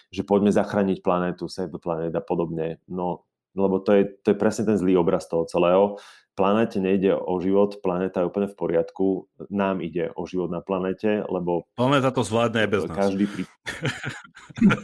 že 0.10 0.22
poďme 0.24 0.52
zachrániť 0.52 1.04
planétu, 1.04 1.52
save 1.52 1.72
the 1.72 1.82
planet 1.82 2.16
a 2.16 2.24
podobne. 2.24 2.80
No, 2.88 3.27
lebo 3.58 3.82
to 3.82 3.92
je, 3.98 4.04
to 4.22 4.32
je 4.32 4.38
presne 4.38 4.70
ten 4.70 4.78
zlý 4.78 4.94
obraz 4.96 5.26
toho 5.26 5.50
celého. 5.50 5.98
Planéte 6.38 6.78
nejde 6.78 7.18
o 7.18 7.42
život, 7.42 7.82
planéta 7.82 8.22
je 8.22 8.30
úplne 8.30 8.46
v 8.46 8.54
poriadku, 8.54 9.26
nám 9.50 9.82
ide 9.82 10.14
o 10.14 10.30
život 10.30 10.54
na 10.54 10.62
planéte, 10.62 11.26
lebo... 11.26 11.66
Planéta 11.74 12.14
to 12.14 12.22
zvládne 12.22 12.62
aj 12.62 12.70
bez 12.70 12.82
nás. 12.86 12.94
Každý 12.94 13.26
pri... 13.26 13.44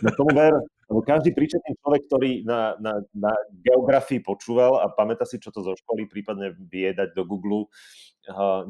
na 0.02 0.10
tomu 0.18 0.34
ver, 0.34 0.50
lebo 0.90 1.06
každý 1.06 1.30
príčetný 1.30 1.78
človek, 1.78 2.10
ktorý 2.10 2.42
na, 2.42 2.74
na, 2.82 3.06
na 3.14 3.30
geografii 3.62 4.26
počúval 4.26 4.82
a 4.82 4.90
pamätá 4.90 5.30
si, 5.30 5.38
čo 5.38 5.54
to 5.54 5.62
zo 5.62 5.78
školy, 5.78 6.10
prípadne 6.10 6.58
vie 6.58 6.90
dať 6.90 7.14
do 7.14 7.22
Google 7.22 7.70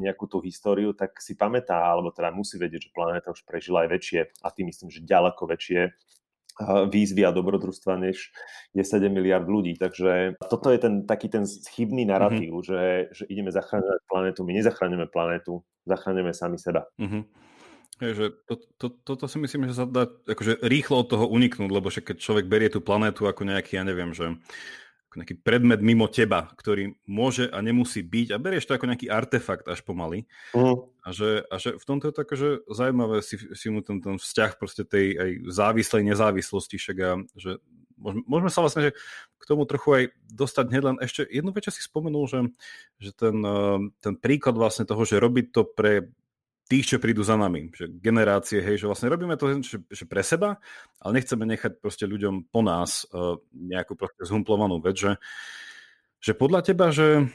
nejakú 0.04 0.28
tú 0.28 0.44
históriu, 0.44 0.92
tak 0.92 1.24
si 1.24 1.40
pamätá, 1.40 1.80
alebo 1.80 2.12
teda 2.12 2.36
musí 2.36 2.60
vedieť, 2.60 2.92
že 2.92 2.96
planéta 2.96 3.32
už 3.32 3.48
prežila 3.48 3.88
aj 3.88 3.96
väčšie, 3.96 4.20
a 4.44 4.52
tým 4.52 4.68
myslím, 4.68 4.92
že 4.92 5.08
ďaleko 5.08 5.48
väčšie 5.48 5.88
výzvy 6.62 7.26
a 7.26 7.34
dobrodružstva, 7.34 7.98
než 7.98 8.30
je 8.74 8.84
7 8.86 9.10
miliard 9.10 9.46
ľudí. 9.50 9.74
Takže 9.78 10.38
toto 10.50 10.70
je 10.70 10.80
ten 10.80 10.94
taký 11.10 11.30
ten 11.30 11.46
chybný 11.48 12.06
narratív, 12.06 12.62
mm-hmm. 12.62 12.68
že, 12.68 12.82
že 13.12 13.24
ideme 13.30 13.50
zachráňovať 13.50 14.02
planétu. 14.06 14.40
My 14.46 14.54
nezachráňujeme 14.62 15.08
planétu, 15.10 15.66
zachráňujeme 15.90 16.34
sami 16.34 16.58
seba. 16.62 16.86
Mm-hmm. 17.02 17.24
Je, 18.02 18.12
že 18.18 18.26
to, 18.50 18.56
to, 18.82 18.88
toto 18.90 19.26
si 19.30 19.38
myslím, 19.38 19.70
že 19.70 19.78
sa 19.78 19.86
dá 19.86 20.10
akože 20.10 20.66
rýchlo 20.66 21.06
od 21.06 21.08
toho 21.14 21.26
uniknúť, 21.30 21.70
lebo 21.70 21.94
že 21.94 22.02
keď 22.02 22.18
človek 22.18 22.46
berie 22.50 22.68
tú 22.68 22.82
planétu 22.82 23.30
ako 23.30 23.46
nejaký, 23.46 23.78
ja 23.78 23.86
neviem, 23.86 24.12
že 24.18 24.34
nejaký 25.20 25.36
predmet 25.42 25.80
mimo 25.84 26.10
teba, 26.10 26.50
ktorý 26.58 26.98
môže 27.06 27.50
a 27.52 27.60
nemusí 27.60 28.02
byť 28.02 28.34
a 28.34 28.42
berieš 28.42 28.70
to 28.70 28.76
ako 28.76 28.90
nejaký 28.90 29.08
artefakt 29.12 29.66
až 29.70 29.84
pomaly. 29.86 30.26
Uh-huh. 30.56 30.90
A, 31.04 31.10
že, 31.12 31.44
a 31.52 31.56
že 31.60 31.76
v 31.76 31.86
tomto 31.86 32.10
je 32.10 32.16
to 32.16 32.24
akože 32.24 32.50
zaujímavé 32.72 33.18
si, 33.20 33.36
si 33.38 33.68
mu 33.68 33.84
ten, 33.84 34.00
ten 34.00 34.16
vzťah 34.18 34.52
proste 34.56 34.88
tej 34.88 35.20
aj 35.20 35.30
závislej 35.52 36.02
nezávislosti 36.08 36.80
však 36.80 36.98
a 37.04 37.12
že 37.36 37.60
môžeme, 38.04 38.24
môžeme 38.28 38.52
sa 38.52 38.60
vlastne 38.64 38.90
že 38.90 38.92
k 39.40 39.44
tomu 39.48 39.64
trochu 39.68 39.90
aj 39.92 40.04
dostať 40.32 40.66
hneď 40.72 40.84
len 40.84 40.98
ešte 41.04 41.22
jednu 41.28 41.52
vec, 41.52 41.68
si 41.68 41.84
spomenul, 41.84 42.26
že, 42.28 42.40
že 43.00 43.12
ten, 43.16 43.36
eh, 43.44 43.80
ten 44.00 44.14
príklad 44.16 44.56
vlastne 44.56 44.88
toho, 44.88 45.04
že 45.04 45.20
robiť 45.20 45.46
to 45.52 45.62
pre 45.68 46.08
tých, 46.74 46.90
čo 46.90 46.98
prídu 46.98 47.22
za 47.22 47.38
nami, 47.38 47.70
že 47.70 47.86
generácie, 47.86 48.58
hej, 48.58 48.82
že 48.82 48.90
vlastne 48.90 49.14
robíme 49.14 49.38
to 49.38 49.62
že, 49.62 49.78
že 49.94 50.10
pre 50.10 50.26
seba, 50.26 50.58
ale 50.98 51.22
nechceme 51.22 51.46
nechať 51.46 51.78
proste 51.78 52.10
ľuďom 52.10 52.50
po 52.50 52.66
nás 52.66 53.06
uh, 53.14 53.38
nejakú 53.54 53.94
proste 53.94 54.26
zhumplovanú 54.26 54.82
vec, 54.82 54.98
že, 54.98 55.12
že 56.18 56.34
podľa 56.34 56.66
teba, 56.66 56.90
že 56.90 57.30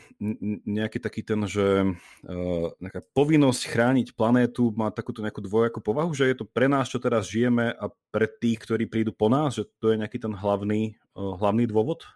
nejaký 0.66 0.98
taký 0.98 1.22
ten, 1.22 1.38
že 1.46 1.86
uh, 1.86 2.66
nejaká 2.82 3.06
povinnosť 3.14 3.62
chrániť 3.70 4.18
planétu 4.18 4.74
má 4.74 4.90
takúto 4.90 5.22
nejakú 5.22 5.38
dvojakú 5.38 5.78
povahu, 5.78 6.10
že 6.10 6.26
je 6.26 6.42
to 6.42 6.42
pre 6.42 6.66
nás, 6.66 6.90
čo 6.90 6.98
teraz 6.98 7.30
žijeme 7.30 7.70
a 7.78 7.94
pre 8.10 8.26
tých, 8.26 8.58
ktorí 8.66 8.90
prídu 8.90 9.14
po 9.14 9.30
nás, 9.30 9.54
že 9.54 9.70
to 9.78 9.94
je 9.94 10.02
nejaký 10.02 10.18
ten 10.18 10.34
hlavný, 10.34 10.98
uh, 11.14 11.38
hlavný 11.38 11.70
dôvod? 11.70 12.10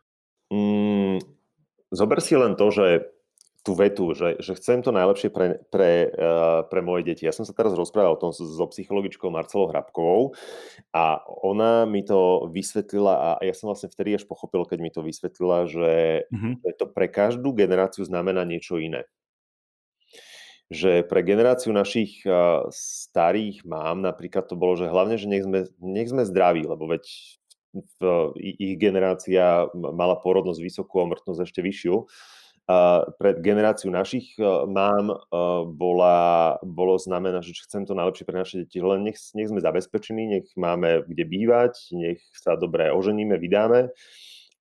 Mm, 0.51 1.23
zober 1.95 2.19
si 2.19 2.35
len 2.35 2.59
to, 2.59 2.67
že 2.75 3.15
tú 3.63 3.79
vetu, 3.79 4.11
že, 4.11 4.43
že 4.43 4.59
chcem 4.59 4.83
to 4.83 4.91
najlepšie 4.91 5.31
pre, 5.31 5.63
pre, 5.71 6.11
uh, 6.11 6.67
pre 6.67 6.83
moje 6.83 7.07
deti. 7.07 7.23
Ja 7.23 7.35
som 7.35 7.47
sa 7.47 7.55
teraz 7.55 7.79
rozprával 7.79 8.19
o 8.19 8.23
tom 8.23 8.35
so, 8.35 8.67
psychologičkou 8.67 9.31
Marcelou 9.31 9.71
Hrabkovou 9.71 10.35
a 10.91 11.23
ona 11.47 11.87
mi 11.87 12.03
to 12.03 12.51
vysvetlila 12.51 13.15
a 13.15 13.29
ja 13.47 13.55
som 13.55 13.71
vlastne 13.71 13.87
vtedy 13.87 14.19
až 14.19 14.27
pochopil, 14.27 14.67
keď 14.67 14.79
mi 14.83 14.91
to 14.91 15.07
vysvetlila, 15.07 15.71
že 15.71 15.91
mm-hmm. 16.27 16.75
to 16.75 16.85
pre 16.91 17.07
každú 17.07 17.55
generáciu 17.55 18.03
znamená 18.03 18.43
niečo 18.43 18.83
iné. 18.83 19.07
Že 20.67 21.07
pre 21.07 21.23
generáciu 21.23 21.71
našich 21.71 22.27
uh, 22.27 22.67
starých 22.75 23.63
mám 23.63 24.03
napríklad 24.03 24.51
to 24.51 24.59
bolo, 24.59 24.75
že 24.75 24.91
hlavne, 24.91 25.15
že 25.23 25.31
nech 25.31 25.47
sme, 25.47 25.71
nech 25.79 26.11
sme 26.11 26.27
zdraví, 26.27 26.67
lebo 26.67 26.91
veď 26.91 27.07
v, 27.73 28.01
ich 28.43 28.75
generácia 28.75 29.71
mala 29.73 30.19
porodnosť 30.19 30.61
vysokú 30.61 30.99
a 30.99 31.09
mŕtnosť 31.15 31.41
ešte 31.47 31.63
vyššiu 31.63 31.95
pre 33.19 33.31
generáciu 33.43 33.91
našich 33.91 34.39
e, 34.39 34.43
mám 34.71 35.11
e, 35.11 35.17
bola, 35.67 36.57
bolo 36.63 36.95
znamená, 36.95 37.43
že 37.43 37.59
chcem 37.67 37.83
to 37.83 37.99
najlepšie 37.99 38.23
pre 38.23 38.39
naše 38.39 38.57
deti, 38.63 38.79
len 38.79 39.03
nech, 39.03 39.19
nech 39.35 39.51
sme 39.51 39.59
zabezpečení, 39.59 40.25
nech 40.31 40.47
máme 40.55 41.03
kde 41.05 41.25
bývať, 41.27 41.91
nech 41.91 42.23
sa 42.31 42.55
dobre 42.55 42.95
oženíme, 42.95 43.35
vydáme. 43.35 43.91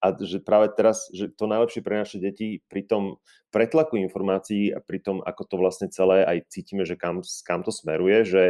A 0.02 0.18
že 0.18 0.42
práve 0.42 0.74
teraz, 0.74 1.14
že 1.14 1.30
to 1.30 1.46
najlepšie 1.46 1.86
pre 1.86 2.02
naše 2.02 2.18
deti 2.18 2.66
pri 2.66 2.90
tom 2.90 3.22
pretlaku 3.54 4.02
informácií 4.02 4.74
a 4.74 4.82
pri 4.82 4.98
tom, 4.98 5.22
ako 5.22 5.46
to 5.46 5.56
vlastne 5.62 5.94
celé 5.94 6.26
aj 6.26 6.50
cítime, 6.50 6.82
že 6.90 6.98
kam, 6.98 7.22
kam 7.46 7.62
to 7.62 7.70
smeruje, 7.70 8.26
že 8.26 8.44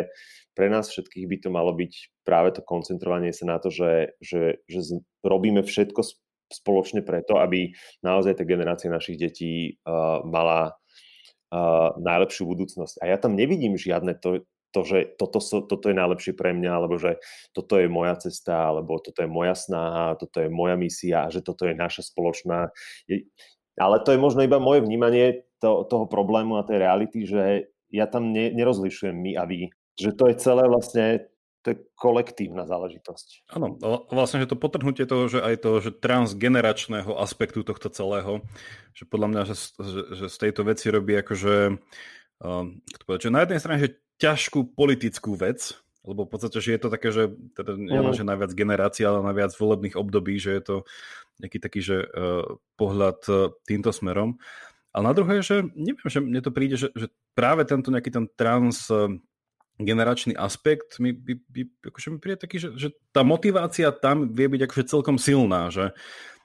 pre 0.56 0.72
nás 0.72 0.88
všetkých 0.88 1.28
by 1.28 1.38
to 1.44 1.50
malo 1.52 1.76
byť 1.76 2.24
práve 2.24 2.56
to 2.56 2.64
koncentrovanie 2.64 3.36
sa 3.36 3.52
na 3.52 3.60
to, 3.60 3.68
že, 3.68 4.16
že, 4.24 4.64
že 4.72 5.04
robíme 5.28 5.60
všetko 5.60 6.00
spoločne 6.52 7.02
preto, 7.02 7.40
aby 7.40 7.72
naozaj 8.04 8.38
tá 8.38 8.44
generácia 8.44 8.92
našich 8.92 9.18
detí 9.18 9.82
uh, 9.88 10.22
mala 10.28 10.76
uh, 11.52 11.96
najlepšiu 11.98 12.46
budúcnosť. 12.46 13.02
A 13.02 13.10
ja 13.10 13.18
tam 13.18 13.40
nevidím 13.40 13.80
žiadne 13.80 14.20
to, 14.20 14.44
to, 14.72 14.82
že 14.88 14.98
toto, 15.20 15.40
toto 15.42 15.86
je 15.92 15.96
najlepšie 15.96 16.34
pre 16.36 16.56
mňa, 16.56 16.72
alebo 16.72 16.96
že 16.96 17.20
toto 17.52 17.76
je 17.76 17.92
moja 17.92 18.16
cesta, 18.16 18.72
alebo 18.72 19.00
toto 19.04 19.20
je 19.20 19.30
moja 19.30 19.56
snaha, 19.56 20.16
toto 20.16 20.40
je 20.40 20.48
moja 20.48 20.80
misia, 20.80 21.28
že 21.28 21.44
toto 21.44 21.68
je 21.68 21.76
naša 21.76 22.08
spoločná. 22.08 22.72
Ale 23.76 23.96
to 24.04 24.16
je 24.16 24.20
možno 24.20 24.44
iba 24.44 24.64
moje 24.64 24.84
vnímanie 24.84 25.48
to, 25.60 25.84
toho 25.88 26.08
problému 26.08 26.58
a 26.60 26.68
tej 26.68 26.80
reality, 26.80 27.28
že 27.28 27.72
ja 27.92 28.08
tam 28.08 28.32
ne, 28.32 28.50
nerozlišujem 28.56 29.16
my 29.16 29.32
a 29.36 29.44
vy. 29.44 29.68
Že 30.00 30.12
to 30.16 30.24
je 30.32 30.36
celé 30.40 30.64
vlastne 30.72 31.06
to 31.62 31.68
je 31.74 31.78
kolektívna 31.94 32.66
záležitosť. 32.66 33.54
Áno, 33.54 33.78
vlastne, 34.10 34.42
že 34.42 34.50
to 34.50 34.58
potrhnutie 34.58 35.06
toho, 35.06 35.30
že 35.30 35.40
aj 35.46 35.56
to, 35.62 35.72
že 35.78 35.92
transgeneračného 35.94 37.14
aspektu 37.22 37.62
tohto 37.62 37.94
celého, 37.94 38.42
že 38.98 39.06
podľa 39.06 39.28
mňa, 39.30 39.42
že, 39.46 39.56
že, 39.78 40.02
že 40.18 40.26
z 40.28 40.38
tejto 40.42 40.62
veci 40.66 40.90
robí 40.90 41.14
akože, 41.22 41.56
uh, 42.42 42.66
povedať, 43.06 43.22
že 43.30 43.34
na 43.34 43.42
jednej 43.46 43.60
strane, 43.62 43.80
že 43.80 43.96
ťažkú 44.18 44.74
politickú 44.74 45.38
vec, 45.38 45.78
lebo 46.02 46.26
v 46.26 46.32
podstate, 46.34 46.58
že 46.58 46.74
je 46.74 46.82
to 46.82 46.90
také, 46.90 47.14
že 47.14 47.30
teda 47.54 47.78
nielen, 47.78 48.14
mm. 48.14 48.18
že 48.18 48.26
najviac 48.26 48.52
generácií, 48.58 49.06
ale 49.06 49.22
najviac 49.22 49.54
volebných 49.54 49.96
období, 49.98 50.42
že 50.42 50.58
je 50.58 50.64
to 50.66 50.76
nejaký 51.42 51.58
taký, 51.62 51.82
že 51.86 51.98
uh, 52.10 52.58
pohľad 52.78 53.20
uh, 53.30 53.54
týmto 53.70 53.94
smerom. 53.94 54.42
Ale 54.92 55.04
na 55.08 55.14
druhé, 55.14 55.46
že 55.46 55.62
neviem, 55.78 56.10
že 56.10 56.20
mne 56.20 56.42
to 56.42 56.52
príde, 56.52 56.76
že, 56.76 56.90
že 56.98 57.08
práve 57.38 57.64
tento 57.70 57.94
nejaký 57.94 58.12
ten 58.12 58.26
trans 58.34 58.90
uh, 58.90 59.14
generačný 59.80 60.36
aspekt 60.36 61.00
mi, 61.00 61.16
by, 61.16 61.40
by, 61.48 61.62
akože 61.88 62.08
mi 62.12 62.18
príde 62.20 62.44
taký, 62.44 62.58
že, 62.60 62.70
že 62.76 62.88
tá 63.16 63.24
motivácia 63.24 63.90
tam 63.94 64.30
vie 64.32 64.48
byť 64.48 64.62
akože 64.68 64.84
celkom 64.90 65.16
silná, 65.16 65.72
že, 65.72 65.96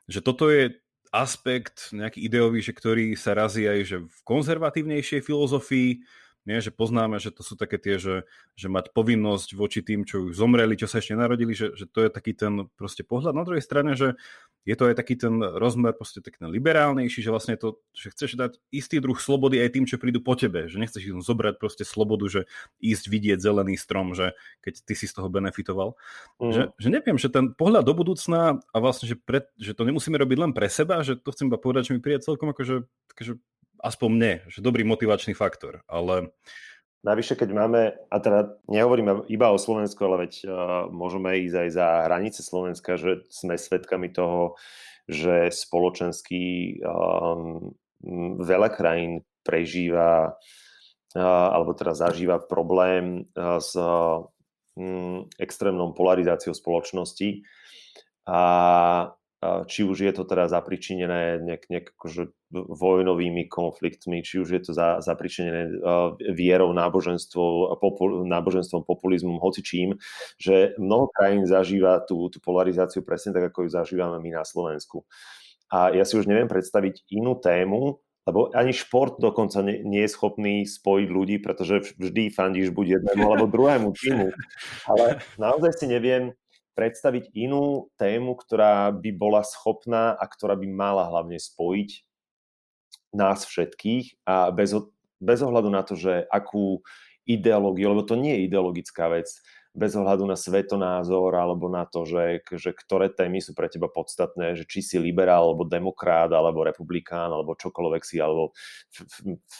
že 0.07 0.23
toto 0.23 0.53
je 0.53 0.77
aspekt 1.11 1.91
nejaký 1.97 2.23
ideový, 2.29 2.61
že 2.61 2.77
ktorý 2.77 3.17
sa 3.17 3.33
razí 3.33 3.65
aj 3.65 3.81
že 3.87 3.97
v 4.05 4.19
konzervatívnejšej 4.27 5.21
filozofii, 5.25 6.05
nie, 6.46 6.62
že 6.62 6.70
poznáme, 6.70 7.18
že 7.18 7.35
to 7.35 7.42
sú 7.42 7.59
také 7.59 7.74
tie, 7.74 7.98
že, 7.98 8.22
že 8.54 8.70
mať 8.70 8.94
povinnosť 8.94 9.59
voči 9.59 9.82
tým, 9.82 10.06
čo 10.06 10.30
už 10.30 10.38
zomreli, 10.38 10.78
čo 10.78 10.87
sa 10.87 11.02
ešte 11.02 11.18
narodili, 11.18 11.59
že, 11.59 11.74
že 11.74 11.90
to 11.90 12.06
je 12.06 12.11
taký 12.11 12.38
ten 12.38 12.70
proste 12.78 13.02
pohľad. 13.02 13.35
Na 13.35 13.42
druhej 13.42 13.66
strane, 13.66 13.98
že 13.98 14.14
je 14.62 14.74
to 14.78 14.87
aj 14.87 14.94
taký 14.94 15.18
ten 15.18 15.42
rozmer 15.42 15.94
proste 15.94 16.22
taký 16.22 16.42
ten 16.42 16.50
liberálnejší, 16.50 17.22
že 17.22 17.35
vlastne 17.35 17.59
to, 17.59 17.82
že 17.94 18.14
chceš 18.14 18.38
dať 18.38 18.62
istý 18.70 19.02
druh 19.02 19.18
slobody 19.18 19.59
aj 19.59 19.74
tým, 19.74 19.85
čo 19.90 19.98
prídu 19.98 20.22
po 20.22 20.38
tebe, 20.38 20.70
že 20.70 20.78
nechceš 20.78 21.02
im 21.06 21.22
zobrať 21.22 21.59
proste 21.59 21.82
slobodu, 21.82 22.26
že 22.30 22.40
ísť 22.78 23.11
vidieť 23.11 23.38
zelený 23.42 23.74
strom, 23.74 24.14
že 24.14 24.38
keď 24.62 24.87
ty 24.87 24.94
si 24.94 25.11
z 25.11 25.18
toho 25.18 25.26
benefitoval. 25.26 25.98
Mm. 26.38 26.54
Že, 26.54 26.62
že 26.78 26.88
neviem, 26.94 27.18
že 27.18 27.26
ten 27.26 27.54
pohľad 27.54 27.87
do 27.87 27.94
budúcna 27.94 28.62
a 28.62 28.76
vlastne, 28.78 29.11
že, 29.11 29.18
pre, 29.18 29.46
že 29.59 29.74
to 29.74 29.82
nemusíme 29.82 30.14
robiť 30.14 30.38
len 30.38 30.52
pre 30.54 30.70
seba, 30.70 31.02
že 31.02 31.18
to 31.18 31.35
chcem 31.35 31.50
iba 31.50 31.59
povedať, 31.59 31.90
že 31.90 31.92
mi 31.94 32.02
príde 32.02 32.22
celkom 32.22 32.54
akože, 32.54 32.87
akože 33.18 33.35
aspoň 33.87 34.09
mne, 34.11 34.33
že 34.51 34.59
dobrý 34.64 34.83
motivačný 34.83 35.33
faktor, 35.38 35.87
ale... 35.87 36.35
Navyše, 37.07 37.38
keď 37.38 37.49
máme, 37.55 37.94
a 38.11 38.16
teda 38.18 38.59
nehovoríme 38.66 39.31
iba 39.31 39.55
o 39.55 39.62
Slovensku, 39.62 40.03
ale 40.03 40.27
veď 40.27 40.33
uh, 40.42 40.51
môžeme 40.90 41.38
ísť 41.46 41.55
aj 41.55 41.68
za 41.70 41.88
hranice 42.11 42.40
Slovenska, 42.42 42.99
že 42.99 43.22
sme 43.31 43.55
svedkami 43.55 44.11
toho, 44.11 44.59
že 45.07 45.55
spoločenský 45.55 46.83
um, 46.83 47.70
veľa 48.42 48.75
krajín 48.75 49.22
prežíva 49.46 50.35
uh, 50.35 51.46
alebo 51.55 51.79
teda 51.79 51.94
zažíva 51.94 52.42
problém 52.42 53.31
uh, 53.38 53.62
s 53.62 53.79
um, 53.79 55.31
extrémnou 55.38 55.94
polarizáciou 55.94 56.59
spoločnosti. 56.59 57.46
A 58.27 58.40
či 59.66 59.85
už 59.85 59.98
je 60.00 60.12
to 60.12 60.22
teda 60.24 60.48
zapričinené 60.48 61.42
nejak, 61.42 61.62
nejak 61.68 61.87
akože 61.94 62.32
vojnovými 62.52 63.50
konfliktmi, 63.50 64.22
či 64.22 64.40
už 64.40 64.48
je 64.48 64.61
to 64.62 64.72
za, 64.72 65.02
zapričinené 65.02 65.82
vierou, 66.32 66.70
náboženstvom, 66.72 67.76
popul, 67.82 68.24
náboženstvom, 68.24 68.87
populizmom, 68.87 69.42
hoci 69.42 69.61
čím, 69.66 69.88
že 70.38 70.78
mnoho 70.78 71.11
krajín 71.11 71.44
zažíva 71.44 72.00
tú, 72.06 72.30
tú 72.30 72.38
polarizáciu 72.38 73.02
presne 73.02 73.35
tak, 73.35 73.50
ako 73.50 73.66
ju 73.66 73.68
zažívame 73.74 74.22
my 74.22 74.40
na 74.40 74.44
Slovensku. 74.46 75.04
A 75.66 75.90
ja 75.90 76.06
si 76.06 76.14
už 76.14 76.30
neviem 76.30 76.46
predstaviť 76.46 77.11
inú 77.11 77.35
tému, 77.42 77.98
lebo 78.26 78.50
ani 78.54 78.74
šport 78.74 79.22
dokonca 79.22 79.62
nie, 79.62 79.87
nie 79.87 80.02
je 80.02 80.14
schopný 80.14 80.66
spojiť 80.66 81.09
ľudí, 81.11 81.37
pretože 81.38 81.94
vždy 81.94 82.35
fandíš 82.35 82.74
buď 82.74 82.98
jednému 82.98 83.22
alebo 83.22 83.46
druhému 83.46 83.94
týmu. 83.94 84.35
Ale 84.90 85.22
naozaj 85.38 85.78
si 85.78 85.87
neviem 85.87 86.35
predstaviť 86.77 87.33
inú 87.33 87.89
tému, 87.97 88.37
ktorá 88.37 88.93
by 88.93 89.11
bola 89.17 89.41
schopná 89.41 90.12
a 90.12 90.25
ktorá 90.29 90.55
by 90.55 90.69
mala 90.69 91.09
hlavne 91.09 91.41
spojiť 91.41 92.05
nás 93.17 93.49
všetkých 93.49 94.29
a 94.29 94.53
bez, 94.53 94.77
bez 95.17 95.41
ohľadu 95.41 95.73
na 95.73 95.81
to, 95.81 95.97
že 95.97 96.29
akú 96.29 96.85
ideológiu, 97.25 97.91
lebo 97.91 98.05
to 98.05 98.15
nie 98.15 98.37
je 98.37 98.47
ideologická 98.47 99.09
vec, 99.09 99.27
bez 99.77 99.93
ohľadu 99.93 100.25
na 100.25 100.37
svetonázor 100.41 101.37
alebo 101.37 101.69
na 101.69 101.85
to, 101.85 102.09
že, 102.09 102.41
že 102.49 102.73
ktoré 102.73 103.12
témy 103.12 103.45
sú 103.45 103.53
pre 103.53 103.69
teba 103.69 103.93
podstatné, 103.93 104.57
že 104.57 104.65
či 104.65 104.81
si 104.81 104.97
liberál, 104.97 105.53
alebo 105.53 105.69
demokrát, 105.69 106.33
alebo 106.33 106.65
republikán, 106.65 107.29
alebo 107.29 107.53
čokoľvek 107.53 108.03
si, 108.05 108.17
alebo 108.17 108.57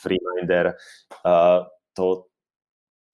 freeminder. 0.01 0.73
Uh, 1.21 1.69
to, 1.93 2.33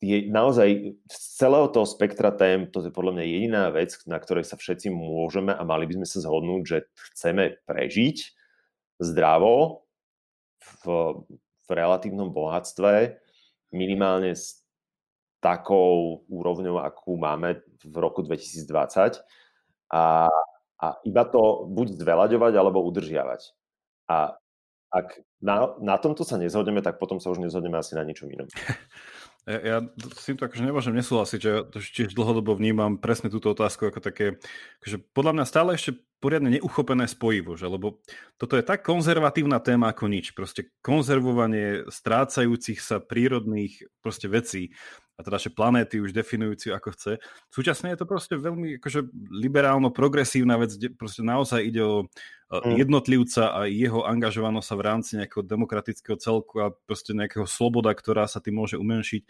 je 0.03 0.27
naozaj 0.27 0.99
z 1.07 1.19
celého 1.39 1.71
toho 1.71 1.87
spektra 1.87 2.35
tém, 2.35 2.67
to 2.67 2.83
je 2.83 2.91
podľa 2.91 3.23
mňa 3.23 3.25
jediná 3.25 3.63
vec, 3.71 3.95
na 4.11 4.19
ktorej 4.19 4.43
sa 4.43 4.59
všetci 4.59 4.91
môžeme 4.91 5.55
a 5.55 5.63
mali 5.63 5.87
by 5.87 6.03
sme 6.03 6.07
sa 6.11 6.19
zhodnúť, 6.27 6.63
že 6.67 6.79
chceme 7.15 7.63
prežiť 7.71 8.19
zdravo 8.99 9.87
v, 10.59 10.85
v 11.39 11.69
relatívnom 11.71 12.35
bohatstve, 12.35 13.15
minimálne 13.71 14.35
s 14.35 14.67
takou 15.39 16.27
úrovňou, 16.27 16.83
akú 16.83 17.15
máme 17.15 17.63
v 17.87 17.97
roku 17.99 18.27
2020 18.27 19.23
a, 19.95 20.27
a 20.83 20.87
iba 21.07 21.23
to 21.31 21.67
buď 21.71 21.95
zveľaďovať 21.95 22.53
alebo 22.59 22.83
udržiavať. 22.91 23.55
A 24.11 24.35
ak 24.93 25.25
na, 25.41 25.73
na 25.81 25.97
tomto 25.97 26.27
sa 26.27 26.37
nezhodneme, 26.37 26.85
tak 26.85 27.01
potom 27.01 27.17
sa 27.17 27.33
už 27.33 27.41
nezhodneme 27.41 27.79
asi 27.79 27.95
na 27.95 28.03
ničom 28.03 28.29
inom. 28.29 28.51
Ja, 29.43 29.59
ja 29.59 29.77
s 30.15 30.23
týmto 30.23 30.47
akože 30.47 30.63
nemôžem 30.63 30.95
nesúhlasiť, 30.95 31.41
že 31.43 31.53
to 31.67 31.83
tiež 31.83 32.15
dlhodobo 32.15 32.55
vnímam 32.55 32.95
presne 32.95 33.27
túto 33.27 33.51
otázku 33.51 33.91
ako 33.91 33.99
také, 33.99 34.39
akože 34.79 35.03
podľa 35.11 35.33
mňa 35.35 35.45
stále 35.51 35.75
ešte 35.75 35.99
poriadne 36.23 36.55
neuchopené 36.55 37.11
spojivo, 37.11 37.59
že? 37.59 37.67
lebo 37.67 37.99
toto 38.39 38.55
je 38.55 38.63
tak 38.63 38.87
konzervatívna 38.87 39.59
téma 39.59 39.91
ako 39.91 40.07
nič. 40.07 40.39
Proste 40.39 40.71
konzervovanie 40.79 41.91
strácajúcich 41.91 42.79
sa 42.79 43.03
prírodných 43.03 43.83
proste 43.99 44.31
vecí 44.31 44.71
a 45.19 45.27
teda, 45.27 45.37
že 45.43 45.51
planéty 45.51 45.99
už 45.99 46.15
definujúci 46.15 46.71
ako 46.71 46.95
chce. 46.95 47.13
Súčasne 47.51 47.93
je 47.93 47.99
to 48.01 48.07
proste 48.07 48.39
veľmi 48.39 48.79
akože 48.81 49.11
liberálno-progresívna 49.43 50.57
vec, 50.57 50.73
kde 50.79 50.95
proste 50.95 51.27
naozaj 51.27 51.61
ide 51.63 51.83
o. 51.83 52.07
jednotlivca 52.61 53.49
a 53.49 53.65
jeho 53.65 54.05
angažovanosť 54.05 54.67
sa 54.69 54.77
v 54.77 54.85
rámci 54.85 55.11
nejakého 55.17 55.41
demokratického 55.41 56.21
celku 56.21 56.61
a 56.61 56.69
proste 56.69 57.17
nejakého 57.17 57.49
sloboda, 57.49 57.89
ktorá 57.97 58.29
sa 58.29 58.45
tým 58.45 58.61
môže 58.61 58.77
umenšiť 58.77 59.23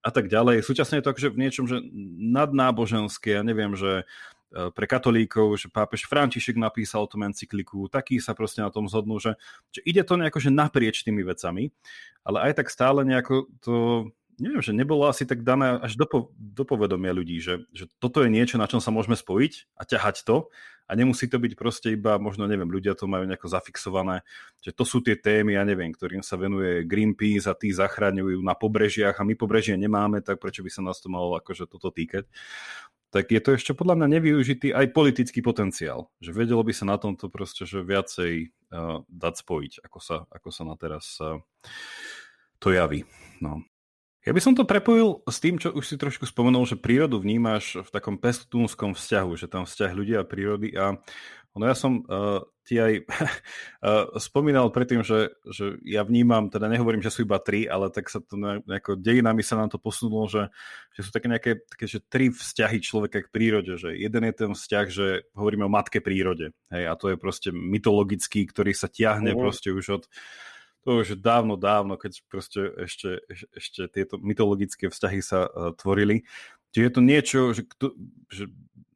a 0.00 0.08
tak 0.08 0.32
ďalej. 0.32 0.64
Súčasne 0.64 0.98
je 0.98 1.04
to 1.04 1.12
akože 1.12 1.28
v 1.28 1.40
niečom, 1.44 1.68
že 1.68 1.84
nadnáboženské, 2.32 3.36
ja 3.36 3.44
neviem, 3.44 3.76
že 3.76 4.08
e, 4.56 4.72
pre 4.72 4.88
katolíkov, 4.88 5.60
že 5.60 5.68
pápež 5.68 6.08
František 6.08 6.56
napísal 6.56 7.04
tú 7.04 7.20
encykliku, 7.20 7.84
takí 7.92 8.16
sa 8.16 8.32
proste 8.32 8.64
na 8.64 8.72
tom 8.72 8.88
zhodnú, 8.88 9.20
že, 9.20 9.36
že 9.68 9.84
ide 9.84 10.00
to 10.00 10.16
nejako 10.16 10.40
že 10.40 10.48
naprieč 10.48 11.04
tými 11.04 11.20
vecami, 11.20 11.68
ale 12.24 12.48
aj 12.48 12.64
tak 12.64 12.72
stále 12.72 13.04
nejako 13.04 13.44
to 13.60 13.74
neviem, 14.40 14.64
že 14.64 14.72
nebolo 14.72 15.06
asi 15.06 15.28
tak 15.28 15.44
dané 15.44 15.76
až 15.78 15.94
do, 16.00 16.08
do 16.34 16.64
povedomia 16.64 17.12
ľudí, 17.12 17.38
že, 17.38 17.68
že 17.70 17.86
toto 18.00 18.24
je 18.24 18.32
niečo, 18.32 18.56
na 18.56 18.66
čom 18.66 18.80
sa 18.80 18.88
môžeme 18.88 19.14
spojiť 19.14 19.76
a 19.76 19.82
ťahať 19.84 20.16
to 20.24 20.48
a 20.90 20.92
nemusí 20.98 21.30
to 21.30 21.38
byť 21.38 21.52
proste 21.54 21.94
iba, 21.94 22.18
možno 22.18 22.50
neviem, 22.50 22.66
ľudia 22.66 22.98
to 22.98 23.06
majú 23.06 23.22
nejako 23.22 23.46
zafixované, 23.46 24.26
že 24.58 24.74
to 24.74 24.82
sú 24.82 24.98
tie 24.98 25.14
témy, 25.14 25.54
ja 25.54 25.62
neviem, 25.62 25.94
ktorým 25.94 26.24
sa 26.24 26.34
venuje 26.34 26.82
Greenpeace 26.82 27.46
a 27.46 27.54
tí 27.54 27.70
zachraňujú 27.70 28.42
na 28.42 28.58
pobrežiach 28.58 29.20
a 29.20 29.26
my 29.28 29.38
pobrežie 29.38 29.78
nemáme, 29.78 30.18
tak 30.24 30.42
prečo 30.42 30.66
by 30.66 30.70
sa 30.72 30.82
nás 30.82 30.98
to 30.98 31.06
malo 31.06 31.38
akože 31.38 31.70
toto 31.70 31.94
týkať 31.94 32.26
tak 33.10 33.26
je 33.34 33.42
to 33.42 33.58
ešte 33.58 33.74
podľa 33.74 33.98
mňa 33.98 34.08
nevyužitý 34.18 34.70
aj 34.70 34.94
politický 34.94 35.42
potenciál. 35.42 36.06
Že 36.22 36.46
vedelo 36.46 36.62
by 36.62 36.70
sa 36.70 36.86
na 36.86 36.94
tomto 36.94 37.26
proste, 37.26 37.66
že 37.66 37.82
viacej 37.82 38.54
uh, 38.70 39.02
dať 39.10 39.34
spojiť, 39.42 39.72
ako 39.82 39.98
sa, 39.98 40.16
ako 40.30 40.48
sa 40.54 40.62
na 40.62 40.78
teraz 40.78 41.18
uh, 41.18 41.42
to 42.62 42.70
javí. 42.70 43.02
No. 43.42 43.66
Ja 44.20 44.36
by 44.36 44.40
som 44.44 44.52
to 44.52 44.68
prepojil 44.68 45.24
s 45.24 45.40
tým, 45.40 45.56
čo 45.56 45.72
už 45.72 45.84
si 45.88 45.96
trošku 45.96 46.28
spomenul, 46.28 46.68
že 46.68 46.76
prírodu 46.76 47.16
vnímaš 47.16 47.80
v 47.80 47.88
takom 47.88 48.20
pestúnskom 48.20 48.92
vzťahu, 48.92 49.32
že 49.32 49.48
tam 49.48 49.64
vzťah 49.64 49.92
ľudia 49.96 50.20
a 50.20 50.28
prírody 50.28 50.76
a 50.76 51.00
No 51.50 51.66
ja 51.66 51.74
som 51.74 52.06
uh, 52.06 52.46
ti 52.62 52.78
aj 52.78 53.10
uh, 53.10 54.14
spomínal 54.30 54.70
predtým, 54.70 55.02
že, 55.02 55.34
že 55.50 55.82
ja 55.82 56.06
vnímam, 56.06 56.46
teda 56.46 56.70
nehovorím, 56.70 57.02
že 57.02 57.10
sú 57.10 57.26
iba 57.26 57.42
tri, 57.42 57.66
ale 57.66 57.90
tak 57.90 58.06
sa 58.06 58.22
to 58.22 58.38
nejako 58.38 58.94
dejinami 58.94 59.42
sa 59.42 59.58
nám 59.58 59.74
to 59.74 59.82
posunulo, 59.82 60.30
že, 60.30 60.46
že 60.94 61.00
sú 61.02 61.10
také 61.10 61.26
nejaké 61.26 61.66
také, 61.66 61.90
že 61.90 61.98
tri 62.06 62.30
vzťahy 62.30 62.78
človeka 62.78 63.26
k 63.26 63.32
prírode, 63.34 63.74
že 63.74 63.98
jeden 63.98 64.22
je 64.30 64.34
ten 64.34 64.52
vzťah, 64.54 64.86
že 64.86 65.06
hovoríme 65.34 65.66
o 65.66 65.74
matke 65.74 65.98
prírode, 65.98 66.54
hej, 66.70 66.84
a 66.86 66.94
to 66.94 67.10
je 67.10 67.16
proste 67.18 67.50
mytologický, 67.50 68.46
ktorý 68.46 68.70
sa 68.70 68.86
tiahne 68.86 69.34
uh-huh. 69.34 69.42
proste 69.42 69.74
už 69.74 69.86
od 69.90 70.04
to 70.84 71.04
už 71.04 71.20
dávno, 71.20 71.60
dávno, 71.60 72.00
keď 72.00 72.24
proste 72.28 72.72
ešte, 72.80 73.20
ešte 73.52 73.88
tieto 73.92 74.16
mytologické 74.16 74.88
vzťahy 74.88 75.20
sa 75.20 75.46
uh, 75.46 75.76
tvorili. 75.76 76.24
Čiže 76.70 76.84
je 76.86 76.94
to 76.94 77.02
niečo, 77.02 77.40
že, 77.52 77.62
že 78.30 78.44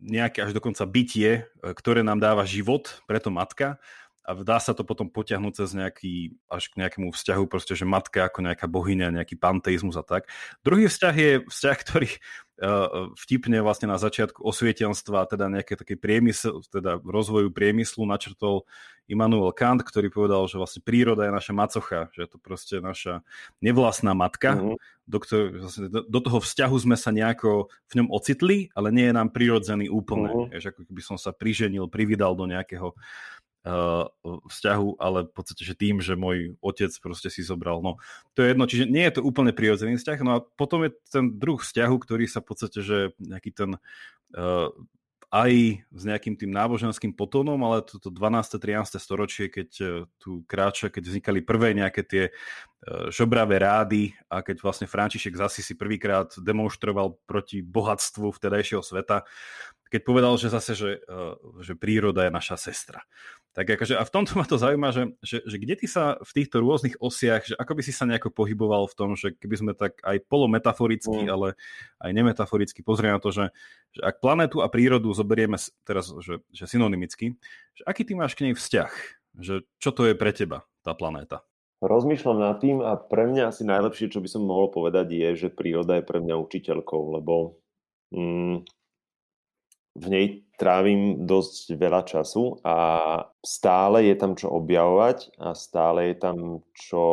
nejaké 0.05 0.45
až 0.45 0.53
dokonca 0.55 0.85
bytie, 0.87 1.43
e, 1.43 1.73
ktoré 1.75 2.07
nám 2.07 2.23
dáva 2.23 2.47
život, 2.47 3.03
preto 3.09 3.33
matka 3.35 3.83
a 4.25 4.33
dá 4.41 4.57
sa 4.57 4.73
to 4.73 4.89
potom 4.89 5.13
potiahnuť 5.13 5.53
cez 5.53 5.71
nejaký, 5.77 6.15
až 6.49 6.73
k 6.73 6.81
nejakému 6.81 7.13
vzťahu, 7.13 7.45
proste, 7.45 7.77
že 7.77 7.85
matka 7.85 8.25
ako 8.25 8.41
nejaká 8.41 8.65
bohyňa, 8.65 9.13
nejaký 9.21 9.37
panteizmus 9.37 10.01
a 10.01 10.05
tak. 10.05 10.33
Druhý 10.65 10.89
vzťah 10.89 11.15
je 11.15 11.33
vzťah, 11.45 11.77
ktorý 11.85 12.09
vtipne 13.19 13.59
vlastne 13.67 13.91
na 13.91 13.99
začiatku 13.99 14.39
osvietenstva, 14.39 15.27
teda 15.27 15.51
nejaké 15.51 15.75
také 15.75 15.99
priemysel, 15.99 16.63
teda 16.71 17.03
rozvoju 17.03 17.51
priemyslu 17.51 18.07
načrtol 18.07 18.63
Immanuel 19.11 19.53
Kant, 19.53 19.85
ktorý 19.85 20.09
povedal, 20.09 20.47
že 20.49 20.57
vlastne 20.57 20.81
príroda 20.81 21.27
je 21.29 21.33
naša 21.35 21.53
macocha, 21.53 22.01
že 22.15 22.25
je 22.25 22.29
to 22.31 22.39
proste 22.41 22.77
naša 22.81 23.21
nevlastná 23.61 24.17
matka, 24.17 24.57
uh-huh. 24.57 24.79
do, 25.05 25.19
ktorý, 25.21 25.61
vlastne, 25.61 25.93
do, 25.93 26.01
do 26.07 26.21
toho 26.23 26.39
vzťahu 26.41 26.77
sme 26.79 26.97
sa 26.97 27.13
nejako 27.13 27.69
v 27.91 27.93
ňom 28.01 28.09
ocitli, 28.09 28.73
ale 28.73 28.95
nie 28.95 29.11
je 29.11 29.15
nám 29.19 29.29
prirodzený 29.35 29.93
úplne. 29.93 30.31
Uh-huh. 30.31 30.49
Jež, 30.55 30.73
ako 30.73 30.89
keby 30.89 31.03
som 31.05 31.19
sa 31.21 31.37
priženil, 31.37 31.91
prividal 31.91 32.33
do 32.39 32.49
nejakého 32.49 32.97
vzťahu, 34.25 35.01
ale 35.01 35.25
v 35.25 35.33
podstate, 35.33 35.65
že 35.65 35.73
tým, 35.73 36.05
že 36.05 36.21
môj 36.21 36.61
otec 36.61 36.93
proste 37.01 37.33
si 37.33 37.41
zobral. 37.41 37.81
No, 37.81 37.97
to 38.37 38.45
je 38.45 38.53
jedno, 38.53 38.69
čiže 38.69 38.85
nie 38.93 39.09
je 39.09 39.17
to 39.17 39.23
úplne 39.25 39.57
prirodzený 39.57 39.97
vzťah, 39.97 40.19
no 40.21 40.31
a 40.37 40.45
potom 40.45 40.85
je 40.85 40.93
ten 41.09 41.33
druh 41.33 41.57
vzťahu, 41.57 41.97
ktorý 41.97 42.29
sa 42.29 42.45
v 42.45 42.49
podstate, 42.53 42.85
že 42.85 43.17
nejaký 43.17 43.51
ten 43.57 43.71
uh, 44.37 44.69
aj 45.33 45.81
s 45.81 46.03
nejakým 46.05 46.37
tým 46.37 46.53
náboženským 46.53 47.17
potónom, 47.17 47.59
ale 47.65 47.83
toto 47.83 48.13
12. 48.13 48.61
13. 48.61 49.01
storočie, 49.01 49.49
keď 49.49 49.71
uh, 49.81 49.89
tu 50.21 50.45
kráča, 50.45 50.93
keď 50.93 51.03
vznikali 51.09 51.41
prvé 51.41 51.73
nejaké 51.73 52.05
tie 52.05 52.25
žobravé 53.09 53.65
rády 53.65 54.13
a 54.29 54.45
keď 54.45 54.61
vlastne 54.61 54.85
František 54.85 55.37
zasi 55.37 55.65
si 55.65 55.73
prvýkrát 55.73 56.37
demonstroval 56.37 57.17
proti 57.25 57.65
bohatstvu 57.65 58.29
vtedajšieho 58.29 58.85
sveta, 58.85 59.25
keď 59.95 60.03
povedal, 60.03 60.35
že 60.35 60.51
zase, 60.51 60.75
že, 60.75 60.91
že 61.63 61.79
príroda 61.79 62.27
je 62.27 62.35
naša 62.35 62.59
sestra. 62.59 63.07
Tak 63.55 63.79
akože, 63.79 63.95
a 63.95 64.03
v 64.03 64.11
tomto 64.11 64.35
ma 64.43 64.43
to 64.43 64.59
zaujíma, 64.59 64.91
že, 64.91 65.15
že, 65.23 65.39
že 65.47 65.57
kde 65.63 65.75
ty 65.79 65.87
sa 65.87 66.19
v 66.19 66.31
týchto 66.35 66.59
rôznych 66.59 66.99
osiach, 66.99 67.47
že 67.47 67.55
ako 67.55 67.79
by 67.79 67.83
si 67.87 67.95
sa 67.95 68.03
nejako 68.11 68.35
pohyboval 68.35 68.91
v 68.91 68.99
tom, 68.99 69.15
že 69.15 69.39
keby 69.39 69.55
sme 69.55 69.73
tak 69.79 70.03
aj 70.03 70.27
polometaforicky, 70.27 71.31
mm. 71.31 71.31
ale 71.31 71.55
aj 72.03 72.11
nemetaforicky 72.11 72.83
pozrieme 72.83 73.15
na 73.15 73.23
to, 73.23 73.31
že, 73.31 73.55
že 73.95 74.03
ak 74.03 74.19
planetu 74.19 74.59
a 74.59 74.67
prírodu 74.67 75.15
zoberieme 75.15 75.55
teraz, 75.87 76.11
že, 76.19 76.43
že 76.51 76.67
synonymicky, 76.67 77.39
že 77.79 77.83
aký 77.87 78.03
ty 78.03 78.19
máš 78.19 78.35
k 78.35 78.51
nej 78.51 78.55
vzťah? 78.59 78.91
Že 79.39 79.55
čo 79.79 79.91
to 79.95 80.11
je 80.11 80.19
pre 80.19 80.35
teba, 80.35 80.67
tá 80.83 80.91
planéta? 80.91 81.47
Rozmýšľam 81.79 82.39
nad 82.39 82.57
tým 82.59 82.83
a 82.83 82.99
pre 82.99 83.31
mňa 83.31 83.51
asi 83.51 83.63
najlepšie, 83.63 84.11
čo 84.11 84.19
by 84.19 84.29
som 84.31 84.47
mohol 84.47 84.71
povedať, 84.71 85.11
je, 85.11 85.47
že 85.47 85.49
príroda 85.55 85.99
je 85.99 86.07
pre 86.07 86.23
mňa 86.23 86.35
učiteľkou, 86.39 87.19
lebo 87.19 87.61
mm, 88.15 88.63
v 89.95 90.07
nej 90.11 90.27
trávim 90.59 91.27
dosť 91.27 91.75
veľa 91.79 92.03
času 92.07 92.59
a 92.67 92.77
stále 93.43 94.07
je 94.11 94.15
tam 94.19 94.35
čo 94.35 94.51
objavovať 94.51 95.39
a 95.39 95.55
stále 95.55 96.15
je 96.15 96.17
tam 96.19 96.63
čo 96.75 97.05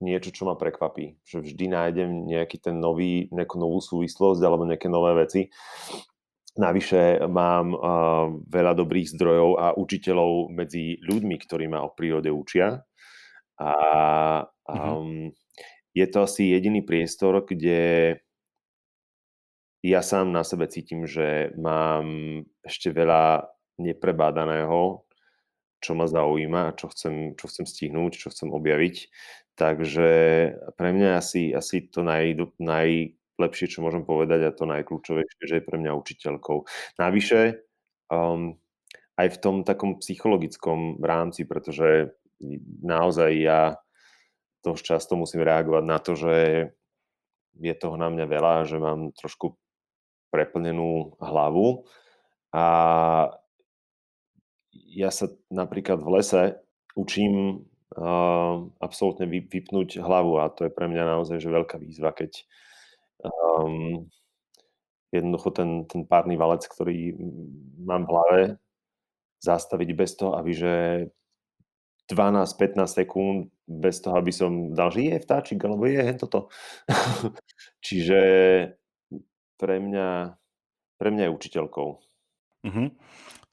niečo, 0.00 0.32
čo 0.32 0.44
ma 0.44 0.56
prekvapí. 0.56 1.20
Že 1.24 1.44
vždy 1.44 1.64
nájdem 1.72 2.10
nejaký 2.28 2.60
ten 2.60 2.76
nový, 2.76 3.28
nejakú 3.32 3.56
novú 3.56 3.80
súvislosť 3.80 4.40
alebo 4.44 4.68
nejaké 4.68 4.88
nové 4.92 5.16
veci. 5.16 5.48
Navyše 6.56 7.28
mám 7.28 7.76
uh, 7.76 7.80
veľa 8.48 8.72
dobrých 8.72 9.12
zdrojov 9.12 9.50
a 9.60 9.66
učiteľov 9.76 10.52
medzi 10.52 10.96
ľuďmi, 11.04 11.36
ktorí 11.36 11.68
ma 11.68 11.84
o 11.84 11.92
prírode 11.92 12.32
učia. 12.32 12.80
A 13.60 13.72
um, 14.64 14.72
mm-hmm. 14.72 15.28
je 15.92 16.06
to 16.08 16.18
asi 16.24 16.52
jediný 16.52 16.84
priestor, 16.84 17.44
kde 17.44 18.20
ja 19.86 20.02
sám 20.02 20.34
na 20.34 20.42
sebe 20.42 20.66
cítim, 20.66 21.06
že 21.06 21.54
mám 21.54 22.42
ešte 22.66 22.90
veľa 22.90 23.46
neprebádaného, 23.78 25.06
čo 25.78 25.92
ma 25.94 26.10
zaujíma 26.10 26.72
a 26.72 26.76
čo 26.76 26.90
chcem, 26.90 27.38
čo 27.38 27.46
chcem 27.46 27.66
stihnúť, 27.68 28.18
čo 28.18 28.28
chcem 28.34 28.50
objaviť. 28.50 28.96
Takže 29.56 30.10
pre 30.76 30.88
mňa 30.92 31.22
asi, 31.22 31.54
asi 31.54 31.86
to 31.88 32.02
naj, 32.02 32.34
najlepšie, 32.58 33.72
čo 33.72 33.84
môžem 33.84 34.02
povedať 34.04 34.48
a 34.48 34.56
to 34.56 34.66
najkľúčovejšie, 34.68 35.42
že 35.46 35.56
je 35.60 35.64
pre 35.64 35.76
mňa 35.78 35.96
učiteľkou. 35.96 36.58
Navyše, 37.00 37.40
um, 38.10 38.58
aj 39.16 39.28
v 39.32 39.40
tom 39.40 39.56
takom 39.64 39.96
psychologickom 40.02 41.00
rámci, 41.00 41.48
pretože 41.48 42.12
naozaj 42.84 43.30
ja 43.38 43.80
dosť 44.60 44.82
často 44.82 45.16
musím 45.16 45.46
reagovať 45.46 45.84
na 45.86 45.98
to, 46.02 46.12
že 46.18 46.34
je 47.56 47.74
toho 47.80 47.96
na 47.96 48.12
mňa 48.12 48.26
veľa, 48.28 48.54
že 48.68 48.76
mám 48.76 49.16
trošku 49.16 49.56
preplnenú 50.36 51.16
hlavu 51.16 51.88
a 52.52 52.66
ja 54.92 55.08
sa 55.08 55.32
napríklad 55.48 56.04
v 56.04 56.08
lese 56.20 56.42
učím 56.92 57.64
uh, 57.96 58.68
absolútne 58.80 59.24
vypnúť 59.28 60.00
hlavu 60.00 60.44
a 60.44 60.52
to 60.52 60.68
je 60.68 60.72
pre 60.72 60.88
mňa 60.88 61.16
naozaj 61.16 61.40
že 61.40 61.48
veľká 61.48 61.80
výzva, 61.80 62.12
keď 62.12 62.44
um, 63.24 64.08
jednoducho 65.12 65.56
ten, 65.56 65.88
ten 65.88 66.04
párny 66.04 66.36
valec, 66.36 66.64
ktorý 66.68 67.16
mám 67.80 68.04
v 68.04 68.12
hlave, 68.12 68.40
zastaviť 69.40 69.88
bez 69.96 70.16
toho, 70.16 70.36
aby 70.36 70.52
že 70.52 70.74
12-15 72.08 72.86
sekúnd 72.86 73.38
bez 73.66 73.98
toho, 73.98 74.14
aby 74.16 74.30
som 74.30 74.72
dal, 74.72 74.94
že 74.94 75.10
je 75.10 75.18
vtáčik, 75.18 75.58
alebo 75.66 75.90
je 75.90 76.02
toto. 76.14 76.48
Čiže 77.86 78.20
pre 79.56 79.80
mňa, 79.80 80.36
pre 80.96 81.08
mňa 81.12 81.22
je 81.28 81.34
učiteľkou. 81.36 81.88
Uh-huh. 82.66 82.88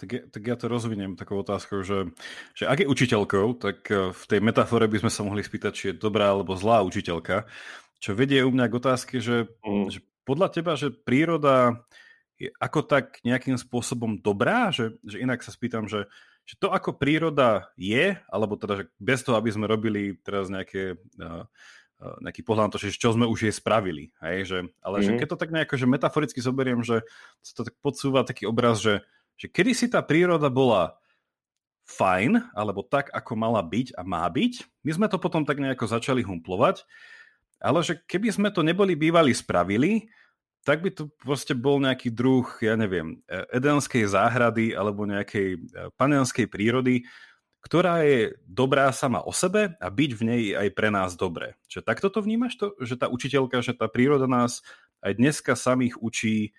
Tak, 0.01 0.09
ja, 0.09 0.21
tak 0.27 0.41
ja 0.43 0.55
to 0.57 0.65
rozviniem 0.67 1.15
takou 1.15 1.39
otázkou, 1.39 1.85
že, 1.85 2.11
že 2.57 2.65
ak 2.65 2.83
je 2.83 2.91
učiteľkou, 2.91 3.61
tak 3.61 3.87
eh, 3.87 4.11
v 4.11 4.23
tej 4.27 4.39
metafore 4.41 4.89
by 4.89 5.05
sme 5.05 5.11
sa 5.11 5.21
mohli 5.23 5.45
spýtať, 5.45 5.71
či 5.71 5.83
je 5.91 5.99
dobrá 5.99 6.33
alebo 6.33 6.57
zlá 6.57 6.81
učiteľka. 6.83 7.45
Čo 8.03 8.17
vedie 8.17 8.43
u 8.43 8.51
mňa 8.51 8.65
k 8.67 8.77
otázke, 8.77 9.15
že, 9.23 9.47
uh-huh. 9.47 9.87
že 9.87 10.03
podľa 10.27 10.47
teba, 10.51 10.73
že 10.75 10.91
príroda 10.91 11.83
je 12.41 12.49
ako 12.59 12.83
tak 12.83 13.21
nejakým 13.23 13.55
spôsobom 13.55 14.19
dobrá? 14.19 14.73
Že, 14.73 14.99
že 15.05 15.17
inak 15.23 15.39
sa 15.45 15.53
spýtam, 15.53 15.87
že, 15.87 16.09
že 16.43 16.59
to 16.59 16.73
ako 16.73 16.99
príroda 16.99 17.71
je, 17.79 18.19
alebo 18.27 18.59
teda, 18.59 18.83
že 18.83 18.85
bez 18.99 19.23
toho, 19.23 19.39
aby 19.39 19.53
sme 19.53 19.69
robili 19.69 20.19
teraz 20.19 20.51
nejaké 20.51 20.99
uh, 21.21 21.47
nejaký 22.21 22.41
pohľad 22.43 22.69
na 22.69 22.73
to, 22.73 22.81
že 22.81 22.95
čo 22.95 23.13
sme 23.13 23.29
už 23.29 23.49
jej 23.49 23.53
spravili. 23.53 24.11
Hej? 24.19 24.37
Že, 24.49 24.57
ale 24.83 24.95
mm-hmm. 24.99 25.05
že 25.05 25.11
mhm. 25.11 25.19
keď 25.19 25.27
to 25.29 25.37
tak 25.39 25.51
nejako 25.51 25.75
že 25.79 25.87
metaforicky 25.87 26.39
zoberiem, 26.39 26.81
že 26.83 27.01
sa 27.41 27.51
to 27.57 27.61
tak 27.67 27.75
podsúva 27.79 28.27
taký 28.27 28.47
obraz, 28.47 28.83
že, 28.83 29.03
že 29.39 29.47
kedy 29.49 29.71
si 29.73 29.85
tá 29.89 30.03
príroda 30.03 30.47
bola 30.51 30.97
fajn, 31.83 32.55
alebo 32.55 32.79
tak, 32.83 33.11
ako 33.11 33.35
mala 33.35 33.59
byť 33.59 33.99
a 33.99 34.01
má 34.07 34.23
byť, 34.23 34.53
my 34.87 34.91
sme 34.95 35.07
to 35.11 35.19
potom 35.19 35.43
tak 35.43 35.59
nejako 35.59 35.83
začali 35.83 36.23
humplovať, 36.23 36.87
ale 37.59 37.79
že 37.83 37.99
keby 38.07 38.31
sme 38.31 38.49
to 38.55 38.63
neboli 38.63 38.95
bývali 38.95 39.35
spravili, 39.35 40.07
tak 40.63 40.79
by 40.79 40.95
to 40.95 41.11
proste 41.19 41.51
bol 41.59 41.75
nejaký 41.83 42.07
druh, 42.07 42.47
ja 42.63 42.79
neviem, 42.79 43.19
e, 43.27 43.43
edenskej 43.51 44.07
záhrady 44.07 44.71
alebo 44.71 45.03
nejakej 45.03 45.59
e, 45.59 45.91
panenskej 45.99 46.47
prírody, 46.47 47.03
ktorá 47.63 48.03
je 48.03 48.35
dobrá 48.43 48.91
sama 48.91 49.23
o 49.23 49.31
sebe 49.31 49.79
a 49.79 49.87
byť 49.87 50.11
v 50.19 50.21
nej 50.27 50.43
aj 50.51 50.69
pre 50.75 50.91
nás 50.91 51.15
dobré. 51.15 51.55
Čiže 51.71 51.87
takto 51.87 52.11
to 52.11 52.19
vnímaš 52.19 52.59
to, 52.59 52.75
že 52.83 52.99
tá 52.99 53.07
učiteľka, 53.07 53.63
že 53.63 53.71
tá 53.71 53.87
príroda 53.87 54.27
nás 54.27 54.61
aj 54.99 55.15
dneska 55.15 55.55
samých 55.55 55.95
učí 56.03 56.51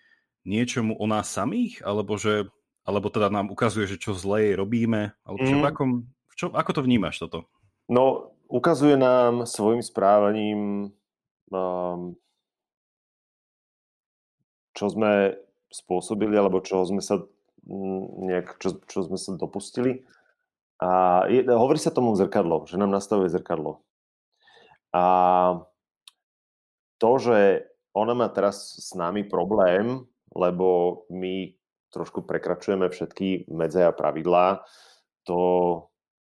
niečomu 0.48 0.96
o 0.96 1.04
nás 1.04 1.28
samých, 1.28 1.84
alebo 1.84 2.16
že 2.16 2.48
alebo 2.84 3.08
teda 3.08 3.32
nám 3.32 3.48
ukazuje, 3.48 3.88
že 3.88 3.96
čo 3.96 4.12
zlé 4.12 4.52
robíme, 4.60 5.16
alebo 5.24 5.40
čo, 5.40 5.56
mm. 5.56 5.62
v 5.64 5.68
akom, 5.72 5.90
v 6.04 6.34
čo, 6.36 6.52
ako 6.52 6.70
to 6.76 6.80
vnímaš 6.84 7.16
toto? 7.16 7.48
No, 7.88 8.36
ukazuje 8.52 9.00
nám 9.00 9.48
svojim 9.48 9.80
správaním 9.80 10.92
um, 11.48 12.12
čo 14.76 14.84
sme 14.92 15.40
spôsobili, 15.72 16.36
alebo 16.36 16.60
čo 16.60 16.84
sme 16.84 17.00
sa 17.00 17.24
mm, 17.64 18.04
nejak, 18.28 18.46
čo, 18.60 18.76
čo 18.84 18.98
sme 19.08 19.16
sa 19.16 19.32
dopustili 19.32 20.04
a 20.84 21.24
je, 21.32 21.40
hovorí 21.48 21.80
sa 21.80 21.88
tomu 21.88 22.12
zrkadlo, 22.12 22.68
že 22.68 22.76
nám 22.76 22.92
nastavuje 22.92 23.32
zrkadlo. 23.32 23.80
A 24.92 25.04
to, 27.00 27.10
že 27.16 27.64
ona 27.96 28.12
má 28.12 28.28
teraz 28.28 28.76
s 28.84 28.92
nami 28.92 29.24
problém, 29.24 30.04
lebo 30.36 31.00
my 31.08 31.56
trošku 31.88 32.28
prekračujeme 32.28 32.92
všetky 32.92 33.48
medze 33.48 33.80
a 33.80 33.96
pravidlá, 33.96 34.60
to 35.24 35.40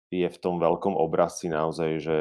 je 0.09 0.25
v 0.25 0.41
tom 0.41 0.57
veľkom 0.57 0.97
obrazci 0.97 1.45
naozaj, 1.51 1.89
že 2.01 2.17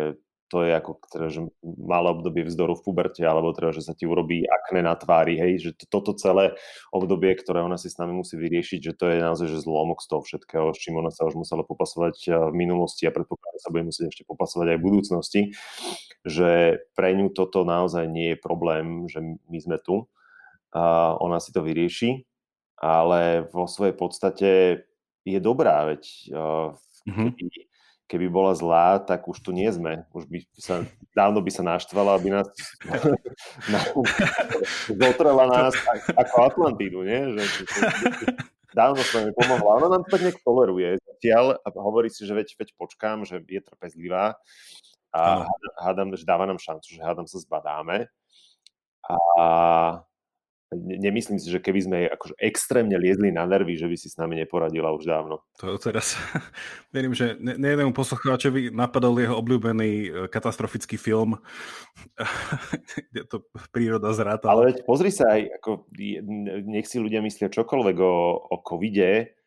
to 0.49 0.65
je 0.65 0.73
ako 0.73 0.97
teda, 1.13 1.29
že 1.29 1.41
malé 1.63 2.09
obdobie 2.09 2.49
vzdoru 2.49 2.81
v 2.81 2.85
puberte, 2.89 3.21
alebo 3.21 3.53
teda, 3.53 3.77
že 3.77 3.85
sa 3.85 3.93
ti 3.93 4.09
urobí 4.09 4.49
akne 4.49 4.81
na 4.81 4.97
tvári, 4.97 5.37
hej, 5.37 5.53
že 5.61 5.71
toto 5.93 6.17
celé 6.17 6.57
obdobie, 6.89 7.37
ktoré 7.37 7.61
ona 7.61 7.77
si 7.77 7.93
s 7.93 8.01
nami 8.01 8.17
musí 8.17 8.41
vyriešiť, 8.41 8.81
že 8.81 8.93
to 8.97 9.05
je 9.13 9.17
naozaj 9.21 9.47
že 9.53 9.61
zlomok 9.61 10.01
z 10.01 10.09
toho 10.09 10.23
všetkého, 10.25 10.73
s 10.73 10.81
čím 10.81 10.97
ona 10.97 11.13
sa 11.13 11.29
už 11.29 11.37
musela 11.37 11.63
popasovať 11.63 12.17
eh, 12.27 12.33
v 12.49 12.55
minulosti 12.57 13.05
a 13.05 13.13
predpokladám, 13.13 13.61
sa 13.61 13.73
bude 13.73 13.93
musieť 13.93 14.09
ešte 14.09 14.25
popasovať 14.25 14.67
aj 14.73 14.79
v 14.81 14.87
budúcnosti, 14.89 15.41
že 16.25 16.81
pre 16.97 17.13
ňu 17.13 17.31
toto 17.37 17.63
naozaj 17.69 18.09
nie 18.09 18.33
je 18.35 18.39
problém, 18.41 19.05
že 19.07 19.21
my 19.23 19.59
sme 19.61 19.77
tu 19.79 20.09
a 20.73 21.17
ona 21.21 21.41
si 21.41 21.53
to 21.53 21.61
vyrieši, 21.65 22.25
ale 22.81 23.49
vo 23.53 23.69
svojej 23.69 23.97
podstate 23.97 24.51
je 25.29 25.39
dobrá, 25.45 25.85
veď 25.89 26.03
uh, 26.33 26.73
keby, 28.09 28.27
bola 28.33 28.57
zlá, 28.57 28.99
tak 28.99 29.29
už 29.29 29.39
tu 29.45 29.53
nie 29.53 29.69
sme. 29.69 30.09
Už 30.17 30.25
by 30.27 30.41
sa, 30.57 30.83
dávno 31.13 31.45
by 31.45 31.51
sa 31.53 31.63
naštvala, 31.63 32.17
aby 32.17 32.33
nás 32.33 32.49
zotrela 34.89 35.45
nás 35.45 35.77
ako 36.17 36.37
Atlantídu, 36.49 37.05
nie? 37.05 37.37
Že, 37.37 37.43
že, 37.45 37.65
dávno 38.73 39.05
sa 39.05 39.23
mi 39.23 39.31
pomohla. 39.37 39.85
Ona 39.85 39.89
nám 39.93 40.03
to 40.09 40.17
tak 40.17 40.25
nejak 40.25 40.41
toleruje 40.41 40.97
zatiaľ 41.05 41.61
a 41.61 41.69
hovorí 41.77 42.09
si, 42.09 42.25
že 42.25 42.33
veď, 42.33 42.57
veď 42.57 42.69
počkám, 42.81 43.29
že 43.29 43.45
je 43.45 43.61
trpezlivá 43.61 44.41
a 45.13 45.45
hádam, 45.81 46.13
že 46.17 46.25
dáva 46.25 46.45
nám 46.45 46.61
šancu, 46.61 46.97
že 46.97 47.05
hádam 47.05 47.29
sa 47.29 47.41
zbadáme. 47.41 48.09
A 49.09 49.17
nemyslím 50.77 51.41
si, 51.41 51.49
že 51.49 51.65
keby 51.65 51.81
sme 51.81 51.99
akože 52.13 52.37
extrémne 52.37 52.93
liezli 53.01 53.33
na 53.33 53.49
nervy, 53.49 53.81
že 53.81 53.89
by 53.89 53.97
si 53.97 54.13
s 54.13 54.21
nami 54.21 54.37
neporadila 54.37 54.93
už 54.93 55.09
dávno. 55.09 55.41
To 55.65 55.81
teraz 55.81 56.21
verím, 56.95 57.17
že 57.17 57.41
ne, 57.41 57.57
nejednému 57.57 57.97
poslucháčovi 57.97 58.69
napadol 58.69 59.17
jeho 59.17 59.37
obľúbený 59.41 59.91
e, 59.91 60.09
katastrofický 60.29 61.01
film, 61.01 61.41
kde 63.13 63.23
to 63.25 63.49
príroda 63.73 64.13
zráta. 64.13 64.53
Ale 64.53 64.73
veď 64.73 64.85
pozri 64.85 65.09
sa 65.09 65.33
aj, 65.33 65.63
ako, 65.63 65.89
nech 66.69 66.85
si 66.85 67.01
ľudia 67.01 67.25
myslia 67.25 67.49
čokoľvek 67.49 67.97
o, 68.05 68.17
o 68.53 68.57
covide, 68.61 69.39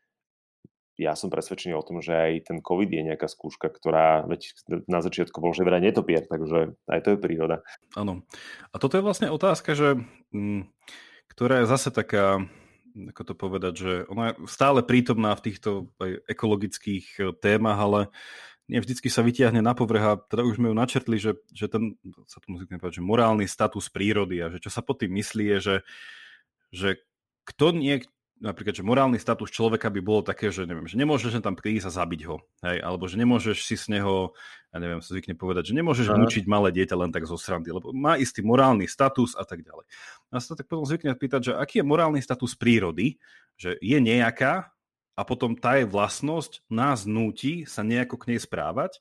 ja 1.02 1.18
som 1.18 1.34
presvedčený 1.34 1.74
o 1.74 1.82
tom, 1.82 1.98
že 1.98 2.14
aj 2.14 2.54
ten 2.54 2.58
COVID 2.62 2.86
je 2.86 3.08
nejaká 3.10 3.26
skúška, 3.26 3.74
ktorá 3.74 4.22
veď 4.30 4.54
na 4.86 5.02
začiatku 5.02 5.42
bol, 5.42 5.50
že 5.50 5.66
vraj 5.66 5.82
netopier, 5.82 6.30
takže 6.30 6.78
aj 6.86 7.00
to 7.02 7.10
je 7.16 7.18
príroda. 7.18 7.66
Áno. 7.98 8.22
A 8.70 8.76
toto 8.78 9.02
je 9.02 9.06
vlastne 9.06 9.34
otázka, 9.34 9.74
že 9.74 9.98
mm, 10.30 10.70
ktorá 11.32 11.64
je 11.64 11.72
zase 11.72 11.90
taká, 11.96 12.44
ako 12.92 13.24
to 13.24 13.34
povedať, 13.34 13.74
že 13.80 13.94
ona 14.12 14.36
je 14.36 14.52
stále 14.52 14.84
prítomná 14.84 15.32
v 15.32 15.48
týchto 15.48 15.96
ekologických 16.28 17.06
e, 17.16 17.22
témach, 17.40 17.80
ale 17.80 18.00
nie 18.68 18.80
vždycky 18.84 19.08
sa 19.08 19.24
vytiahne 19.24 19.64
na 19.64 19.72
povrch 19.72 20.04
a 20.04 20.14
teda 20.20 20.44
už 20.44 20.60
sme 20.60 20.72
ju 20.72 20.76
načrtli, 20.76 21.18
že, 21.20 21.40
že 21.52 21.72
ten, 21.72 21.96
sa 22.28 22.44
to 22.44 22.48
musí 22.52 22.68
povedať, 22.68 23.00
že 23.00 23.04
morálny 23.04 23.48
status 23.48 23.88
prírody 23.88 24.44
a 24.44 24.52
že 24.52 24.60
čo 24.60 24.72
sa 24.72 24.84
pod 24.84 25.04
tým 25.04 25.12
myslí 25.16 25.46
je, 25.56 25.60
že, 25.60 25.76
že 26.72 26.90
kto 27.48 27.76
nie, 27.76 28.04
napríklad, 28.42 28.74
že 28.74 28.84
morálny 28.84 29.22
status 29.22 29.54
človeka 29.54 29.94
by 29.94 30.02
bolo 30.02 30.26
také, 30.26 30.50
že 30.50 30.66
neviem, 30.66 30.90
že 30.90 30.98
nemôžeš 30.98 31.38
tam 31.40 31.54
prísť 31.54 31.94
a 31.94 31.96
zabiť 32.02 32.22
ho, 32.26 32.42
hej, 32.66 32.82
alebo 32.82 33.06
že 33.06 33.22
nemôžeš 33.22 33.64
si 33.64 33.78
z 33.78 33.98
neho, 33.98 34.34
ja 34.74 34.78
neviem, 34.82 35.00
sa 35.00 35.14
zvykne 35.14 35.38
povedať, 35.38 35.72
že 35.72 35.78
nemôžeš 35.78 36.10
Aha. 36.10 36.18
mučiť 36.18 36.44
malé 36.50 36.74
dieťa 36.74 36.98
len 36.98 37.14
tak 37.14 37.30
zo 37.30 37.38
srandy, 37.38 37.70
lebo 37.70 37.94
má 37.94 38.18
istý 38.18 38.42
morálny 38.42 38.90
status 38.90 39.38
a 39.38 39.46
tak 39.46 39.62
ďalej. 39.62 39.86
A 40.34 40.42
sa 40.42 40.58
tak 40.58 40.66
potom 40.66 40.84
zvykne 40.84 41.14
pýtať, 41.14 41.42
že 41.48 41.52
aký 41.54 41.80
je 41.80 41.86
morálny 41.86 42.20
status 42.20 42.58
prírody, 42.58 43.22
že 43.56 43.78
je 43.78 43.98
nejaká 44.02 44.74
a 45.14 45.22
potom 45.22 45.54
tá 45.54 45.78
je 45.78 45.86
vlastnosť 45.86 46.66
nás 46.74 47.06
núti 47.06 47.70
sa 47.70 47.86
nejako 47.86 48.18
k 48.18 48.36
nej 48.36 48.40
správať, 48.42 48.98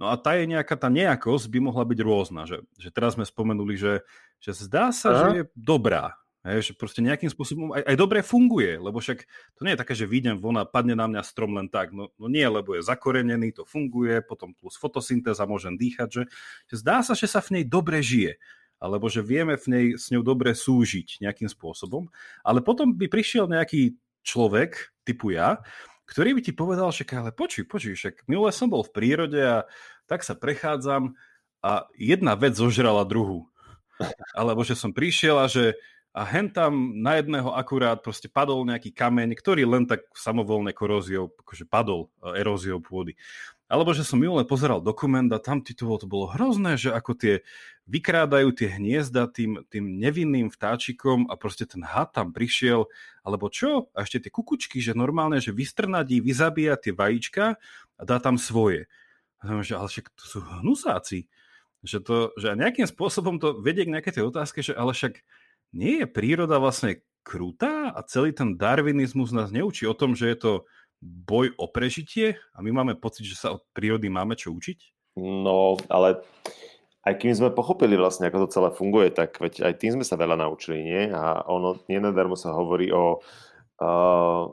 No 0.00 0.08
a 0.08 0.16
tá 0.16 0.32
je 0.32 0.48
nejaká, 0.48 0.80
tá 0.80 0.88
nejakosť 0.88 1.44
by 1.52 1.58
mohla 1.60 1.84
byť 1.84 2.00
rôzna, 2.00 2.48
že, 2.48 2.64
že 2.80 2.88
teraz 2.88 3.20
sme 3.20 3.28
spomenuli, 3.28 3.76
že, 3.76 4.00
že 4.40 4.56
zdá 4.56 4.96
sa, 4.96 5.12
Aha. 5.12 5.20
že 5.20 5.28
je 5.28 5.44
dobrá, 5.52 6.16
Hej, 6.40 6.72
že 6.72 6.72
proste 6.72 7.04
nejakým 7.04 7.28
spôsobom 7.28 7.76
aj, 7.76 7.84
aj 7.84 7.96
dobre 8.00 8.24
funguje, 8.24 8.80
lebo 8.80 8.96
však 8.96 9.28
to 9.56 9.60
nie 9.60 9.76
je 9.76 9.80
také, 9.84 9.92
že 9.92 10.08
vyjdem 10.08 10.40
von 10.40 10.56
a 10.56 10.64
padne 10.64 10.96
na 10.96 11.04
mňa 11.04 11.20
strom 11.20 11.52
len 11.52 11.68
tak. 11.68 11.92
No, 11.92 12.08
no 12.16 12.26
nie, 12.32 12.48
lebo 12.48 12.72
je 12.72 12.80
zakorenený, 12.80 13.52
to 13.52 13.68
funguje, 13.68 14.24
potom 14.24 14.56
plus 14.56 14.72
fotosyntéza 14.80 15.44
môžem 15.44 15.76
dýchať, 15.76 16.08
že, 16.08 16.22
že 16.72 16.74
zdá 16.80 17.04
sa, 17.04 17.12
že 17.12 17.28
sa 17.28 17.44
v 17.44 17.60
nej 17.60 17.64
dobre 17.68 18.00
žije 18.00 18.40
alebo 18.80 19.12
že 19.12 19.20
vieme 19.20 19.60
v 19.60 19.66
nej 19.68 19.86
s 20.00 20.08
ňou 20.08 20.24
dobre 20.24 20.56
súžiť 20.56 21.20
nejakým 21.20 21.52
spôsobom, 21.52 22.08
ale 22.40 22.64
potom 22.64 22.96
by 22.96 23.12
prišiel 23.12 23.44
nejaký 23.44 24.00
človek, 24.24 24.96
typu 25.04 25.36
ja, 25.36 25.60
ktorý 26.08 26.34
by 26.34 26.40
ti 26.42 26.52
povedal, 26.56 26.88
že 26.90 27.06
ale 27.12 27.30
počuj, 27.30 27.68
počuj, 27.68 27.94
však 27.94 28.26
minule 28.26 28.50
som 28.50 28.72
bol 28.72 28.82
v 28.82 28.90
prírode 28.90 29.38
a 29.38 29.68
tak 30.08 30.26
sa 30.26 30.34
prechádzam 30.34 31.14
a 31.60 31.86
jedna 31.94 32.34
vec 32.34 32.56
zožrala 32.56 33.06
druhú. 33.06 33.46
Alebo 34.34 34.64
že 34.64 34.74
som 34.74 34.96
prišiel 34.96 35.38
a 35.38 35.46
že 35.46 35.76
a 36.10 36.26
hen 36.26 36.50
tam 36.50 36.98
na 36.98 37.22
jedného 37.22 37.54
akurát 37.54 38.02
proste 38.02 38.26
padol 38.26 38.66
nejaký 38.66 38.90
kameň, 38.90 39.30
ktorý 39.38 39.62
len 39.62 39.86
tak 39.86 40.02
samovolne 40.10 40.74
koróziou, 40.74 41.30
akože 41.46 41.70
padol 41.70 42.10
e, 42.18 42.42
eróziou 42.42 42.82
pôdy. 42.82 43.14
Alebo 43.70 43.94
že 43.94 44.02
som 44.02 44.18
minule 44.18 44.42
pozeral 44.42 44.82
dokument 44.82 45.30
a 45.30 45.38
tam 45.38 45.62
titulo 45.62 45.94
to 46.02 46.10
bolo 46.10 46.26
hrozné, 46.34 46.74
že 46.74 46.90
ako 46.90 47.14
tie 47.14 47.34
vykrádajú 47.86 48.50
tie 48.50 48.66
hniezda 48.74 49.30
tým, 49.30 49.62
tým 49.70 50.02
nevinným 50.02 50.50
vtáčikom 50.50 51.30
a 51.30 51.38
proste 51.38 51.70
ten 51.70 51.86
had 51.86 52.10
tam 52.10 52.34
prišiel, 52.34 52.90
alebo 53.22 53.46
čo? 53.46 53.86
A 53.94 54.02
ešte 54.02 54.26
tie 54.26 54.34
kukučky, 54.34 54.82
že 54.82 54.98
normálne, 54.98 55.38
že 55.38 55.54
vystrnadí, 55.54 56.18
vyzabíja 56.18 56.74
tie 56.82 56.90
vajíčka 56.90 57.54
a 57.94 58.02
dá 58.02 58.18
tam 58.18 58.34
svoje. 58.34 58.90
A 59.38 59.46
tam, 59.46 59.62
že, 59.62 59.78
ale 59.78 59.86
však 59.86 60.10
to 60.18 60.24
sú 60.26 60.38
hnusáci. 60.42 61.30
Že, 61.86 61.98
to, 62.02 62.16
že 62.36 62.58
nejakým 62.58 62.90
spôsobom 62.90 63.38
to 63.38 63.56
vedie 63.62 63.86
k 63.86 63.94
nejakej 63.94 64.18
tej 64.18 64.24
otázke, 64.26 64.66
že 64.66 64.74
ale 64.74 64.90
však 64.90 65.22
nie 65.74 66.02
je 66.02 66.06
príroda 66.06 66.58
vlastne 66.58 67.02
krutá 67.22 67.92
a 67.94 68.00
celý 68.06 68.32
ten 68.34 68.56
darwinizmus 68.56 69.30
nás 69.30 69.52
neučí 69.52 69.86
o 69.86 69.94
tom, 69.94 70.16
že 70.16 70.32
je 70.32 70.38
to 70.38 70.52
boj 71.00 71.52
o 71.56 71.66
prežitie 71.68 72.36
a 72.52 72.60
my 72.60 72.70
máme 72.72 72.94
pocit, 73.00 73.24
že 73.24 73.36
sa 73.36 73.56
od 73.56 73.64
prírody 73.72 74.12
máme 74.12 74.36
čo 74.36 74.52
učiť? 74.52 74.78
No, 75.20 75.80
ale 75.88 76.22
aj 77.04 77.14
kým 77.16 77.32
sme 77.32 77.50
pochopili 77.56 77.96
vlastne, 77.96 78.28
ako 78.28 78.46
to 78.46 78.52
celé 78.52 78.68
funguje, 78.76 79.08
tak 79.08 79.40
veď 79.40 79.64
aj 79.64 79.74
tým 79.80 79.92
sme 80.00 80.04
sa 80.04 80.20
veľa 80.20 80.36
naučili, 80.36 80.84
nie? 80.84 81.02
A 81.08 81.40
ono, 81.48 81.80
nenadarmo 81.88 82.36
sa 82.36 82.52
hovorí 82.52 82.92
o 82.92 83.20
uh, 83.80 84.44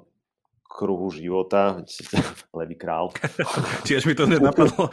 kruhu 0.63 1.11
života, 1.11 1.83
levý 2.59 2.79
král. 2.79 3.11
Tiež 3.87 4.07
mi 4.07 4.15
to 4.15 4.23
nenapadlo. 4.23 4.87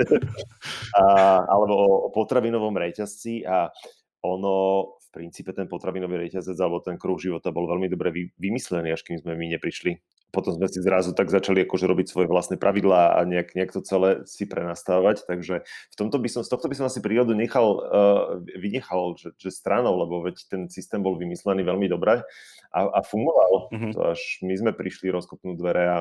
a, 1.00 1.04
alebo 1.48 1.74
o, 1.74 1.88
o 2.06 2.08
potravinovom 2.12 2.76
reťazci 2.76 3.48
a 3.48 3.72
ono 4.20 4.84
princípe 5.10 5.50
ten 5.50 5.66
potravinový 5.66 6.26
reťazec 6.26 6.54
alebo 6.56 6.78
ten 6.80 6.94
kruh 6.94 7.18
života 7.18 7.50
bol 7.50 7.66
veľmi 7.66 7.90
dobre 7.90 8.32
vymyslený, 8.38 8.94
až 8.94 9.02
kým 9.02 9.18
sme 9.18 9.34
my 9.34 9.58
neprišli. 9.58 9.98
Potom 10.30 10.54
sme 10.54 10.70
si 10.70 10.78
zrazu 10.78 11.10
tak 11.10 11.26
začali 11.26 11.66
akože 11.66 11.90
robiť 11.90 12.06
svoje 12.06 12.30
vlastné 12.30 12.54
pravidlá 12.54 13.18
a 13.18 13.26
nejak, 13.26 13.58
nejak 13.58 13.74
to 13.74 13.82
celé 13.82 14.22
si 14.30 14.46
prenastávať, 14.46 15.26
takže 15.26 15.66
v 15.66 15.94
tomto 15.98 16.22
by 16.22 16.28
som, 16.30 16.46
z 16.46 16.50
tohto 16.54 16.70
by 16.70 16.78
som 16.78 16.86
asi 16.86 17.02
prírodu 17.02 17.34
nechal, 17.34 17.82
uh, 17.82 18.38
vynechal, 18.54 19.18
že, 19.18 19.34
že 19.34 19.50
stranou, 19.50 19.98
lebo 19.98 20.22
veď 20.22 20.46
ten 20.46 20.62
systém 20.70 21.02
bol 21.02 21.18
vymyslený 21.18 21.66
veľmi 21.66 21.90
dobre 21.90 22.22
a, 22.70 22.80
a 22.86 23.00
fungoval. 23.02 23.74
Mm-hmm. 23.74 23.92
To 23.98 24.14
až 24.14 24.22
my 24.46 24.54
sme 24.54 24.70
prišli 24.70 25.10
rozkopnúť 25.10 25.58
dvere 25.58 25.84
a, 25.90 25.98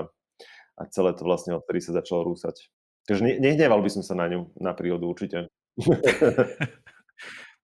a 0.77 0.81
celé 0.93 1.17
to 1.17 1.25
vlastne 1.25 1.57
odtedy 1.57 1.81
sa 1.81 1.97
začalo 1.97 2.21
rúsať. 2.29 2.69
Takže 3.09 3.25
ne, 3.25 3.33
nehneval 3.41 3.81
by 3.81 3.89
som 3.89 4.05
sa 4.05 4.13
na 4.13 4.29
ňu, 4.29 4.53
na 4.61 4.77
prírodu 4.77 5.09
určite. 5.09 5.49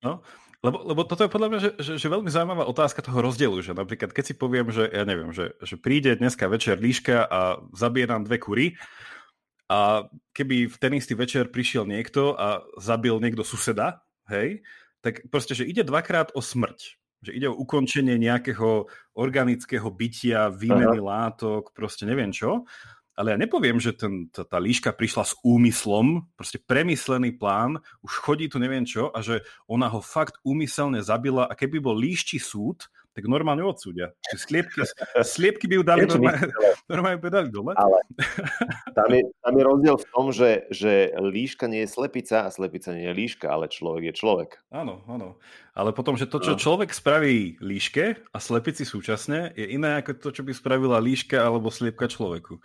no, 0.06 0.26
lebo, 0.66 0.78
lebo 0.82 1.02
toto 1.06 1.22
je 1.22 1.32
podľa 1.32 1.50
mňa, 1.50 1.60
že, 1.62 1.72
že, 1.78 1.94
že 2.02 2.08
veľmi 2.10 2.30
zaujímavá 2.34 2.66
otázka 2.66 3.06
toho 3.06 3.22
rozdielu, 3.22 3.62
že 3.62 3.78
napríklad 3.78 4.10
keď 4.10 4.24
si 4.26 4.34
poviem, 4.34 4.74
že 4.74 4.90
ja 4.90 5.06
neviem, 5.06 5.30
že, 5.30 5.54
že 5.62 5.78
príde 5.78 6.18
dneska 6.18 6.50
večer 6.50 6.82
líška 6.82 7.22
a 7.30 7.62
zabije 7.78 8.10
nám 8.10 8.26
dve 8.26 8.38
kury 8.42 8.68
a 9.70 10.10
keby 10.34 10.70
v 10.70 10.78
ten 10.82 10.94
istý 10.98 11.14
večer 11.14 11.54
prišiel 11.54 11.86
niekto 11.86 12.34
a 12.34 12.66
zabil 12.82 13.18
niekto 13.22 13.46
suseda, 13.46 14.02
hej, 14.30 14.66
tak 15.06 15.26
proste, 15.30 15.54
že 15.54 15.70
ide 15.70 15.86
dvakrát 15.86 16.34
o 16.34 16.42
smrť. 16.42 16.98
Že 17.26 17.32
ide 17.34 17.48
o 17.50 17.58
ukončenie 17.58 18.22
nejakého 18.22 18.86
organického 19.18 19.90
bytia, 19.90 20.54
výmeny 20.54 21.02
Aha. 21.02 21.06
látok, 21.06 21.74
proste 21.74 22.06
neviem 22.06 22.30
čo 22.30 22.66
ale 23.16 23.32
ja 23.34 23.38
nepoviem, 23.40 23.80
že 23.80 23.96
ten, 23.96 24.28
tá, 24.28 24.44
tá 24.44 24.60
líška 24.60 24.92
prišla 24.92 25.24
s 25.24 25.34
úmyslom, 25.42 26.28
proste 26.36 26.60
premyslený 26.60 27.40
plán, 27.40 27.80
už 28.04 28.12
chodí 28.20 28.52
tu 28.52 28.60
neviem 28.60 28.84
čo 28.84 29.10
a 29.16 29.24
že 29.24 29.42
ona 29.66 29.88
ho 29.88 30.04
fakt 30.04 30.36
úmyselne 30.44 31.00
zabila 31.00 31.48
a 31.48 31.56
keby 31.56 31.80
bol 31.80 31.96
líšči 31.96 32.38
súd, 32.38 32.92
tak 33.16 33.32
normálne 33.32 33.64
odsúdia. 33.64 34.12
Sliepky, 34.36 34.84
sliepky 35.24 35.72
by 35.72 35.76
ju 35.80 35.84
dali 35.88 36.04
normálne, 36.04 36.52
normálne 36.92 37.20
by 37.24 37.32
dali 37.32 37.48
dole. 37.48 37.72
Ale 37.80 38.04
tam 39.00 39.10
je, 39.16 39.24
tam 39.40 39.54
je 39.56 39.64
rozdiel 39.64 39.96
v 39.96 40.08
tom, 40.12 40.26
že, 40.36 40.68
že 40.68 41.16
líška 41.16 41.72
nie 41.72 41.88
je 41.88 41.96
slepica 41.96 42.44
a 42.44 42.52
slepica 42.52 42.92
nie 42.92 43.08
je 43.08 43.16
líška, 43.16 43.48
ale 43.48 43.72
človek 43.72 44.12
je 44.12 44.14
človek. 44.20 44.60
Áno, 44.68 45.08
áno. 45.08 45.40
Ale 45.72 45.96
potom, 45.96 46.20
že 46.20 46.28
to, 46.28 46.44
čo 46.44 46.56
no. 46.56 46.60
človek 46.60 46.92
spraví 46.92 47.56
líške 47.64 48.20
a 48.36 48.38
slepici 48.44 48.84
súčasne, 48.84 49.56
je 49.56 49.64
iné 49.64 50.04
ako 50.04 50.20
to, 50.20 50.30
čo 50.36 50.44
by 50.44 50.52
spravila 50.52 51.00
líška 51.00 51.40
alebo 51.40 51.72
sliepka 51.72 52.12
človeku. 52.12 52.60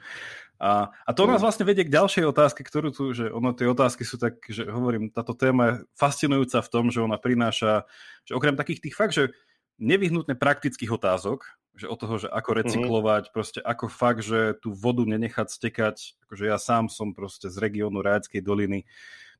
A, 0.60 0.92
a 0.92 1.10
to 1.16 1.24
nás 1.24 1.40
vlastne 1.40 1.64
vedie 1.64 1.88
k 1.88 1.94
ďalšej 1.96 2.24
otázke, 2.28 2.60
ktorú 2.60 2.92
tu, 2.92 3.16
že 3.16 3.32
ono, 3.32 3.56
tie 3.56 3.64
otázky 3.64 4.04
sú 4.04 4.20
tak, 4.20 4.44
že 4.44 4.68
hovorím, 4.68 5.08
táto 5.08 5.32
téma 5.32 5.62
je 5.64 5.74
fascinujúca 5.96 6.60
v 6.60 6.68
tom, 6.68 6.92
že 6.92 7.00
ona 7.00 7.16
prináša, 7.16 7.88
že 8.28 8.36
okrem 8.36 8.60
takých 8.60 8.84
tých 8.84 8.94
fakt, 8.94 9.16
že 9.16 9.32
nevyhnutne 9.80 10.36
praktických 10.36 10.92
otázok, 10.92 11.48
že 11.72 11.88
o 11.88 11.96
toho, 11.96 12.20
že 12.20 12.28
ako 12.28 12.50
mhm. 12.52 12.58
recyklovať, 12.60 13.22
mm-hmm. 13.24 13.36
proste 13.40 13.60
ako 13.64 13.86
fakt, 13.88 14.20
že 14.20 14.52
tú 14.60 14.76
vodu 14.76 15.00
nenechať 15.08 15.48
stekať, 15.48 15.96
akože 16.28 16.44
ja 16.44 16.60
sám 16.60 16.92
som 16.92 17.16
proste 17.16 17.48
z 17.48 17.56
regiónu 17.56 18.04
Rájckej 18.04 18.44
doliny, 18.44 18.84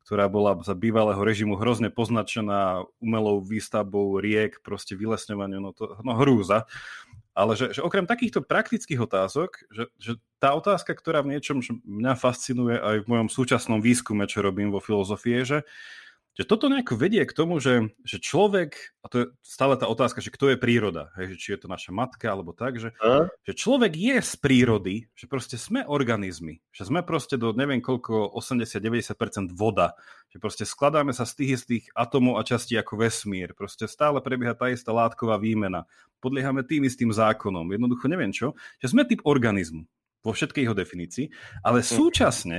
ktorá 0.09 0.33
bola 0.33 0.57
za 0.65 0.73
bývalého 0.73 1.21
režimu 1.21 1.61
hrozne 1.61 1.93
poznačená 1.93 2.89
umelou 3.05 3.45
výstavbou 3.45 4.17
riek, 4.17 4.65
proste 4.65 4.97
vylesňovanie, 4.97 5.61
no 5.61 5.77
to 5.77 6.01
no 6.01 6.17
hrúza. 6.17 6.65
Ale 7.31 7.55
že, 7.55 7.71
že 7.71 7.81
okrem 7.81 8.11
takýchto 8.11 8.43
praktických 8.43 9.01
otázok, 9.07 9.63
že, 9.71 9.85
že 10.03 10.13
tá 10.43 10.51
otázka, 10.59 10.91
ktorá 10.93 11.23
v 11.23 11.39
niečom 11.39 11.63
mňa 11.87 12.19
fascinuje 12.19 12.75
aj 12.75 13.07
v 13.07 13.11
mojom 13.11 13.29
súčasnom 13.31 13.79
výskume, 13.79 14.27
čo 14.27 14.43
robím 14.43 14.75
vo 14.75 14.83
filozofii, 14.83 15.35
je, 15.41 15.45
že 15.47 15.59
že 16.39 16.47
toto 16.47 16.71
nejako 16.71 16.95
vedie 16.95 17.27
k 17.27 17.35
tomu, 17.35 17.59
že, 17.59 17.91
že 18.07 18.23
človek, 18.23 18.95
a 19.03 19.07
to 19.11 19.17
je 19.19 19.25
stále 19.43 19.75
tá 19.75 19.91
otázka, 19.91 20.23
že 20.23 20.31
kto 20.31 20.55
je 20.55 20.63
príroda, 20.63 21.11
hej, 21.19 21.35
že 21.35 21.37
či 21.37 21.49
je 21.53 21.67
to 21.67 21.69
naša 21.69 21.91
matka 21.91 22.31
alebo 22.31 22.55
tak, 22.55 22.79
že, 22.79 22.95
že 23.43 23.53
človek 23.53 23.93
je 23.99 24.17
z 24.23 24.35
prírody, 24.39 24.95
že 25.19 25.27
proste 25.27 25.59
sme 25.59 25.83
organizmy, 25.83 26.63
že 26.71 26.87
sme 26.87 27.03
proste 27.03 27.35
do 27.35 27.51
neviem 27.51 27.83
koľko 27.83 28.31
80-90% 28.39 29.51
voda, 29.51 29.99
že 30.31 30.39
proste 30.39 30.63
skladáme 30.63 31.11
sa 31.11 31.27
z 31.27 31.43
tých 31.43 31.51
istých 31.61 31.85
atomov 31.99 32.39
a 32.39 32.47
častí 32.47 32.79
ako 32.79 33.03
vesmír, 33.03 33.51
proste 33.59 33.91
stále 33.91 34.23
prebieha 34.23 34.55
tá 34.55 34.71
istá 34.71 34.95
látková 34.95 35.35
výmena, 35.37 35.91
podliehame 36.23 36.63
tým 36.63 36.87
istým 36.87 37.11
zákonom, 37.11 37.75
jednoducho 37.75 38.07
neviem 38.07 38.31
čo, 38.31 38.55
že 38.79 38.95
sme 38.95 39.03
typ 39.03 39.27
organizmu 39.27 39.83
vo 40.23 40.31
všetkej 40.31 40.69
jeho 40.69 40.77
definícii, 40.77 41.27
ale 41.67 41.83
hm. 41.83 41.87
súčasne 41.91 42.59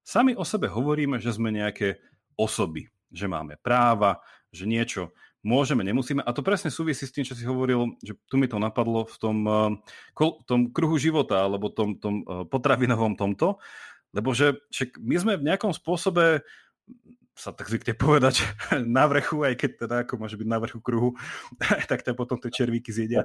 sami 0.00 0.32
o 0.34 0.42
sebe 0.42 0.72
hovoríme, 0.72 1.20
že 1.20 1.34
sme 1.34 1.52
nejaké 1.52 2.00
osoby, 2.38 2.88
že 3.10 3.26
máme 3.26 3.58
práva, 3.60 4.22
že 4.50 4.66
niečo 4.66 5.14
môžeme, 5.40 5.80
nemusíme. 5.84 6.20
A 6.20 6.30
to 6.36 6.44
presne 6.44 6.68
súvisí 6.68 7.08
s 7.08 7.14
tým, 7.14 7.24
čo 7.24 7.32
si 7.32 7.48
hovoril, 7.48 7.96
že 8.04 8.16
tu 8.28 8.36
mi 8.36 8.46
to 8.46 8.60
napadlo 8.60 9.08
v 9.08 9.16
tom, 9.16 9.36
uh, 9.48 9.72
tom 10.44 10.68
kruhu 10.70 11.00
života, 11.00 11.44
alebo 11.44 11.72
tom, 11.72 11.96
tom 11.96 12.22
uh, 12.24 12.44
potravinovom 12.44 13.16
tomto, 13.16 13.56
lebo 14.12 14.36
že, 14.36 14.60
že 14.68 14.90
my 15.00 15.16
sme 15.16 15.32
v 15.40 15.46
nejakom 15.48 15.72
spôsobe 15.72 16.44
sa 17.40 17.56
tak 17.56 17.72
zvykne 17.72 17.96
povedať 17.96 18.44
na 18.84 19.08
vrchu, 19.08 19.40
aj 19.40 19.54
keď 19.56 19.70
teda 19.86 19.96
ako 20.04 20.20
môže 20.20 20.36
byť 20.36 20.48
na 20.48 20.58
vrchu 20.60 20.80
kruhu, 20.84 21.16
tak 21.90 22.04
to 22.04 22.12
potom 22.12 22.36
tie 22.36 22.52
červíky 22.52 22.92
zjedia. 22.92 23.24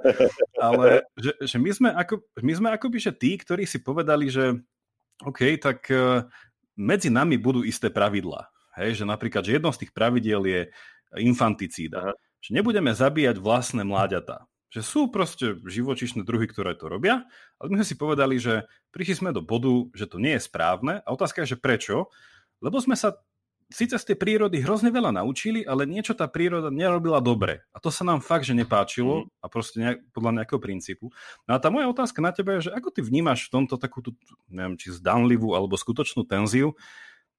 Ale 0.55 1.03
že, 1.23 1.35
že 1.43 1.57
my 1.59 1.71
sme 1.75 1.89
ako, 1.91 2.23
my 2.39 2.53
sme 2.55 2.67
akoby, 2.71 2.97
že 3.03 3.11
tí, 3.11 3.35
ktorí 3.35 3.67
si 3.67 3.83
povedali, 3.83 4.31
že 4.31 4.55
OK, 5.23 5.59
tak 5.59 5.87
medzi 6.75 7.07
nami 7.07 7.39
budú 7.39 7.63
isté 7.63 7.87
pravidlá. 7.87 8.51
Hej, 8.75 9.01
že 9.01 9.05
napríklad, 9.07 9.43
že 9.47 9.55
jedno 9.57 9.71
z 9.71 9.85
tých 9.85 9.91
pravidiel 9.95 10.43
je 10.43 10.61
infanticída. 11.19 12.11
Aha. 12.11 12.13
Že 12.43 12.61
nebudeme 12.61 12.91
zabíjať 12.93 13.41
vlastné 13.41 13.81
mláďatá. 13.87 14.45
Že 14.69 14.81
sú 14.83 15.01
proste 15.07 15.55
živočišné 15.63 16.27
druhy, 16.27 16.51
ktoré 16.51 16.75
to 16.75 16.91
robia, 16.91 17.23
ale 17.57 17.67
my 17.71 17.81
sme 17.81 17.87
si 17.87 17.95
povedali, 17.95 18.35
že 18.37 18.67
prišli 18.91 19.23
sme 19.23 19.31
do 19.31 19.39
bodu, 19.39 19.71
že 19.95 20.05
to 20.05 20.19
nie 20.19 20.35
je 20.35 20.45
správne 20.45 20.99
a 20.99 21.07
otázka 21.09 21.43
je, 21.43 21.55
že 21.55 21.61
prečo? 21.61 22.11
Lebo 22.59 22.77
sme 22.83 22.99
sa 22.99 23.15
síce 23.69 23.97
z 23.97 24.05
tej 24.05 24.17
prírody 24.19 24.61
hrozne 24.61 24.93
veľa 24.93 25.15
naučili, 25.21 25.65
ale 25.65 25.89
niečo 25.89 26.13
tá 26.13 26.29
príroda 26.29 26.69
nerobila 26.69 27.17
dobre. 27.17 27.65
A 27.73 27.81
to 27.81 27.89
sa 27.89 28.05
nám 28.05 28.21
fakt, 28.21 28.45
že 28.45 28.53
nepáčilo 28.53 29.25
mm. 29.25 29.27
a 29.41 29.45
proste 29.49 29.77
nejak, 29.81 29.97
podľa 30.13 30.31
nejakého 30.41 30.61
princípu. 30.61 31.09
No 31.49 31.51
a 31.57 31.61
tá 31.61 31.73
moja 31.73 31.89
otázka 31.89 32.21
na 32.21 32.29
teba 32.29 32.57
je, 32.57 32.69
že 32.69 32.71
ako 32.73 32.93
ty 32.93 33.01
vnímaš 33.01 33.49
v 33.49 33.61
tomto 33.61 33.75
takúto, 33.81 34.13
neviem, 34.51 34.77
či 34.77 34.93
zdanlivú 34.93 35.57
alebo 35.57 35.79
skutočnú 35.79 36.27
tenziu, 36.29 36.77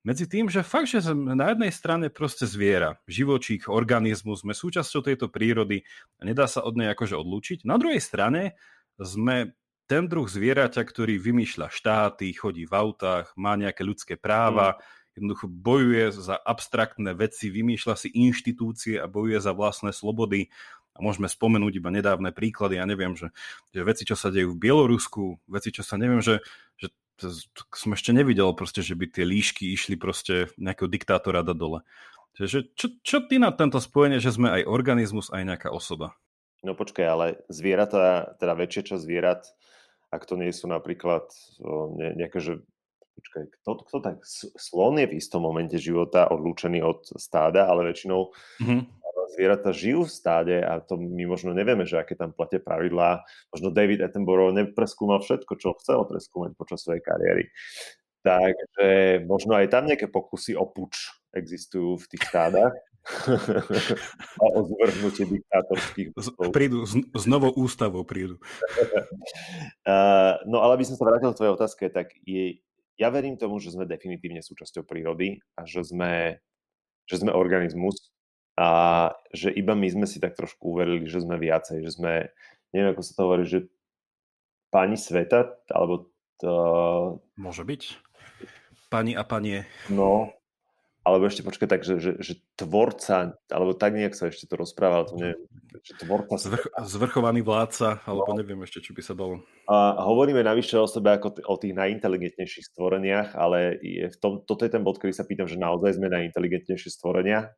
medzi 0.07 0.31
tým, 0.31 0.47
že 0.47 0.63
fakt, 0.63 0.87
že 0.87 1.03
sme 1.03 1.35
na 1.35 1.51
jednej 1.51 1.75
strane 1.75 2.07
proste 2.15 2.47
zviera, 2.47 3.03
živočík, 3.11 3.67
organizmus, 3.67 4.47
sme 4.47 4.55
súčasťou 4.55 5.03
tejto 5.03 5.27
prírody 5.27 5.83
a 6.23 6.31
nedá 6.31 6.47
sa 6.47 6.63
od 6.63 6.79
nej 6.79 6.95
akože 6.95 7.19
odlúčiť. 7.19 7.67
Na 7.67 7.75
druhej 7.75 7.99
strane 7.99 8.55
sme 9.03 9.59
ten 9.91 10.07
druh 10.07 10.31
zvieraťa, 10.31 10.83
ktorý 10.87 11.19
vymýšľa 11.19 11.75
štáty, 11.75 12.31
chodí 12.39 12.71
v 12.71 12.75
autách, 12.75 13.35
má 13.35 13.59
nejaké 13.59 13.83
ľudské 13.83 14.15
práva, 14.15 14.75
mm. 14.75 14.79
jednoducho 15.19 15.47
bojuje 15.51 16.07
za 16.15 16.39
abstraktné 16.39 17.11
veci, 17.19 17.51
vymýšľa 17.51 17.95
si 17.99 18.09
inštitúcie 18.15 19.03
a 19.03 19.11
bojuje 19.11 19.43
za 19.43 19.51
vlastné 19.55 19.91
slobody. 19.91 20.55
A 20.97 21.05
môžeme 21.05 21.29
spomenúť 21.29 21.77
iba 21.77 21.93
nedávne 21.93 22.33
príklady, 22.33 22.81
ja 22.81 22.89
neviem, 22.89 23.13
že, 23.13 23.29
že 23.69 23.85
veci, 23.85 24.09
čo 24.09 24.17
sa 24.17 24.33
dejú 24.33 24.57
v 24.57 24.63
Bielorusku, 24.65 25.45
veci, 25.45 25.69
čo 25.69 25.85
sa 25.85 26.01
neviem, 26.01 26.25
že, 26.25 26.41
že 26.81 26.89
som 27.17 27.91
ešte 27.97 28.13
nevidel 28.13 28.53
proste, 28.53 28.85
že 28.85 28.93
by 28.93 29.09
tie 29.09 29.25
líšky 29.25 29.73
išli 29.73 29.97
proste 29.97 30.53
nejakého 30.61 30.89
diktátora 30.89 31.41
dať 31.41 31.57
dole. 31.57 31.81
Čiže 32.37 32.77
čo, 32.77 32.87
čo 33.01 33.17
ty 33.25 33.41
na 33.41 33.49
tento 33.49 33.81
spojenie, 33.81 34.21
že 34.21 34.37
sme 34.37 34.53
aj 34.53 34.69
organizmus, 34.69 35.33
aj 35.33 35.43
nejaká 35.49 35.69
osoba? 35.73 36.13
No 36.61 36.77
počkaj, 36.77 37.07
ale 37.09 37.27
zvieratá, 37.49 38.37
teda 38.37 38.53
väčšia 38.53 38.93
časť 38.93 39.03
zvierat, 39.03 39.43
ak 40.13 40.23
to 40.29 40.37
nie 40.37 40.53
sú 40.53 40.69
napríklad 40.69 41.25
ne, 41.97 42.13
nejaké, 42.13 42.39
že 42.45 42.61
počkaj, 43.17 43.43
kto, 43.61 43.71
kto 43.89 43.97
tak, 44.05 44.17
slon 44.61 45.01
je 45.01 45.09
v 45.09 45.17
istom 45.17 45.41
momente 45.41 45.81
života 45.81 46.29
odlúčený 46.29 46.85
od 46.85 47.09
stáda, 47.17 47.65
ale 47.73 47.89
väčšinou 47.89 48.21
mm-hmm 48.61 49.06
zvieratá 49.33 49.73
žijú 49.73 50.05
v 50.05 50.13
stáde 50.13 50.57
a 50.61 50.81
to 50.81 51.01
my 51.01 51.25
možno 51.25 51.57
nevieme, 51.57 51.89
že 51.89 51.97
aké 51.97 52.13
tam 52.13 52.37
platia 52.37 52.61
pravidlá. 52.61 53.25
Možno 53.53 53.73
David 53.73 54.05
Attenborough 54.05 54.53
nepreskúmal 54.53 55.25
všetko, 55.25 55.53
čo 55.57 55.77
chcel 55.81 56.05
preskúmať 56.05 56.53
počas 56.55 56.85
svojej 56.85 57.01
kariéry. 57.01 57.49
Takže 58.27 59.23
možno 59.31 59.55
aj 59.55 59.71
tam 59.71 59.87
nejaké 59.87 60.11
pokusy 60.11 60.59
o 60.59 60.67
puč 60.67 61.15
existujú 61.31 61.95
v 62.01 62.07
tých 62.11 62.23
stádach 62.27 62.75
a 64.43 64.45
o 64.51 64.61
zvrhnutie 64.67 65.31
diktátorských 65.31 66.11
ústavov. 66.11 66.51
Prídu, 66.51 66.83
s 66.91 67.25
novou 67.31 67.55
ústavou 67.55 68.03
prídu. 68.03 68.43
no 70.51 70.59
ale 70.59 70.75
aby 70.75 70.85
som 70.85 70.99
sa 70.99 71.07
vrátil 71.07 71.31
k 71.31 71.39
tvojej 71.39 71.55
otázke, 71.55 71.85
tak 71.87 72.19
je, 72.27 72.59
ja 72.99 73.09
verím 73.15 73.39
tomu, 73.39 73.63
že 73.63 73.71
sme 73.71 73.87
definitívne 73.87 74.43
súčasťou 74.43 74.83
prírody 74.83 75.39
a 75.55 75.63
že 75.63 75.87
sme, 75.87 76.43
že 77.07 77.23
sme 77.23 77.31
organizmus, 77.31 78.11
a 78.57 78.69
že 79.37 79.53
iba 79.53 79.77
my 79.77 79.85
sme 79.93 80.07
si 80.09 80.17
tak 80.17 80.33
trošku 80.33 80.73
uverili, 80.73 81.05
že 81.05 81.21
sme 81.21 81.37
viacej, 81.37 81.85
že 81.85 81.93
sme, 81.93 82.33
neviem 82.73 82.97
ako 82.97 83.03
sa 83.05 83.13
to 83.13 83.21
hovorí, 83.29 83.45
že 83.45 83.69
pani 84.73 84.97
sveta, 84.97 85.61
alebo 85.69 86.09
to... 86.41 86.53
Môže 87.37 87.69
byť. 87.69 87.83
Pani 88.89 89.13
a 89.13 89.25
panie. 89.29 89.69
No, 89.93 90.33
alebo 91.07 91.31
ešte 91.31 91.47
počkaj 91.47 91.69
tak, 91.71 91.83
že, 91.87 92.03
že, 92.03 92.13
že 92.19 92.35
tvorca, 92.59 93.39
alebo 93.47 93.79
tak 93.79 93.95
nejak 93.95 94.19
sa 94.19 94.27
ešte 94.27 94.51
to 94.51 94.59
rozprával, 94.59 95.07
to 95.07 95.15
neviem, 95.15 95.39
že 95.85 95.93
tvorca... 96.03 96.35
Zvrch, 96.35 96.67
zvrchovaný 96.83 97.47
vládca, 97.47 98.03
alebo 98.09 98.35
no. 98.35 98.43
neviem 98.43 98.59
ešte, 98.67 98.83
čo 98.83 98.91
by 98.91 99.03
sa 99.07 99.15
dalo. 99.15 99.45
A 99.71 100.03
hovoríme 100.03 100.43
navyše 100.43 100.75
o 100.81 100.89
sebe 100.91 101.15
ako 101.15 101.45
o 101.47 101.55
tých 101.61 101.79
najinteligentnejších 101.79 102.75
stvoreniach, 102.75 103.39
ale 103.39 103.79
je 103.85 104.11
v 104.11 104.17
tom, 104.17 104.43
toto 104.43 104.67
je 104.67 104.75
ten 104.75 104.83
bod, 104.83 104.99
ktorý 104.99 105.15
sa 105.15 105.23
pýtam, 105.23 105.47
že 105.47 105.61
naozaj 105.61 105.95
sme 105.95 106.11
najinteligentnejšie 106.11 106.91
stvorenia, 106.91 107.55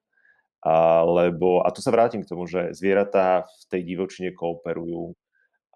lebo, 1.07 1.63
a 1.63 1.71
tu 1.71 1.79
sa 1.79 1.95
vrátim 1.95 2.25
k 2.25 2.31
tomu, 2.31 2.51
že 2.51 2.75
zvieratá 2.75 3.47
v 3.47 3.65
tej 3.71 3.83
divočine 3.87 4.31
kooperujú 4.35 5.15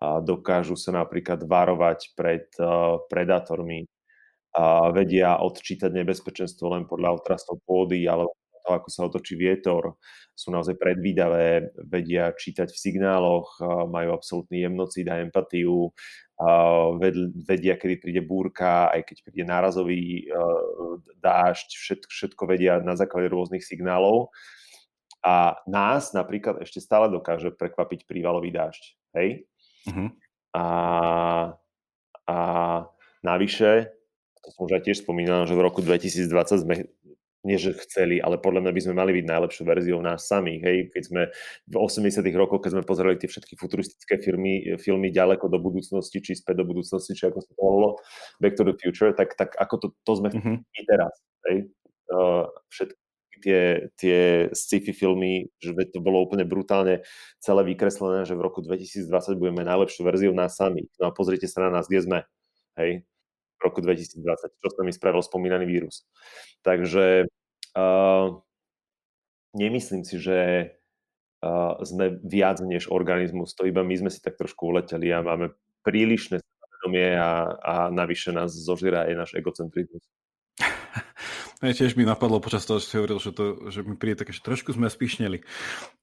a 0.03 0.18
dokážu 0.18 0.74
sa 0.74 0.91
napríklad 0.91 1.47
varovať 1.47 2.18
pred 2.18 2.51
uh, 2.59 2.99
predátormi, 3.07 3.87
a 4.53 4.93
vedia 4.93 5.41
odčítať 5.41 5.89
nebezpečenstvo 5.89 6.76
len 6.76 6.85
podľa 6.85 7.16
otrastov 7.16 7.64
pôdy 7.64 8.05
alebo 8.05 8.37
to, 8.62 8.70
ako 8.70 8.89
sa 8.95 9.07
otočí 9.11 9.35
vietor, 9.35 9.99
sú 10.39 10.55
naozaj 10.55 10.78
predvídavé, 10.78 11.74
vedia 11.83 12.30
čítať 12.30 12.70
v 12.70 12.78
signáloch, 12.78 13.59
majú 13.91 14.14
absolútny 14.14 14.62
jemnocid 14.62 15.11
a 15.11 15.18
empatiu, 15.18 15.91
vedia, 17.43 17.74
kedy 17.74 17.99
príde 17.99 18.22
búrka, 18.22 18.87
aj 18.95 19.03
keď 19.03 19.16
príde 19.26 19.45
nárazový 19.51 20.30
dážď, 21.18 21.68
všetko, 21.74 22.11
všetko 22.11 22.43
vedia 22.47 22.78
na 22.78 22.95
základe 22.95 23.35
rôznych 23.35 23.66
signálov 23.66 24.30
a 25.23 25.62
nás 25.70 26.11
napríklad 26.11 26.59
ešte 26.66 26.83
stále 26.83 27.07
dokáže 27.07 27.55
prekvapiť 27.55 28.11
prívalový 28.11 28.51
dážď. 28.51 28.83
Hej? 29.14 29.29
Uh-huh. 29.87 30.09
A, 30.53 30.66
a 32.27 32.37
navyše, 33.23 33.95
to 34.43 34.51
som 34.51 34.66
už 34.66 34.83
aj 34.83 34.83
tiež 34.91 35.07
spomínal, 35.07 35.47
že 35.47 35.55
v 35.55 35.62
roku 35.62 35.79
2020 35.79 36.27
sme 36.66 36.75
nie 37.43 37.59
že 37.59 37.75
chceli, 37.75 38.23
ale 38.23 38.39
podľa 38.39 38.62
mňa 38.66 38.73
by 38.75 38.83
sme 38.87 38.95
mali 38.95 39.11
byť 39.18 39.27
najlepšou 39.27 39.64
verziou 39.66 39.99
nás 39.99 40.31
samých. 40.31 40.62
Hej? 40.62 40.77
Keď 40.95 41.03
sme 41.11 41.23
v 41.66 41.75
80 41.75 42.23
rokoch, 42.39 42.62
keď 42.62 42.79
sme 42.79 42.87
pozerali 42.87 43.18
tie 43.18 43.27
všetky 43.27 43.59
futuristické 43.59 44.23
filmy, 44.23 44.79
filmy 44.79 45.11
ďaleko 45.11 45.51
do 45.51 45.59
budúcnosti, 45.59 46.23
či 46.23 46.39
späť 46.39 46.62
do 46.62 46.66
budúcnosti, 46.70 47.18
či 47.18 47.27
ako 47.27 47.43
sa 47.43 47.51
to 47.51 47.59
volalo, 47.59 47.89
Back 48.39 48.55
to 48.55 48.62
the 48.62 48.75
Future, 48.79 49.11
tak, 49.11 49.35
tak 49.35 49.59
ako 49.59 49.75
to, 49.83 49.87
to 50.07 50.12
sme 50.23 50.31
mm-hmm. 50.31 50.87
teraz. 50.87 51.14
Hej? 51.51 51.66
Uh, 52.07 52.47
všetky 52.70 53.01
tie, 53.43 53.90
tie 53.99 54.47
sci-fi 54.55 54.95
filmy, 54.95 55.51
že 55.59 55.74
to 55.90 55.99
bolo 55.99 56.22
úplne 56.22 56.47
brutálne 56.47 57.03
celé 57.43 57.62
vykreslené, 57.74 58.22
že 58.22 58.38
v 58.38 58.47
roku 58.47 58.62
2020 58.62 59.11
budeme 59.36 59.66
najlepšou 59.66 60.07
verziou 60.07 60.30
nás 60.30 60.55
samých. 60.55 60.88
No 61.03 61.11
a 61.11 61.16
pozrite 61.16 61.51
sa 61.51 61.66
na 61.66 61.82
nás, 61.82 61.90
kde 61.90 62.01
sme. 62.07 62.18
Hej? 62.78 63.03
v 63.62 63.70
roku 63.70 63.78
2020, 63.78 64.59
čo 64.59 64.68
s 64.74 64.74
nami 64.74 64.90
spravil 64.90 65.22
spomínaný 65.22 65.70
vírus. 65.70 66.03
Takže 66.66 67.30
uh, 67.78 68.26
nemyslím 69.55 70.03
si, 70.03 70.18
že 70.18 70.38
uh, 71.47 71.78
sme 71.86 72.18
viac 72.26 72.59
než 72.59 72.90
organizmus, 72.90 73.55
to 73.55 73.70
iba 73.70 73.86
my 73.86 73.95
sme 73.95 74.11
si 74.11 74.18
tak 74.18 74.34
trošku 74.34 74.66
uleteli 74.66 75.14
a 75.14 75.22
máme 75.22 75.55
prílišné 75.86 76.43
svedomie 76.43 77.14
a, 77.14 77.55
a 77.62 77.74
navyše 77.95 78.34
nás 78.34 78.51
zožíra 78.51 79.07
aj 79.07 79.14
náš 79.14 79.30
egocentrizmus. 79.38 80.03
No, 81.62 81.70
tiež 81.70 81.94
mi 81.94 82.02
napadlo 82.02 82.42
počas 82.42 82.66
toho, 82.66 82.82
že 82.82 82.90
si 82.90 82.98
hovoril, 82.98 83.22
že, 83.22 83.30
to, 83.30 83.70
že 83.70 83.86
mi 83.86 83.94
príde 83.94 84.26
také, 84.26 84.34
že 84.34 84.42
trošku 84.42 84.74
sme 84.74 84.90
spíšneli. 84.90 85.46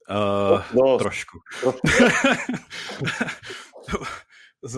Uh, 0.08 0.64
no, 0.72 0.96
no, 0.96 0.98
trošku. 0.98 1.44
z, 4.72 4.74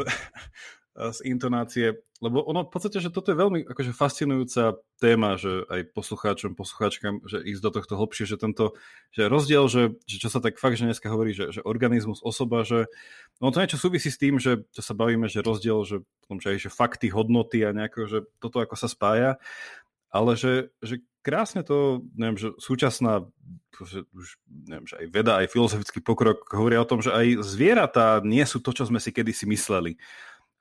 z 0.97 1.19
intonácie 1.29 2.01
lebo 2.21 2.45
ono 2.45 2.61
v 2.61 2.69
podstate, 2.69 3.01
že 3.01 3.09
toto 3.09 3.33
je 3.33 3.41
veľmi 3.41 3.65
akože 3.65 3.97
fascinujúca 3.97 4.77
téma, 5.01 5.41
že 5.41 5.65
aj 5.73 5.89
poslucháčom, 5.97 6.53
poslucháčkam, 6.53 7.25
že 7.25 7.41
ísť 7.41 7.61
do 7.65 7.69
tohto 7.73 7.97
hlbšie, 7.97 8.29
že 8.29 8.37
tento 8.37 8.77
že 9.09 9.25
rozdiel, 9.25 9.65
že, 9.65 9.97
že 10.05 10.21
čo 10.21 10.29
sa 10.29 10.37
tak 10.37 10.61
fakt, 10.61 10.77
že 10.77 10.85
dneska 10.85 11.09
hovorí, 11.09 11.33
že, 11.33 11.49
že 11.49 11.65
organizmus, 11.65 12.21
osoba, 12.21 12.61
že 12.61 12.85
no 13.41 13.49
to 13.49 13.57
niečo 13.57 13.81
súvisí 13.81 14.13
s 14.13 14.21
tým, 14.21 14.37
že 14.37 14.61
čo 14.69 14.85
sa 14.85 14.93
bavíme, 14.93 15.25
že 15.25 15.41
rozdiel, 15.41 15.81
že, 15.81 16.05
tom, 16.29 16.37
že 16.37 16.53
aj 16.53 16.57
že 16.61 16.69
fakty, 16.69 17.09
hodnoty 17.09 17.65
a 17.65 17.73
nejako, 17.73 18.05
že 18.05 18.17
toto 18.37 18.61
ako 18.61 18.77
sa 18.77 18.85
spája, 18.85 19.41
ale 20.11 20.35
že, 20.35 20.69
že 20.83 21.01
krásne 21.23 21.63
to, 21.63 22.05
neviem, 22.13 22.37
že 22.37 22.53
súčasná 22.59 23.25
že 23.81 24.05
už, 24.13 24.37
neviem, 24.45 24.85
že 24.85 24.93
aj 24.99 25.07
veda, 25.09 25.41
aj 25.41 25.49
filozofický 25.49 26.05
pokrok 26.05 26.45
hovoria 26.53 26.83
o 26.83 26.85
tom, 26.85 27.01
že 27.01 27.09
aj 27.09 27.41
zvieratá 27.41 28.21
nie 28.21 28.45
sú 28.45 28.61
to, 28.61 28.77
čo 28.77 28.85
sme 28.85 29.01
si 29.01 29.09
kedysi 29.09 29.49
mysleli 29.49 29.97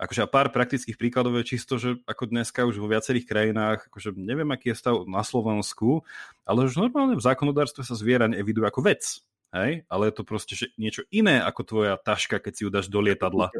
akože 0.00 0.24
a 0.24 0.32
pár 0.32 0.48
praktických 0.48 0.96
príkladov 0.96 1.36
je 1.36 1.44
čisto, 1.54 1.76
že 1.76 2.00
ako 2.08 2.32
dneska 2.32 2.64
už 2.64 2.80
vo 2.80 2.88
viacerých 2.88 3.28
krajinách, 3.28 3.92
akože 3.92 4.16
neviem, 4.16 4.48
aký 4.48 4.72
je 4.72 4.80
stav 4.80 4.96
na 5.04 5.20
Slovensku, 5.20 6.08
ale 6.48 6.64
už 6.64 6.80
normálne 6.80 7.20
v 7.20 7.22
zákonodárstve 7.22 7.84
sa 7.84 7.92
zviera 7.92 8.24
nevidujú 8.24 8.64
ako 8.64 8.80
vec. 8.80 9.20
Hej? 9.52 9.84
Ale 9.92 10.08
je 10.08 10.14
to 10.16 10.24
proste 10.24 10.56
že 10.56 10.72
niečo 10.80 11.04
iné 11.12 11.44
ako 11.44 11.60
tvoja 11.68 11.94
taška, 12.00 12.40
keď 12.40 12.52
si 12.56 12.64
ju 12.64 12.70
dáš 12.72 12.88
do 12.88 13.04
lietadla. 13.04 13.52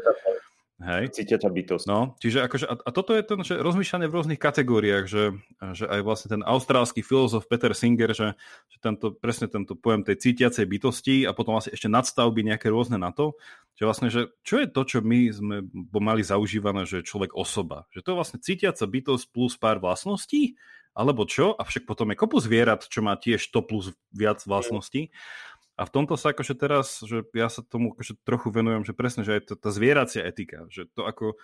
Hej. 0.81 1.13
Cítia 1.13 1.37
bytosť. 1.37 1.85
No, 1.85 2.17
čiže 2.17 2.41
akože, 2.49 2.65
a, 2.65 2.73
a 2.73 2.89
toto 2.89 3.13
je 3.13 3.21
ten, 3.21 3.37
že 3.45 3.61
rozmýšľanie 3.61 4.09
v 4.09 4.15
rôznych 4.17 4.41
kategóriách, 4.41 5.05
že, 5.05 5.37
že 5.77 5.85
aj 5.85 6.01
vlastne 6.01 6.27
ten 6.33 6.41
austrálsky 6.41 7.05
filozof 7.05 7.45
Peter 7.45 7.69
Singer, 7.77 8.17
že, 8.17 8.33
že 8.65 8.77
tento, 8.81 9.13
presne 9.13 9.45
tento 9.45 9.77
pojem 9.77 10.01
tej 10.01 10.17
cítiacej 10.17 10.65
bytosti 10.65 11.15
a 11.29 11.37
potom 11.37 11.53
vlastne 11.53 11.77
ešte 11.77 11.85
nadstavby 11.85 12.49
nejaké 12.49 12.73
rôzne 12.73 12.97
na 12.97 13.13
to, 13.13 13.37
že 13.77 13.83
vlastne, 13.85 14.09
že 14.09 14.33
čo 14.41 14.57
je 14.57 14.67
to, 14.73 14.81
čo 14.81 14.97
my 15.05 15.29
sme 15.29 15.55
mali 16.01 16.25
zaužívané, 16.25 16.89
že 16.89 17.05
človek 17.05 17.37
osoba. 17.37 17.85
Že 17.93 18.01
to 18.01 18.09
je 18.09 18.17
vlastne 18.17 18.39
cítiaca 18.41 18.83
bytosť 18.89 19.25
plus 19.29 19.53
pár 19.61 19.77
vlastností, 19.77 20.57
alebo 20.97 21.23
čo? 21.29 21.55
A 21.55 21.63
však 21.63 21.87
potom 21.87 22.11
je 22.11 22.19
kopu 22.19 22.41
zvierat, 22.41 22.83
čo 22.89 22.99
má 23.05 23.15
tiež 23.15 23.53
to 23.53 23.63
plus 23.63 23.93
viac 24.11 24.43
vlastností. 24.43 25.13
A 25.79 25.87
v 25.87 25.93
tomto 25.93 26.19
sa 26.19 26.35
akože 26.35 26.53
teraz, 26.59 26.99
že 27.01 27.23
ja 27.31 27.47
sa 27.47 27.63
tomu 27.63 27.95
akože 27.95 28.19
trochu 28.21 28.51
venujem, 28.51 28.83
že 28.83 28.93
presne, 28.93 29.23
že 29.23 29.39
je 29.39 29.43
to 29.51 29.55
tá 29.57 29.71
zvieracia 29.71 30.21
etika, 30.27 30.67
že 30.67 30.85
to 30.93 31.07
ako 31.07 31.39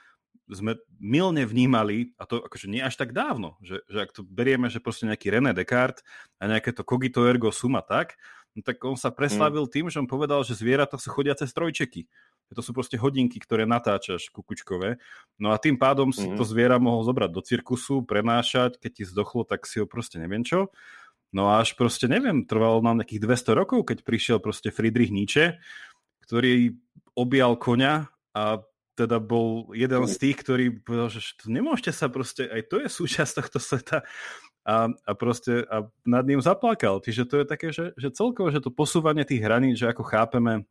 sme 0.48 0.80
milne 1.00 1.44
vnímali, 1.44 2.16
a 2.16 2.24
to 2.24 2.40
akože 2.40 2.72
nie 2.72 2.80
až 2.80 2.96
tak 2.96 3.12
dávno, 3.12 3.60
že, 3.60 3.84
že 3.92 4.08
ak 4.08 4.16
to 4.16 4.22
berieme, 4.24 4.72
že 4.72 4.80
proste 4.80 5.04
nejaký 5.04 5.28
René 5.28 5.52
Descartes 5.52 6.08
a 6.40 6.48
nejaké 6.48 6.72
to 6.72 6.88
cogito 6.88 7.28
ergo 7.28 7.52
suma 7.52 7.84
tak, 7.84 8.16
no 8.56 8.64
tak 8.64 8.80
on 8.88 8.96
sa 8.96 9.12
preslavil 9.12 9.68
mm. 9.68 9.72
tým, 9.72 9.86
že 9.92 10.00
on 10.00 10.08
povedal, 10.08 10.40
že 10.48 10.56
zvieratá 10.56 10.96
sú 10.96 11.12
chodiace 11.12 11.44
strojčeky. 11.44 12.08
To 12.56 12.64
sú 12.64 12.72
proste 12.72 12.96
hodinky, 12.96 13.44
ktoré 13.44 13.68
natáčaš 13.68 14.32
kukučkové. 14.32 14.96
No 15.36 15.52
a 15.52 15.60
tým 15.60 15.76
pádom 15.76 16.16
si 16.16 16.24
mm. 16.24 16.40
to 16.40 16.48
zviera 16.48 16.80
mohol 16.80 17.04
zobrať 17.04 17.30
do 17.36 17.44
cirkusu, 17.44 18.08
prenášať, 18.08 18.80
keď 18.80 18.92
ti 18.96 19.04
zdochlo, 19.04 19.44
tak 19.44 19.68
si 19.68 19.84
ho 19.84 19.86
proste 19.86 20.16
neviem 20.16 20.48
čo. 20.48 20.72
No 21.38 21.54
a 21.54 21.62
až 21.62 21.78
proste, 21.78 22.10
neviem, 22.10 22.50
trvalo 22.50 22.82
nám 22.82 23.06
nejakých 23.06 23.22
200 23.22 23.54
rokov, 23.54 23.94
keď 23.94 24.02
prišiel 24.02 24.38
proste 24.42 24.74
Friedrich 24.74 25.14
Nietzsche, 25.14 25.62
ktorý 26.26 26.74
objal 27.14 27.62
koňa 27.62 28.10
a 28.34 28.66
teda 28.98 29.22
bol 29.22 29.70
jeden 29.78 30.10
z 30.10 30.16
tých, 30.18 30.42
ktorý 30.42 30.82
povedal, 30.82 31.14
že 31.14 31.22
nemôžete 31.46 31.94
sa 31.94 32.10
proste, 32.10 32.50
aj 32.50 32.66
to 32.66 32.82
je 32.82 32.90
súčasť 32.90 33.32
tohto 33.38 33.62
sveta 33.62 34.02
a, 34.66 34.90
a 34.90 35.12
proste 35.14 35.62
a 35.70 35.86
nad 36.10 36.26
ním 36.26 36.42
zaplakal. 36.42 37.06
Čiže 37.06 37.30
to 37.30 37.36
je 37.38 37.46
také, 37.46 37.70
že, 37.70 37.94
že 37.94 38.10
celkovo, 38.10 38.50
že 38.50 38.58
to 38.58 38.74
posúvanie 38.74 39.22
tých 39.22 39.46
hraníc, 39.46 39.78
že 39.78 39.94
ako 39.94 40.02
chápeme, 40.02 40.66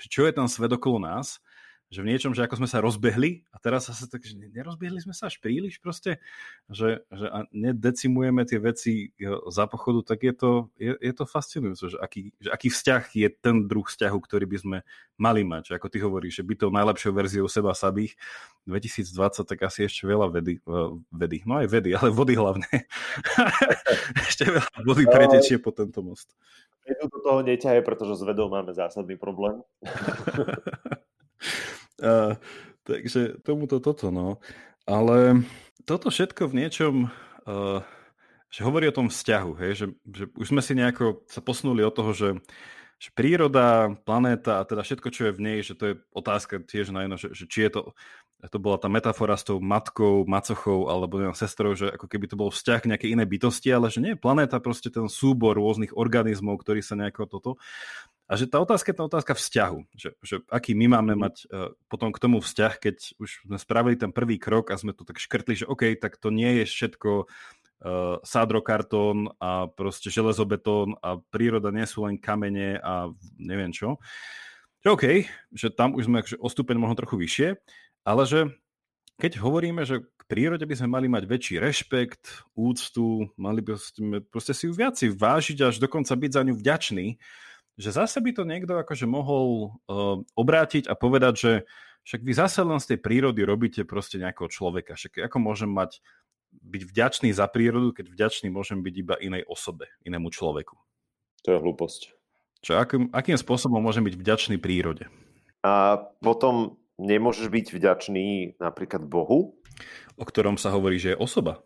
čo 0.00 0.24
je 0.24 0.32
ten 0.32 0.48
svet 0.48 0.72
okolo 0.72 1.04
nás, 1.04 1.44
že 1.88 2.04
v 2.04 2.12
niečom, 2.12 2.36
že 2.36 2.44
ako 2.44 2.60
sme 2.60 2.68
sa 2.68 2.84
rozbehli 2.84 3.48
a 3.48 3.56
teraz 3.56 3.88
sa 3.88 4.04
tak, 4.04 4.20
že 4.20 4.36
nerozbehli 4.36 5.00
sme 5.00 5.16
sa 5.16 5.32
až 5.32 5.40
príliš 5.40 5.80
proste, 5.80 6.20
že, 6.68 7.00
že 7.08 7.26
a 7.32 7.48
nedecimujeme 7.48 8.44
tie 8.44 8.60
veci 8.60 9.16
za 9.48 9.64
pochodu, 9.64 10.12
tak 10.12 10.28
je 10.28 10.34
to, 10.36 10.50
je, 10.76 10.92
je 11.00 11.12
to 11.16 11.24
fascinujúce, 11.24 11.96
že 11.96 11.96
aký, 11.96 12.36
že 12.44 12.52
aký 12.52 12.68
vzťah 12.68 13.02
je 13.08 13.28
ten 13.32 13.64
druh 13.64 13.88
vzťahu, 13.88 14.18
ktorý 14.20 14.44
by 14.44 14.58
sme 14.60 14.78
mali 15.16 15.48
mať. 15.48 15.72
Že 15.72 15.76
ako 15.80 15.88
ty 15.88 15.98
hovoríš, 16.04 16.34
že 16.40 16.44
byť 16.44 16.58
tou 16.60 16.70
najlepšou 16.76 17.12
verziou 17.16 17.48
seba 17.48 17.72
samých 17.72 18.20
2020, 18.68 19.48
tak 19.48 19.58
asi 19.64 19.88
ešte 19.88 20.04
veľa 20.04 20.28
vedy, 20.28 20.60
vedy, 21.08 21.38
no 21.48 21.64
aj 21.64 21.72
vedy, 21.72 21.96
ale 21.96 22.12
vody 22.12 22.36
hlavne. 22.36 22.68
ešte 24.28 24.44
veľa 24.44 24.84
vody 24.84 25.08
pretečie 25.08 25.56
po 25.56 25.72
tento 25.72 26.04
most. 26.04 26.36
Vedu 26.84 27.08
do 27.08 27.18
toho 27.24 27.40
neťahe, 27.40 27.80
pretože 27.80 28.20
s 28.20 28.22
vedou 28.28 28.52
máme 28.52 28.76
zásadný 28.76 29.16
problém. 29.16 29.64
Uh, 31.98 32.38
takže 32.86 33.42
tomuto 33.42 33.82
toto, 33.82 34.08
no. 34.14 34.38
Ale 34.88 35.42
toto 35.84 36.08
všetko 36.08 36.48
v 36.48 36.58
niečom, 36.64 36.94
uh, 37.44 37.82
že 38.48 38.64
hovorí 38.64 38.88
o 38.88 38.96
tom 38.96 39.12
vzťahu, 39.12 39.50
hej, 39.60 39.72
že, 39.74 39.86
že 40.08 40.24
už 40.32 40.46
sme 40.54 40.62
si 40.64 40.72
nejako 40.72 41.26
sa 41.28 41.44
posunuli 41.44 41.84
od 41.84 41.92
toho, 41.92 42.10
že, 42.16 42.28
že 42.98 43.14
príroda, 43.14 43.94
planéta 44.02 44.58
a 44.58 44.66
teda 44.66 44.82
všetko, 44.82 45.08
čo 45.14 45.30
je 45.30 45.36
v 45.38 45.40
nej, 45.40 45.58
že 45.62 45.78
to 45.78 45.84
je 45.86 45.94
otázka 46.10 46.58
tiež 46.66 46.90
na 46.90 47.06
jedno, 47.06 47.16
že, 47.16 47.30
že 47.30 47.46
či 47.46 47.58
je 47.66 47.70
to, 47.70 47.80
to 48.50 48.58
bola 48.58 48.78
tá 48.78 48.90
metafora 48.90 49.38
s 49.38 49.46
tou 49.46 49.62
matkou, 49.62 50.26
macochou 50.26 50.90
alebo 50.90 51.22
neviem, 51.22 51.38
sestrou, 51.38 51.78
že 51.78 51.94
ako 51.94 52.10
keby 52.10 52.26
to 52.26 52.34
bol 52.34 52.50
vzťah 52.50 52.78
k 52.82 52.90
nejakej 52.90 53.12
inej 53.14 53.28
bytosti, 53.30 53.70
ale 53.70 53.86
že 53.90 54.02
nie, 54.02 54.18
planéta 54.18 54.58
proste 54.58 54.90
ten 54.90 55.06
súbor 55.06 55.54
rôznych 55.54 55.94
organizmov, 55.94 56.58
ktorý 56.58 56.82
sa 56.82 56.98
nejako 56.98 57.30
toto 57.30 57.50
a 58.28 58.36
že 58.36 58.44
tá 58.44 58.60
otázka 58.60 58.92
je 58.92 58.98
tá 59.00 59.04
otázka 59.08 59.32
vzťahu, 59.32 59.78
že, 59.96 60.12
že 60.20 60.44
aký 60.52 60.76
my 60.76 61.00
máme 61.00 61.16
mhm. 61.16 61.20
mať 61.24 61.34
uh, 61.48 61.72
potom 61.88 62.12
k 62.12 62.20
tomu 62.20 62.44
vzťah, 62.44 62.72
keď 62.76 62.96
už 63.16 63.48
sme 63.48 63.56
spravili 63.56 63.96
ten 63.96 64.12
prvý 64.12 64.36
krok 64.36 64.68
a 64.68 64.76
sme 64.76 64.92
to 64.92 65.08
tak 65.08 65.16
škrtli, 65.16 65.64
že 65.64 65.64
OK, 65.64 65.96
tak 65.96 66.20
to 66.20 66.28
nie 66.28 66.62
je 66.62 66.64
všetko 66.68 67.24
uh, 67.82 68.18
sádrokartón 68.22 69.30
a 69.38 69.70
proste 69.70 70.10
železobetón 70.10 70.98
a 71.02 71.18
príroda 71.30 71.70
nie 71.70 71.86
sú 71.86 72.06
len 72.06 72.18
kamene 72.18 72.78
a 72.82 73.10
neviem 73.38 73.70
čo. 73.70 73.98
Že 74.82 74.88
OK, 74.94 75.04
že 75.50 75.68
tam 75.74 75.98
už 75.98 76.06
sme 76.06 76.22
o 76.38 76.48
stupeň 76.48 76.76
možno 76.78 76.98
trochu 76.98 77.16
vyššie, 77.18 77.48
ale 78.06 78.22
že 78.26 78.40
keď 79.18 79.42
hovoríme, 79.42 79.82
že 79.82 80.06
k 80.06 80.22
prírode 80.30 80.62
by 80.62 80.74
sme 80.78 80.94
mali 80.94 81.10
mať 81.10 81.26
väčší 81.26 81.54
rešpekt, 81.58 82.46
úctu, 82.54 83.26
mali 83.34 83.58
by 83.58 83.74
sme 83.74 84.22
proste 84.22 84.54
si 84.54 84.70
ju 84.70 84.72
viac 84.72 84.94
vážiť 84.94 85.58
až 85.66 85.82
dokonca 85.82 86.14
byť 86.14 86.30
za 86.30 86.42
ňu 86.46 86.54
vďačný, 86.54 87.06
že 87.78 87.90
zase 87.90 88.18
by 88.22 88.30
to 88.34 88.42
niekto 88.46 88.74
akože 88.78 89.06
mohol 89.10 89.78
uh, 89.90 90.22
obrátiť 90.38 90.86
a 90.86 90.94
povedať, 90.94 91.34
že 91.34 91.52
však 92.06 92.20
vy 92.24 92.32
zase 92.32 92.60
len 92.64 92.78
z 92.80 92.94
tej 92.94 92.98
prírody 93.04 93.42
robíte 93.44 93.82
proste 93.84 94.16
nejakého 94.16 94.48
človeka. 94.48 94.96
Však 94.96 95.28
ako 95.28 95.38
môžem 95.42 95.70
mať 95.70 96.00
byť 96.52 96.82
vďačný 96.84 97.30
za 97.32 97.48
prírodu, 97.48 97.96
keď 97.96 98.12
vďačný 98.12 98.48
môžem 98.52 98.84
byť 98.84 98.94
iba 98.94 99.14
inej 99.20 99.42
osobe, 99.48 99.88
inému 100.04 100.28
človeku. 100.28 100.76
To 101.46 101.48
je 101.54 101.58
hlúposť. 101.58 102.12
Čo, 102.60 102.82
akým, 102.82 103.08
akým 103.14 103.38
spôsobom 103.38 103.78
môžem 103.78 104.02
byť 104.02 104.14
vďačný 104.18 104.56
prírode? 104.58 105.06
A 105.62 106.02
potom 106.20 106.76
nemôžeš 106.98 107.46
byť 107.48 107.66
vďačný 107.70 108.58
napríklad 108.58 109.06
Bohu? 109.06 109.54
O 110.18 110.24
ktorom 110.26 110.58
sa 110.58 110.74
hovorí, 110.74 110.98
že 110.98 111.14
je 111.14 111.22
osoba. 111.22 111.62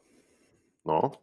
No. 0.84 1.16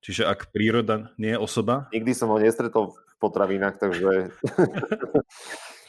Čiže 0.00 0.24
ak 0.24 0.48
príroda 0.48 1.12
nie 1.20 1.36
je 1.36 1.40
osoba? 1.40 1.92
Nikdy 1.92 2.12
som 2.16 2.32
ho 2.32 2.40
nestretol 2.40 2.96
potravinách, 3.20 3.76
takže... 3.76 4.32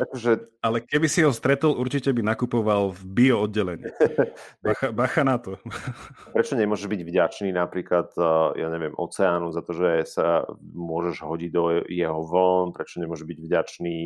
akože... 0.00 0.30
Ale 0.62 0.82
keby 0.82 1.06
si 1.06 1.22
ho 1.22 1.30
stretol, 1.30 1.78
určite 1.78 2.10
by 2.10 2.22
nakupoval 2.22 2.94
v 2.94 3.02
bio 3.06 3.36
oddelení. 3.46 3.86
Bacha, 4.64 4.90
bacha 4.90 5.22
na 5.22 5.36
to. 5.38 5.58
Prečo 6.34 6.58
nemôžeš 6.58 6.86
byť 6.90 7.00
vďačný 7.06 7.50
napríklad, 7.54 8.10
eh, 8.16 8.62
ja 8.62 8.68
neviem, 8.70 8.94
oceánu 8.94 9.50
za 9.54 9.62
to, 9.62 9.72
že 9.74 10.06
sa 10.06 10.46
môžeš 10.60 11.22
hodiť 11.22 11.50
do 11.50 11.62
jeho 11.86 12.20
vln, 12.26 12.74
prečo 12.74 12.98
nemôžeš 12.98 13.26
byť 13.26 13.38
vďačný 13.42 13.96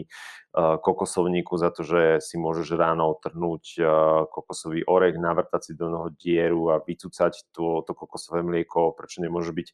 kokosovníku 0.57 1.55
za 1.55 1.71
to, 1.71 1.87
že 1.87 2.19
si 2.19 2.35
môžeš 2.35 2.75
ráno 2.75 3.07
otrhnúť 3.15 3.65
eh, 3.79 3.87
kokosový 4.27 4.83
orech, 4.83 5.15
navrtať 5.15 5.71
si 5.71 5.73
do 5.79 5.87
noho 5.87 6.11
dieru 6.11 6.75
a 6.75 6.83
vycúcať 6.83 7.55
to, 7.55 7.87
to 7.87 7.93
kokosové 7.95 8.43
mlieko, 8.43 8.91
prečo 8.99 9.23
nemôžeš 9.23 9.53
byť 9.55 9.69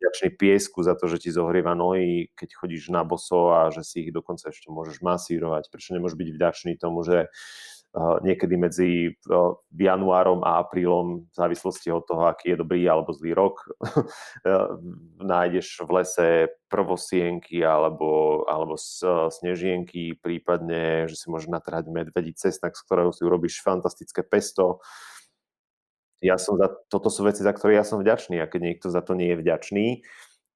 vďačný 0.00 0.28
piesku 0.40 0.80
za 0.80 0.96
to, 0.96 1.04
že 1.12 1.28
ti 1.28 1.30
zohrieva 1.30 1.76
nohy, 1.76 2.32
keď 2.32 2.48
chodíš 2.56 2.88
na 2.88 3.04
boso 3.04 3.52
a 3.52 3.68
že 3.68 3.84
si 3.84 4.08
ich 4.08 4.10
dokonca 4.10 4.48
ešte 4.48 4.72
môžeš 4.72 5.04
masírovať, 5.04 5.68
prečo 5.68 5.92
nemôžeš 5.92 6.16
byť 6.16 6.28
vďačný 6.32 6.72
tomu, 6.80 7.04
že 7.04 7.28
niekedy 8.24 8.56
medzi 8.56 8.90
januárom 9.76 10.40
a 10.40 10.64
aprílom, 10.64 11.28
v 11.28 11.34
závislosti 11.36 11.92
od 11.92 12.08
toho, 12.08 12.24
aký 12.24 12.56
je 12.56 12.60
dobrý 12.64 12.88
alebo 12.88 13.12
zlý 13.12 13.36
rok, 13.36 13.68
nájdeš 15.20 15.84
v 15.84 15.90
lese 16.00 16.28
prvosienky 16.72 17.60
alebo, 17.60 18.42
alebo 18.48 18.80
snežienky, 19.28 20.16
prípadne, 20.16 21.04
že 21.04 21.20
si 21.20 21.28
môžeš 21.28 21.52
natrhať 21.52 21.92
medvedí 21.92 22.32
cestnak, 22.32 22.72
z 22.72 22.84
ktorého 22.88 23.12
si 23.12 23.28
urobíš 23.28 23.60
fantastické 23.60 24.24
pesto. 24.24 24.80
Ja 26.24 26.40
som 26.40 26.56
za, 26.56 26.72
toto 26.88 27.12
sú 27.12 27.28
veci, 27.28 27.44
za 27.44 27.52
ktoré 27.52 27.76
ja 27.76 27.84
som 27.84 28.00
vďačný 28.00 28.40
a 28.40 28.48
keď 28.48 28.60
niekto 28.72 28.88
za 28.88 29.04
to 29.04 29.12
nie 29.12 29.36
je 29.36 29.40
vďačný, 29.44 29.86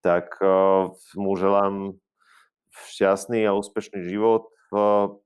tak 0.01 0.41
uh, 0.41 0.89
mu 1.18 1.37
želám 1.37 2.01
šťastný 2.97 3.45
a 3.45 3.53
úspešný 3.53 4.09
život 4.09 4.55
v 4.71 4.75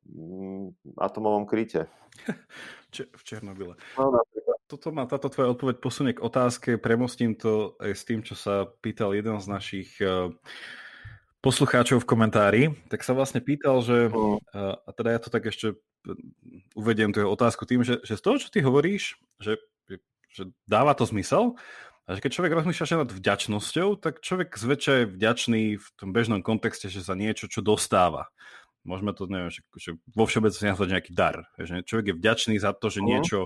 mm, 0.06 0.96
atomovom 1.00 1.44
kryte. 1.48 1.88
v 2.90 3.22
Černobyle. 3.22 3.74
No, 3.96 4.20
Toto 4.66 4.90
má 4.90 5.06
táto 5.06 5.30
tvoja 5.30 5.50
odpoveď 5.54 5.76
posunie 5.78 6.12
k 6.14 6.22
otázke, 6.22 6.78
premostím 6.78 7.34
to 7.38 7.78
aj 7.78 7.92
s 7.94 8.02
tým, 8.06 8.20
čo 8.22 8.34
sa 8.34 8.66
pýtal 8.82 9.14
jeden 9.14 9.38
z 9.38 9.46
našich 9.46 9.90
uh, 10.02 10.30
poslucháčov 11.42 12.02
v 12.02 12.10
komentári, 12.10 12.62
tak 12.90 13.02
sa 13.02 13.14
vlastne 13.14 13.42
pýtal, 13.42 13.82
že, 13.82 14.10
uh, 14.10 14.38
a 14.78 14.90
teda 14.94 15.16
ja 15.16 15.20
to 15.22 15.30
tak 15.30 15.46
ešte 15.48 15.78
uvediem 16.74 17.12
tú 17.12 17.24
otázku 17.26 17.68
tým, 17.68 17.84
že, 17.84 18.00
že 18.02 18.16
z 18.16 18.22
toho, 18.22 18.36
čo 18.40 18.48
ty 18.48 18.64
hovoríš, 18.64 19.20
že, 19.38 19.60
že 20.32 20.48
dáva 20.64 20.96
to 20.96 21.04
zmysel, 21.04 21.58
a 22.10 22.18
že 22.18 22.26
keď 22.26 22.32
človek 22.34 22.58
rozmýšľa 22.58 23.06
nad 23.06 23.12
vďačnosťou, 23.14 24.02
tak 24.02 24.18
človek 24.18 24.58
zväčša 24.58 24.92
je 24.98 25.10
vďačný 25.14 25.62
v 25.78 25.86
tom 25.94 26.10
bežnom 26.10 26.42
kontexte, 26.42 26.90
že 26.90 27.06
za 27.06 27.14
niečo, 27.14 27.46
čo 27.46 27.62
dostáva. 27.62 28.34
Môžeme 28.80 29.12
to, 29.12 29.28
neviem, 29.28 29.52
že, 29.52 29.60
že 29.76 29.90
vo 30.08 30.24
všeobecnosti 30.24 30.72
nazvať 30.72 30.88
nejaký 30.96 31.12
dar. 31.12 31.44
Že 31.60 31.84
človek 31.84 32.06
je 32.10 32.14
vďačný 32.16 32.56
za 32.56 32.72
to, 32.72 32.88
že 32.88 33.04
uh-huh. 33.04 33.10
niečo, 33.12 33.38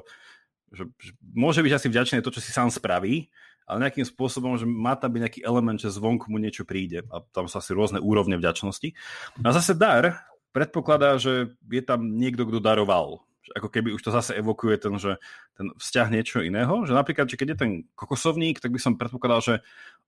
že, 0.71 0.87
že 0.99 1.11
môže 1.21 1.61
byť 1.63 1.73
asi 1.75 1.87
vďačný 1.91 2.19
to, 2.23 2.31
čo 2.31 2.41
si 2.43 2.55
sám 2.55 2.71
spraví, 2.71 3.35
ale 3.65 3.89
nejakým 3.89 4.05
spôsobom, 4.05 4.61
že 4.61 4.69
má 4.69 4.95
tam 4.95 5.17
byť 5.17 5.21
nejaký 5.25 5.41
element, 5.41 5.81
že 5.81 5.91
zvonku 5.91 6.29
mu 6.29 6.37
niečo 6.37 6.69
príde. 6.69 7.03
A 7.09 7.25
tam 7.33 7.49
sú 7.49 7.59
asi 7.59 7.73
rôzne 7.73 7.99
úrovne 7.99 8.37
vďačnosti. 8.37 8.93
A 9.41 9.49
zase 9.51 9.73
dar 9.75 10.29
predpokladá, 10.53 11.17
že 11.19 11.57
je 11.67 11.83
tam 11.83 12.15
niekto, 12.15 12.47
kto 12.47 12.63
daroval. 12.63 13.25
Ako 13.57 13.69
keby 13.69 13.93
už 13.93 14.05
to 14.05 14.15
zase 14.15 14.37
evokuje 14.37 14.79
ten, 14.81 14.95
že 14.97 15.19
ten 15.57 15.73
vzťah 15.75 16.09
niečo 16.13 16.39
iného. 16.45 16.85
Že 16.85 16.93
napríklad, 16.95 17.27
že 17.27 17.37
keď 17.41 17.49
je 17.53 17.59
ten 17.59 17.73
kokosovník, 17.97 18.61
tak 18.61 18.71
by 18.71 18.81
som 18.81 19.01
predpokladal, 19.01 19.41
že 19.43 19.55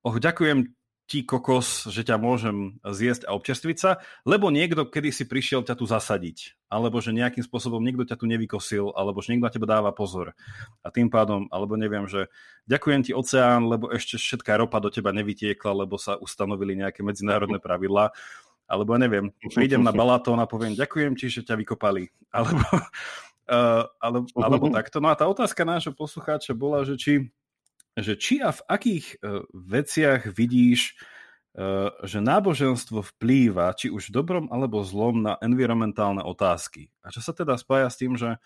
oh, 0.05 0.17
ďakujem 0.17 0.71
ti 1.07 1.23
kokos, 1.23 1.87
že 1.87 2.03
ťa 2.03 2.19
môžem 2.19 2.83
zjesť 2.83 3.31
a 3.31 3.39
občerstviť 3.39 3.77
sa, 3.79 4.03
lebo 4.27 4.51
niekto 4.51 4.91
kedy 4.91 5.15
si 5.15 5.23
prišiel 5.23 5.63
ťa 5.63 5.79
tu 5.79 5.87
zasadiť, 5.87 6.67
alebo 6.67 6.99
že 6.99 7.15
nejakým 7.15 7.47
spôsobom 7.47 7.79
niekto 7.79 8.03
ťa 8.03 8.19
tu 8.19 8.27
nevykosil, 8.27 8.91
alebo 8.91 9.23
že 9.23 9.31
niekto 9.31 9.47
na 9.47 9.55
teba 9.55 9.67
dáva 9.71 9.95
pozor. 9.95 10.35
A 10.83 10.91
tým 10.91 11.07
pádom, 11.07 11.47
alebo 11.55 11.79
neviem, 11.79 12.11
že 12.11 12.27
ďakujem 12.67 13.07
ti 13.07 13.13
oceán, 13.15 13.71
lebo 13.71 13.95
ešte 13.95 14.19
všetká 14.19 14.59
ropa 14.59 14.83
do 14.83 14.91
teba 14.91 15.15
nevytiekla, 15.15 15.87
lebo 15.87 15.95
sa 15.95 16.19
ustanovili 16.19 16.75
nejaké 16.75 17.07
medzinárodné 17.07 17.63
pravidlá, 17.63 18.11
alebo 18.67 18.99
neviem, 18.99 19.31
prídem 19.55 19.87
na 19.87 19.95
Balatón 19.95 20.43
a 20.43 20.51
poviem 20.51 20.75
ďakujem 20.75 21.15
ti, 21.15 21.31
že 21.31 21.47
ťa 21.47 21.55
vykopali, 21.55 22.11
alebo, 22.35 22.67
uh, 23.47 23.87
alebo, 24.05 24.27
alebo 24.35 24.67
takto. 24.83 24.99
No 24.99 25.07
a 25.07 25.15
tá 25.15 25.31
otázka 25.31 25.63
nášho 25.63 25.95
poslucháča 25.95 26.51
bola, 26.51 26.83
že 26.83 26.99
či 26.99 27.31
že 27.97 28.15
či 28.21 28.45
a 28.45 28.53
v 28.53 28.61
akých 28.69 29.07
uh, 29.19 29.49
veciach 29.57 30.29
vidíš, 30.29 31.01
uh, 31.57 31.89
že 32.05 32.21
náboženstvo 32.21 33.01
vplýva, 33.17 33.73
či 33.73 33.89
už 33.89 34.13
dobrom 34.13 34.53
alebo 34.53 34.85
zlom, 34.85 35.25
na 35.25 35.41
environmentálne 35.41 36.21
otázky. 36.21 36.93
A 37.01 37.09
čo 37.09 37.25
sa 37.25 37.33
teda 37.33 37.57
spája 37.57 37.89
s 37.89 37.97
tým, 37.97 38.21
že, 38.21 38.37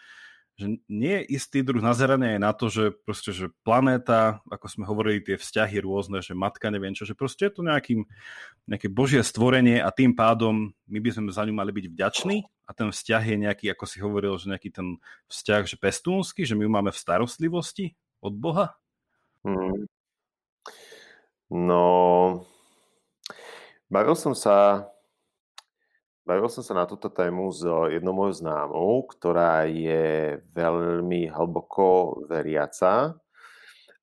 že 0.54 0.78
nie 0.86 1.24
je 1.24 1.34
istý 1.34 1.66
druh 1.66 1.82
nazerania 1.82 2.38
aj 2.38 2.40
na 2.40 2.52
to, 2.54 2.70
že 2.70 2.94
proste, 3.02 3.34
že 3.34 3.50
planéta, 3.66 4.38
ako 4.46 4.66
sme 4.70 4.84
hovorili, 4.86 5.26
tie 5.26 5.34
vzťahy 5.34 5.82
rôzne, 5.82 6.22
že 6.22 6.38
matka, 6.38 6.70
neviem 6.70 6.94
čo, 6.94 7.02
že 7.02 7.18
proste 7.18 7.50
je 7.50 7.58
to 7.58 7.66
nejakým, 7.66 8.06
nejaké 8.70 8.86
božie 8.86 9.18
stvorenie 9.26 9.82
a 9.82 9.90
tým 9.90 10.14
pádom 10.14 10.70
my 10.86 10.98
by 11.02 11.10
sme 11.10 11.34
za 11.34 11.42
ňu 11.42 11.54
mali 11.58 11.74
byť 11.74 11.86
vďační 11.90 12.46
a 12.68 12.70
ten 12.70 12.94
vzťah 12.94 13.22
je 13.26 13.36
nejaký, 13.50 13.66
ako 13.74 13.84
si 13.88 13.98
hovoril, 13.98 14.38
že 14.38 14.46
nejaký 14.46 14.70
ten 14.70 15.02
vzťah, 15.26 15.62
že 15.66 15.74
pestúnsky, 15.74 16.46
že 16.46 16.54
my 16.54 16.62
ju 16.62 16.70
máme 16.70 16.94
v 16.94 17.02
starostlivosti 17.02 17.98
od 18.22 18.38
Boha? 18.38 18.78
Hmm. 19.44 19.88
No, 21.50 22.46
bavil 23.90 24.14
som 24.14 24.36
sa 24.38 24.86
bavil 26.28 26.46
som 26.46 26.62
sa 26.62 26.78
na 26.78 26.86
túto 26.86 27.10
tému 27.10 27.50
s 27.50 27.64
jednou 27.90 28.14
mojou 28.14 28.38
známou, 28.38 29.02
ktorá 29.10 29.66
je 29.66 30.38
veľmi 30.54 31.26
hlboko 31.26 32.22
veriaca 32.30 33.18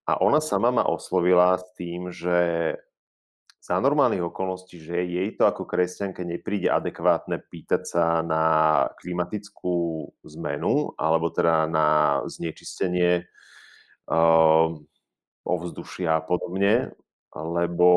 a 0.08 0.12
ona 0.20 0.44
sama 0.44 0.72
ma 0.76 0.84
oslovila 0.88 1.56
s 1.56 1.72
tým, 1.76 2.12
že 2.12 2.40
za 3.60 3.84
normálnych 3.84 4.24
okolností, 4.24 4.80
že 4.80 5.04
jej 5.04 5.36
to 5.36 5.44
ako 5.44 5.68
kresťanke 5.68 6.24
nepríde 6.24 6.72
adekvátne 6.72 7.44
pýtať 7.52 7.84
sa 7.84 8.24
na 8.24 8.44
klimatickú 9.04 10.08
zmenu 10.24 10.96
alebo 10.96 11.28
teda 11.28 11.68
na 11.68 12.20
znečistenie 12.32 13.28
uh, 14.08 14.72
ovzdušia 15.48 16.20
a 16.20 16.26
podobne, 16.26 16.92
lebo 17.32 17.90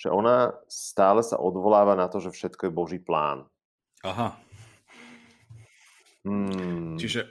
že 0.00 0.08
ona 0.08 0.56
stále 0.64 1.20
sa 1.20 1.36
odvoláva 1.36 1.92
na 1.92 2.08
to, 2.08 2.24
že 2.24 2.32
všetko 2.32 2.68
je 2.68 2.72
Boží 2.72 2.98
plán. 2.98 3.44
Aha. 4.00 4.32
Hmm. 6.24 6.96
Čiže... 6.96 7.28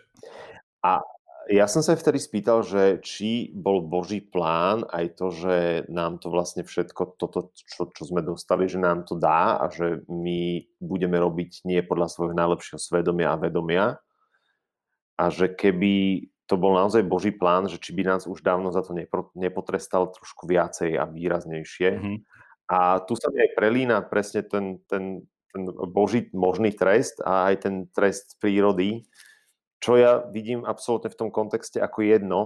A 0.85 1.01
ja 1.49 1.65
som 1.65 1.81
sa 1.81 1.97
vtedy 1.97 2.21
spýtal, 2.21 2.61
že 2.61 3.01
či 3.01 3.49
bol 3.57 3.81
Boží 3.81 4.21
plán 4.21 4.85
aj 4.93 5.17
to, 5.17 5.33
že 5.33 5.55
nám 5.89 6.21
to 6.21 6.29
vlastne 6.29 6.61
všetko, 6.61 7.17
toto, 7.17 7.49
čo, 7.57 7.89
čo 7.89 8.03
sme 8.05 8.21
dostali, 8.21 8.69
že 8.69 8.77
nám 8.77 9.09
to 9.09 9.17
dá 9.17 9.57
a 9.57 9.65
že 9.73 10.05
my 10.05 10.61
budeme 10.77 11.17
robiť 11.17 11.65
nie 11.65 11.81
podľa 11.81 12.05
svojho 12.13 12.37
najlepšieho 12.37 12.77
svedomia 12.77 13.33
a 13.33 13.41
vedomia. 13.41 13.85
A 15.17 15.33
že 15.33 15.49
keby 15.49 16.29
to 16.49 16.57
bol 16.57 16.73
naozaj 16.73 17.05
Boží 17.05 17.29
plán, 17.29 17.69
že 17.69 17.77
či 17.77 17.93
by 17.93 18.09
nás 18.09 18.25
už 18.25 18.41
dávno 18.41 18.73
za 18.73 18.81
to 18.81 18.97
nepotrestal 19.37 20.09
trošku 20.09 20.49
viacej 20.49 20.97
a 20.97 21.05
výraznejšie. 21.05 21.89
Mm-hmm. 21.93 22.17
A 22.73 23.05
tu 23.05 23.13
sa 23.13 23.29
mi 23.29 23.45
aj 23.45 23.53
prelína 23.53 24.01
presne 24.01 24.41
ten, 24.41 24.81
ten, 24.89 25.29
ten 25.53 25.61
Boží 25.93 26.25
možný 26.33 26.73
trest 26.73 27.21
a 27.21 27.53
aj 27.53 27.69
ten 27.69 27.75
trest 27.93 28.41
prírody, 28.41 29.05
čo 29.77 29.93
ja 29.93 30.25
vidím 30.33 30.65
absolútne 30.65 31.13
v 31.13 31.19
tom 31.21 31.29
kontexte 31.29 31.77
ako 31.77 32.01
jedno, 32.01 32.41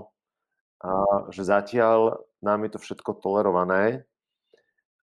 a 0.83 1.31
že 1.31 1.47
zatiaľ 1.47 2.19
nám 2.43 2.67
je 2.67 2.75
to 2.75 2.79
všetko 2.83 3.23
tolerované, 3.23 4.03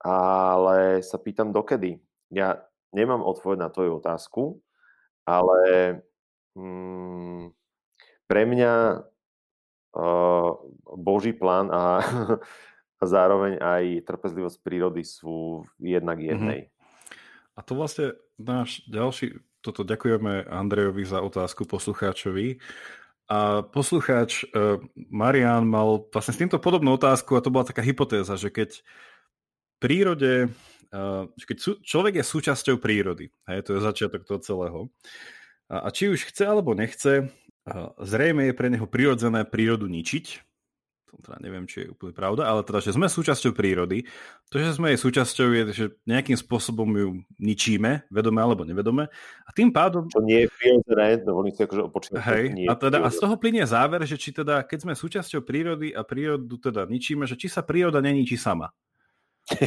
ale 0.04 1.00
sa 1.00 1.16
pýtam 1.16 1.56
dokedy. 1.56 2.04
Ja 2.28 2.60
nemám 2.92 3.24
odpoveď 3.24 3.58
na 3.58 3.70
tvoju 3.72 4.04
otázku, 4.04 4.60
ale 5.24 5.60
mm, 6.60 7.56
pre 8.32 8.48
mňa 8.48 9.04
uh, 9.92 10.50
Boží 10.96 11.36
plán 11.36 11.68
a, 11.68 12.00
a 12.96 13.04
zároveň 13.04 13.60
aj 13.60 14.08
trpezlivosť 14.08 14.58
prírody 14.64 15.04
sú 15.04 15.68
jednak 15.76 16.16
mhm. 16.16 16.28
jednej. 16.32 16.60
Mm-hmm. 16.64 16.80
A 17.52 17.60
to 17.68 17.76
vlastne 17.76 18.16
náš 18.40 18.88
ďalší, 18.88 19.44
toto 19.60 19.84
ďakujeme 19.84 20.48
Andrejovi 20.48 21.04
za 21.04 21.20
otázku 21.20 21.68
poslucháčovi. 21.68 22.64
A 23.28 23.68
poslucháč 23.68 24.48
uh, 24.48 24.80
Marian 25.12 25.68
mal 25.68 26.08
vlastne 26.08 26.32
s 26.36 26.40
týmto 26.40 26.60
podobnú 26.64 26.96
otázku 26.96 27.36
a 27.36 27.44
to 27.44 27.52
bola 27.52 27.68
taká 27.68 27.84
hypotéza, 27.84 28.40
že 28.40 28.48
keď 28.48 28.80
prírode, 29.84 30.48
uh, 30.96 31.28
keď 31.36 31.58
sú, 31.60 31.72
človek 31.84 32.24
je 32.24 32.32
súčasťou 32.32 32.80
prírody, 32.80 33.32
hej, 33.52 33.60
to 33.68 33.76
je 33.76 33.88
začiatok 33.88 34.24
toho 34.24 34.40
celého, 34.40 34.80
a, 35.72 35.88
a 35.88 35.90
či 35.96 36.12
už 36.12 36.28
chce 36.28 36.44
alebo 36.44 36.76
nechce, 36.76 37.32
Zrejme 38.02 38.50
je 38.50 38.54
pre 38.58 38.74
neho 38.74 38.90
prirodzené 38.90 39.46
prírodu 39.46 39.86
ničiť. 39.86 40.26
to 41.12 41.20
teda 41.22 41.38
neviem, 41.44 41.68
či 41.68 41.86
je 41.86 41.92
úplne 41.94 42.16
pravda, 42.16 42.48
ale 42.48 42.66
teda, 42.66 42.80
že 42.82 42.96
sme 42.96 43.06
súčasťou 43.06 43.54
prírody, 43.54 44.08
to, 44.50 44.56
že 44.58 44.80
sme 44.80 44.96
jej 44.96 45.00
súčasťou 45.04 45.48
je, 45.52 45.64
že 45.76 45.86
nejakým 46.08 46.40
spôsobom 46.40 46.88
ju 46.88 47.10
ničíme, 47.38 48.08
vedome 48.10 48.40
alebo 48.40 48.64
nevedome, 48.66 49.12
a 49.46 49.50
tým 49.52 49.70
pádom... 49.76 50.08
Čo 50.08 50.24
nie 50.24 50.48
je 50.48 50.50
prirodzené, 50.50 51.22
dovolím 51.22 51.54
si 51.54 51.62
akože 51.68 51.84
opočítať. 51.86 52.18
Hej, 52.24 52.46
a, 52.66 52.74
teda, 52.80 53.04
a 53.04 53.12
z 53.12 53.20
toho 53.20 53.36
plinie 53.36 53.68
záver, 53.68 54.02
že 54.08 54.18
či 54.18 54.32
teda, 54.32 54.64
keď 54.64 54.88
sme 54.88 54.94
súčasťou 54.96 55.44
prírody 55.44 55.92
a 55.92 56.02
prírodu 56.02 56.56
teda 56.58 56.88
ničíme, 56.88 57.28
že 57.28 57.36
či 57.36 57.52
sa 57.52 57.62
príroda 57.62 58.00
neníči 58.00 58.40
sama. 58.40 58.72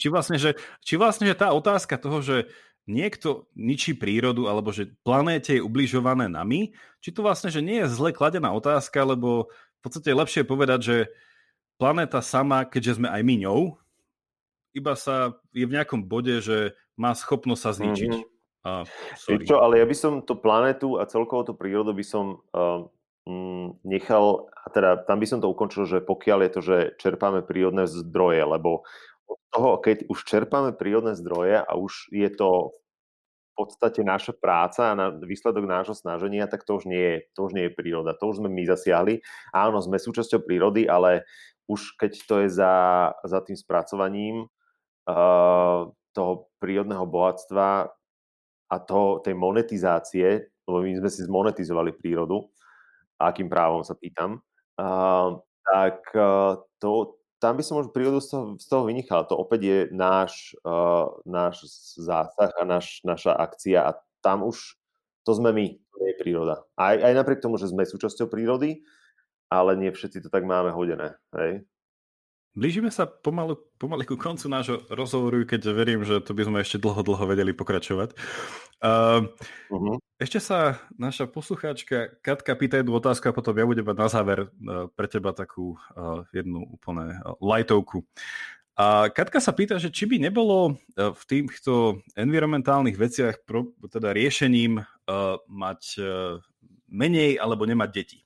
či 0.00 0.12
vlastne, 0.12 0.36
že, 0.36 0.58
či 0.84 0.98
vlastne, 1.00 1.24
že 1.24 1.38
tá 1.38 1.54
otázka 1.54 1.96
toho, 1.96 2.20
že 2.20 2.50
niekto 2.86 3.50
ničí 3.58 3.98
prírodu, 3.98 4.46
alebo 4.46 4.70
že 4.70 4.94
planéte 5.02 5.58
je 5.58 5.62
ubližované 5.62 6.30
nami, 6.30 6.72
či 7.02 7.10
to 7.10 7.26
vlastne, 7.26 7.50
že 7.50 7.62
nie 7.62 7.82
je 7.82 7.90
zle 7.90 8.14
kladená 8.14 8.54
otázka, 8.54 9.02
lebo 9.02 9.50
v 9.50 9.80
podstate 9.82 10.14
je 10.14 10.20
lepšie 10.22 10.42
povedať, 10.46 10.80
že 10.82 10.96
planéta 11.76 12.22
sama, 12.22 12.64
keďže 12.64 13.02
sme 13.02 13.10
aj 13.10 13.22
my 13.26 13.34
ňou, 13.46 13.60
iba 14.72 14.94
sa 14.94 15.34
je 15.56 15.66
v 15.66 15.74
nejakom 15.74 16.06
bode, 16.06 16.38
že 16.40 16.76
má 16.96 17.12
schopnosť 17.12 17.62
sa 17.62 17.72
zničiť. 17.76 18.12
Mm-hmm. 18.12 18.34
A, 18.66 18.82
Čo, 19.46 19.62
ale 19.62 19.78
ja 19.78 19.86
by 19.86 19.96
som 19.96 20.12
tú 20.26 20.34
planetu 20.38 20.98
a 20.98 21.06
celkovo 21.06 21.46
tú 21.46 21.54
prírodu 21.54 21.94
by 21.94 22.02
som 22.02 22.42
uh, 22.50 22.82
nechal, 23.86 24.50
a 24.52 24.66
teda 24.70 25.06
tam 25.06 25.18
by 25.22 25.26
som 25.26 25.38
to 25.42 25.50
ukončil, 25.50 25.86
že 25.86 26.02
pokiaľ 26.02 26.38
je 26.46 26.50
to, 26.50 26.60
že 26.62 26.76
čerpáme 26.98 27.46
prírodné 27.46 27.86
zdroje, 27.86 28.42
lebo 28.42 28.86
od 29.26 29.38
toho, 29.50 29.70
keď 29.82 30.06
už 30.06 30.18
čerpáme 30.24 30.74
prírodné 30.74 31.18
zdroje 31.18 31.58
a 31.58 31.72
už 31.74 32.10
je 32.14 32.30
to 32.30 32.74
v 33.56 33.64
podstate 33.64 34.04
naša 34.04 34.36
práca 34.36 34.92
a 34.92 34.98
na 34.98 35.08
výsledok 35.08 35.64
nášho 35.64 35.96
snaženia, 35.96 36.44
tak 36.44 36.68
to 36.68 36.76
už 36.76 36.84
nie 36.84 37.00
je, 37.00 37.16
to 37.32 37.48
už 37.48 37.56
nie 37.56 37.64
je 37.66 37.72
príroda. 37.72 38.12
To 38.20 38.28
už 38.28 38.44
sme 38.44 38.52
my 38.52 38.68
zasiahli. 38.68 39.24
Áno, 39.56 39.80
sme 39.80 39.96
súčasťou 39.96 40.44
prírody, 40.44 40.84
ale 40.84 41.24
už 41.64 41.96
keď 41.96 42.12
to 42.28 42.34
je 42.44 42.48
za, 42.52 42.74
za 43.24 43.40
tým 43.40 43.56
spracovaním 43.56 44.44
uh, 45.08 45.88
toho 46.12 46.32
prírodného 46.60 47.08
bohatstva 47.08 47.88
a 48.66 48.76
to, 48.84 49.24
tej 49.24 49.34
monetizácie, 49.34 50.52
lebo 50.68 50.84
my 50.84 50.92
sme 51.00 51.10
si 51.10 51.24
zmonetizovali 51.24 51.96
prírodu, 51.96 52.44
akým 53.16 53.48
právom 53.48 53.80
sa 53.82 53.96
pýtam, 53.96 54.36
uh, 54.76 55.32
tak 55.64 56.04
uh, 56.12 56.60
to, 56.76 57.15
tam 57.36 57.60
by 57.60 57.62
som 57.62 57.78
možno 57.80 57.92
prírodu 57.92 58.18
z 58.24 58.28
toho, 58.32 58.44
z 58.56 58.66
toho 58.66 58.82
vynichal. 58.88 59.28
To 59.28 59.36
opäť 59.36 59.60
je 59.62 59.78
náš, 59.92 60.56
uh, 60.64 61.12
náš 61.28 61.68
zásah 62.00 62.52
a 62.56 62.62
náš, 62.64 63.04
naša 63.04 63.36
akcia 63.36 63.84
a 63.84 63.96
tam 64.24 64.48
už 64.48 64.76
to 65.26 65.34
sme 65.34 65.50
my, 65.50 65.66
to 65.74 65.96
nie 66.00 66.14
je 66.14 66.20
príroda. 66.22 66.62
Aj, 66.78 66.96
aj 66.96 67.12
napriek 67.12 67.42
tomu, 67.42 67.58
že 67.58 67.68
sme 67.68 67.82
súčasťou 67.82 68.30
prírody, 68.30 68.86
ale 69.50 69.74
nie 69.74 69.90
všetci 69.90 70.22
to 70.22 70.28
tak 70.30 70.46
máme 70.46 70.70
hodené. 70.70 71.18
Hej? 71.34 71.66
Blížime 72.56 72.88
sa 72.88 73.04
pomalu, 73.04 73.60
pomaly 73.76 74.08
ku 74.08 74.16
koncu 74.16 74.48
nášho 74.48 74.80
rozhovoru, 74.88 75.44
keď 75.44 75.76
verím, 75.76 76.08
že 76.08 76.24
to 76.24 76.32
by 76.32 76.48
sme 76.48 76.64
ešte 76.64 76.80
dlho, 76.80 77.04
dlho 77.04 77.20
vedeli 77.28 77.52
pokračovať. 77.52 78.16
Uh, 78.80 79.28
uh-huh. 79.68 80.00
Ešte 80.16 80.40
sa 80.40 80.80
naša 80.96 81.28
poslucháčka 81.28 82.16
Katka 82.24 82.56
pýta 82.56 82.80
jednu 82.80 82.96
otázku 82.96 83.28
a 83.28 83.36
potom 83.36 83.52
ja 83.52 83.68
budem 83.68 83.84
mať 83.84 83.96
na 84.00 84.08
záver 84.08 84.48
uh, 84.48 84.88
pre 84.88 85.04
teba 85.04 85.36
takú 85.36 85.76
uh, 85.76 86.24
jednu 86.32 86.64
úplne 86.64 87.20
uh, 87.20 87.36
lightovku. 87.44 88.08
A 88.80 89.12
Katka 89.12 89.36
sa 89.36 89.52
pýta, 89.52 89.76
že 89.76 89.92
či 89.92 90.08
by 90.08 90.16
nebolo 90.16 90.72
uh, 90.72 91.12
v 91.12 91.22
týchto 91.28 92.00
environmentálnych 92.16 92.96
veciach 92.96 93.44
pro, 93.44 93.76
teda 93.84 94.16
riešením 94.16 94.80
uh, 94.80 95.36
mať 95.44 95.80
uh, 96.00 96.40
menej 96.88 97.36
alebo 97.36 97.68
nemať 97.68 97.90
deti 97.92 98.18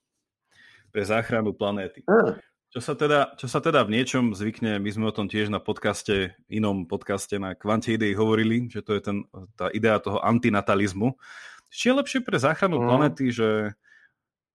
pre 0.95 1.03
záchranu 1.03 1.51
planéty. 1.51 2.07
Uh. 2.07 2.39
Čo 2.71 2.79
sa, 2.79 2.95
teda, 2.95 3.35
čo 3.35 3.51
sa 3.51 3.59
teda 3.59 3.83
v 3.83 3.99
niečom 3.99 4.31
zvykne, 4.31 4.79
my 4.79 4.91
sme 4.95 5.11
o 5.11 5.17
tom 5.17 5.27
tiež 5.27 5.51
na 5.51 5.59
podcaste, 5.59 6.39
inom 6.47 6.87
podcaste 6.87 7.35
na 7.35 7.59
Quanti 7.59 7.99
Idei 7.99 8.15
hovorili, 8.15 8.71
že 8.71 8.87
to 8.87 8.95
je 8.95 9.03
ten, 9.03 9.27
tá 9.59 9.75
idea 9.75 9.99
toho 9.99 10.23
antinatalizmu. 10.23 11.19
Či 11.67 11.91
je 11.91 11.99
lepšie 11.99 12.21
pre 12.23 12.39
záchranu 12.39 12.79
mm. 12.79 12.87
planety, 12.87 13.27
že, 13.35 13.75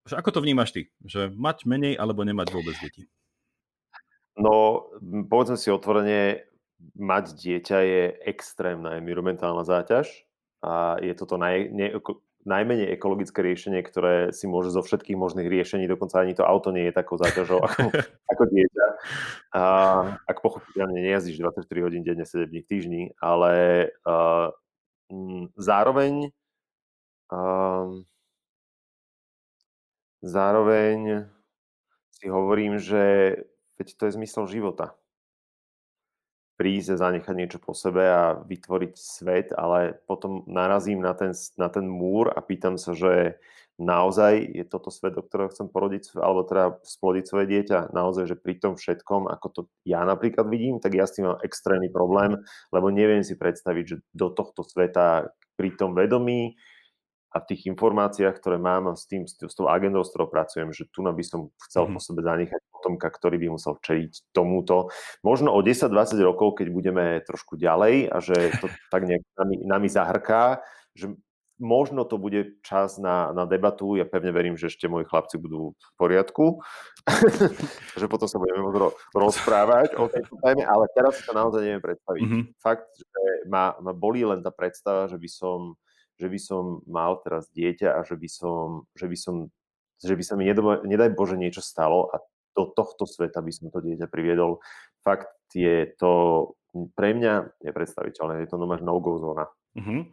že 0.08 0.14
ako 0.16 0.32
to 0.32 0.40
vnímaš 0.40 0.72
ty? 0.72 0.88
Že 1.04 1.36
mať 1.36 1.68
menej 1.68 2.00
alebo 2.00 2.24
nemať 2.24 2.56
vôbec 2.56 2.72
deti? 2.80 3.04
No, 4.40 4.88
povedzme 5.28 5.60
si 5.60 5.68
otvorene, 5.68 6.48
mať 6.96 7.36
dieťa 7.36 7.78
je 7.84 8.02
extrémna 8.24 8.96
environmentálna 8.96 9.64
záťaž 9.64 10.08
a 10.64 11.00
je 11.04 11.12
toto 11.12 11.36
naj, 11.36 11.68
ne, 11.68 11.92
najmenej 12.46 12.94
ekologické 12.94 13.42
riešenie, 13.42 13.82
ktoré 13.82 14.30
si 14.30 14.46
môže 14.46 14.70
zo 14.70 14.80
všetkých 14.80 15.18
možných 15.18 15.50
riešení, 15.50 15.90
dokonca 15.90 16.22
ani 16.22 16.38
to 16.38 16.46
auto 16.46 16.70
nie 16.70 16.86
je 16.88 16.94
takou 16.94 17.18
záťažou 17.18 17.58
ako, 17.58 17.90
ako 18.32 18.42
dieťa. 18.46 18.86
A, 19.52 19.62
ak 20.24 20.38
pochopiteľne 20.40 21.02
nejazdíš 21.02 21.42
24 21.42 21.86
hodín 21.86 22.06
denne, 22.06 22.22
7 22.22 22.46
dní 22.46 22.60
v 22.62 22.70
týždni, 22.70 23.02
ale 23.18 23.52
uh, 24.06 24.54
m, 25.10 25.50
zároveň 25.58 26.30
um, 27.34 28.06
zároveň 30.22 31.28
si 32.14 32.26
hovorím, 32.30 32.78
že 32.80 33.36
veď 33.76 33.88
to 33.98 34.02
je 34.08 34.16
zmysel 34.16 34.48
života 34.48 34.96
prísť 36.56 36.96
a 36.96 37.00
zanechať 37.08 37.34
niečo 37.36 37.58
po 37.60 37.76
sebe 37.76 38.04
a 38.08 38.36
vytvoriť 38.40 38.92
svet, 38.96 39.48
ale 39.52 40.00
potom 40.08 40.42
narazím 40.48 41.04
na 41.04 41.12
ten, 41.12 41.36
na 41.60 41.68
ten 41.68 41.84
múr 41.84 42.32
a 42.32 42.40
pýtam 42.40 42.80
sa, 42.80 42.96
že 42.96 43.36
naozaj 43.76 44.56
je 44.56 44.64
toto 44.64 44.88
svet, 44.88 45.14
do 45.14 45.22
ktorého 45.22 45.52
chcem 45.52 45.68
porodiť, 45.68 46.16
alebo 46.16 46.48
teda 46.48 46.80
splodiť 46.80 47.24
svoje 47.28 47.46
dieťa. 47.52 47.92
Naozaj, 47.92 48.24
že 48.32 48.36
pri 48.40 48.56
tom 48.56 48.74
všetkom, 48.80 49.28
ako 49.28 49.46
to 49.52 49.60
ja 49.84 50.00
napríklad 50.08 50.48
vidím, 50.48 50.80
tak 50.80 50.96
ja 50.96 51.04
s 51.04 51.20
tým 51.20 51.28
mám 51.28 51.44
extrémny 51.44 51.92
problém, 51.92 52.40
lebo 52.72 52.88
neviem 52.88 53.20
si 53.20 53.36
predstaviť, 53.36 53.84
že 53.84 53.96
do 54.16 54.32
tohto 54.32 54.64
sveta 54.64 55.28
pri 55.60 55.76
tom 55.76 55.92
vedomí, 55.92 56.56
a 57.34 57.42
v 57.42 57.48
tých 57.52 57.68
informáciách, 57.68 58.34
ktoré 58.38 58.56
mám 58.56 58.94
s, 58.94 59.04
tým, 59.04 59.26
s 59.26 59.54
tou 59.54 59.66
agendou, 59.68 60.06
s 60.06 60.10
ktorou 60.14 60.30
pracujem, 60.30 60.70
že 60.72 60.88
tu 60.88 61.04
by 61.04 61.24
som 61.26 61.52
chcel 61.68 61.84
mm-hmm. 61.84 61.96
po 61.98 62.00
sebe 62.00 62.20
zanechať 62.22 62.60
potomka, 62.72 63.08
ktorý 63.10 63.36
by 63.42 63.48
musel 63.52 63.76
čeliť 63.82 64.32
tomuto. 64.32 64.88
Možno 65.20 65.52
o 65.52 65.60
10-20 65.60 66.16
rokov, 66.22 66.62
keď 66.62 66.66
budeme 66.72 67.04
trošku 67.26 67.58
ďalej 67.58 68.08
a 68.08 68.16
že 68.22 68.36
to 68.62 68.66
tak 68.94 69.04
nejak 69.04 69.22
nami, 69.36 69.56
nami 69.66 69.88
zahrká, 69.90 70.64
že 70.96 71.12
možno 71.56 72.04
to 72.04 72.20
bude 72.20 72.60
čas 72.60 73.00
na, 73.00 73.32
na 73.32 73.48
debatu. 73.48 73.96
Ja 73.96 74.04
pevne 74.04 74.32
verím, 74.32 74.56
že 74.60 74.68
ešte 74.68 74.88
moji 74.88 75.08
chlapci 75.08 75.40
budú 75.40 75.72
v 75.72 75.90
poriadku, 75.96 76.60
že 78.00 78.06
potom 78.08 78.28
sa 78.28 78.36
budeme 78.36 78.60
ro- 78.60 78.96
rozprávať 79.16 79.96
o 79.96 80.08
tejto 80.08 80.36
téme, 80.44 80.64
ale 80.64 80.84
teraz 80.92 81.16
si 81.16 81.22
to 81.24 81.32
naozaj 81.32 81.64
neviem 81.64 81.84
predstaviť. 81.84 82.22
Mm-hmm. 82.22 82.42
Fakt, 82.60 82.88
že 82.96 83.22
ma, 83.48 83.72
ma 83.80 83.92
bolí 83.96 84.24
len 84.24 84.44
tá 84.44 84.52
predstava, 84.52 85.08
že 85.08 85.16
by 85.16 85.28
som 85.32 85.76
že 86.16 86.28
by 86.28 86.38
som 86.40 86.80
mal 86.88 87.20
teraz 87.20 87.48
dieťa 87.52 87.96
a 87.96 88.00
že 88.04 88.16
by 88.16 88.28
som, 88.28 88.88
že 88.96 89.06
by 89.06 89.16
som, 89.16 89.34
že 90.00 90.14
by 90.16 90.24
sa 90.24 90.34
mi 90.36 90.48
nedo, 90.48 90.64
nedaj 90.84 91.12
Bože 91.12 91.36
niečo 91.36 91.60
stalo 91.60 92.08
a 92.12 92.20
do 92.56 92.72
tohto 92.72 93.04
sveta 93.04 93.44
by 93.44 93.52
som 93.52 93.68
to 93.68 93.84
dieťa 93.84 94.08
priviedol. 94.08 94.64
Fakt 95.04 95.28
je 95.52 95.84
to 96.00 96.12
pre 96.96 97.12
mňa 97.12 97.64
nepredstaviteľné, 97.64 98.44
je 98.44 98.48
to 98.48 98.60
normálne 98.60 98.84
no-go 98.84 99.20
zóna. 99.20 99.48
Uh-huh. 99.76 100.08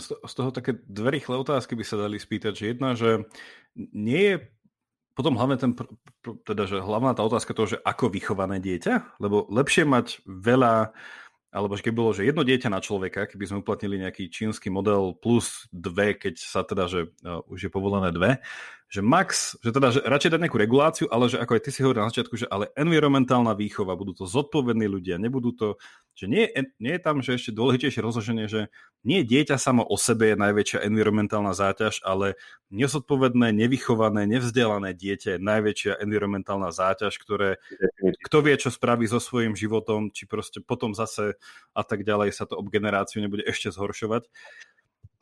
Z 0.00 0.32
toho 0.32 0.48
také 0.48 0.80
dve 0.88 1.20
rýchle 1.20 1.36
otázky 1.36 1.76
by 1.76 1.84
sa 1.84 2.00
dali 2.00 2.16
spýtať, 2.16 2.52
že 2.56 2.64
jedna, 2.72 2.96
že 2.96 3.28
nie 3.76 4.22
je 4.24 4.36
potom 5.12 5.36
hlavne 5.36 5.60
ten, 5.60 5.76
teda, 6.48 6.64
že 6.64 6.80
hlavná 6.80 7.12
tá 7.12 7.20
otázka 7.20 7.52
toho, 7.52 7.76
že 7.76 7.82
ako 7.84 8.08
vychované 8.08 8.56
dieťa, 8.64 9.20
lebo 9.20 9.44
lepšie 9.52 9.84
mať 9.84 10.24
veľa 10.24 10.96
alebo 11.52 11.76
keby 11.76 11.92
bolo, 11.92 12.16
že 12.16 12.24
jedno 12.24 12.48
dieťa 12.48 12.72
na 12.72 12.80
človeka, 12.80 13.28
keby 13.28 13.44
sme 13.44 13.60
uplatnili 13.60 14.00
nejaký 14.00 14.32
čínsky 14.32 14.72
model 14.72 15.12
plus 15.12 15.68
dve, 15.68 16.16
keď 16.16 16.40
sa 16.40 16.64
teda, 16.64 16.88
že 16.88 17.12
uh, 17.28 17.44
už 17.52 17.68
je 17.68 17.70
povolené 17.70 18.08
dve, 18.08 18.40
že 18.92 19.00
max, 19.00 19.56
že 19.64 19.72
teda 19.72 19.88
že 19.88 20.04
radšej 20.04 20.36
dať 20.36 20.40
nejakú 20.44 20.60
reguláciu, 20.60 21.08
ale 21.08 21.32
že 21.32 21.40
ako 21.40 21.56
aj 21.56 21.62
ty 21.64 21.70
si 21.72 21.80
hovoril 21.80 22.04
na 22.04 22.12
začiatku, 22.12 22.36
že 22.36 22.44
ale 22.52 22.68
environmentálna 22.76 23.56
výchova, 23.56 23.96
budú 23.96 24.12
to 24.12 24.28
zodpovední 24.28 24.84
ľudia, 24.84 25.16
nebudú 25.16 25.56
to, 25.56 25.80
že 26.12 26.28
nie, 26.28 26.44
nie 26.76 26.92
je 26.92 27.00
tam, 27.00 27.24
že 27.24 27.40
ešte 27.40 27.56
dôležitejšie 27.56 28.04
rozloženie, 28.04 28.52
že 28.52 28.68
nie 29.00 29.24
dieťa 29.24 29.56
samo 29.56 29.80
o 29.80 29.96
sebe 29.96 30.30
je 30.30 30.36
najväčšia 30.36 30.84
environmentálna 30.84 31.56
záťaž, 31.56 32.04
ale 32.04 32.36
nezodpovedné, 32.68 33.56
nevychované, 33.56 34.28
nevzdelané 34.28 34.92
dieťa 34.92 35.36
je 35.36 35.40
najväčšia 35.40 35.92
environmentálna 36.04 36.68
záťaž, 36.68 37.16
ktoré 37.16 37.64
kto 38.28 38.36
vie, 38.44 38.60
čo 38.60 38.68
spraví 38.68 39.08
so 39.08 39.24
svojím 39.24 39.56
životom, 39.56 40.12
či 40.12 40.28
proste 40.28 40.60
potom 40.60 40.92
zase 40.92 41.40
a 41.72 41.80
tak 41.80 42.04
ďalej 42.04 42.36
sa 42.36 42.44
to 42.44 42.60
ob 42.60 42.68
generáciu 42.68 43.24
nebude 43.24 43.40
ešte 43.48 43.72
zhoršovať. 43.72 44.28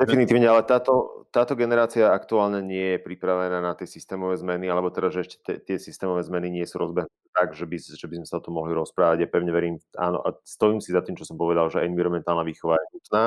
Definitívne, 0.01 0.49
ale 0.49 0.65
táto, 0.65 1.29
táto 1.29 1.53
generácia 1.53 2.09
aktuálne 2.09 2.65
nie 2.65 2.97
je 2.97 3.05
pripravená 3.05 3.61
na 3.61 3.77
tie 3.77 3.85
systémové 3.85 4.41
zmeny, 4.41 4.73
alebo 4.73 4.89
teda, 4.89 5.13
že 5.13 5.29
ešte 5.29 5.37
te, 5.45 5.53
tie 5.61 5.77
systémové 5.77 6.25
zmeny 6.25 6.49
nie 6.49 6.65
sú 6.65 6.81
rozbehnuté 6.81 7.13
tak, 7.37 7.53
že 7.53 7.69
by, 7.69 7.77
že 7.77 8.07
by 8.09 8.15
sme 8.25 8.27
sa 8.27 8.41
o 8.41 8.45
tom 8.49 8.57
mohli 8.57 8.73
rozprávať. 8.73 9.17
Ja 9.21 9.29
pevne 9.29 9.53
verím, 9.53 9.77
áno, 10.01 10.25
a 10.25 10.33
stojím 10.41 10.81
si 10.81 10.97
za 10.97 11.05
tým, 11.05 11.21
čo 11.21 11.29
som 11.29 11.37
povedal, 11.37 11.69
že 11.69 11.85
environmentálna 11.85 12.49
výchova 12.49 12.81
je 12.81 12.87
nutná, 12.97 13.25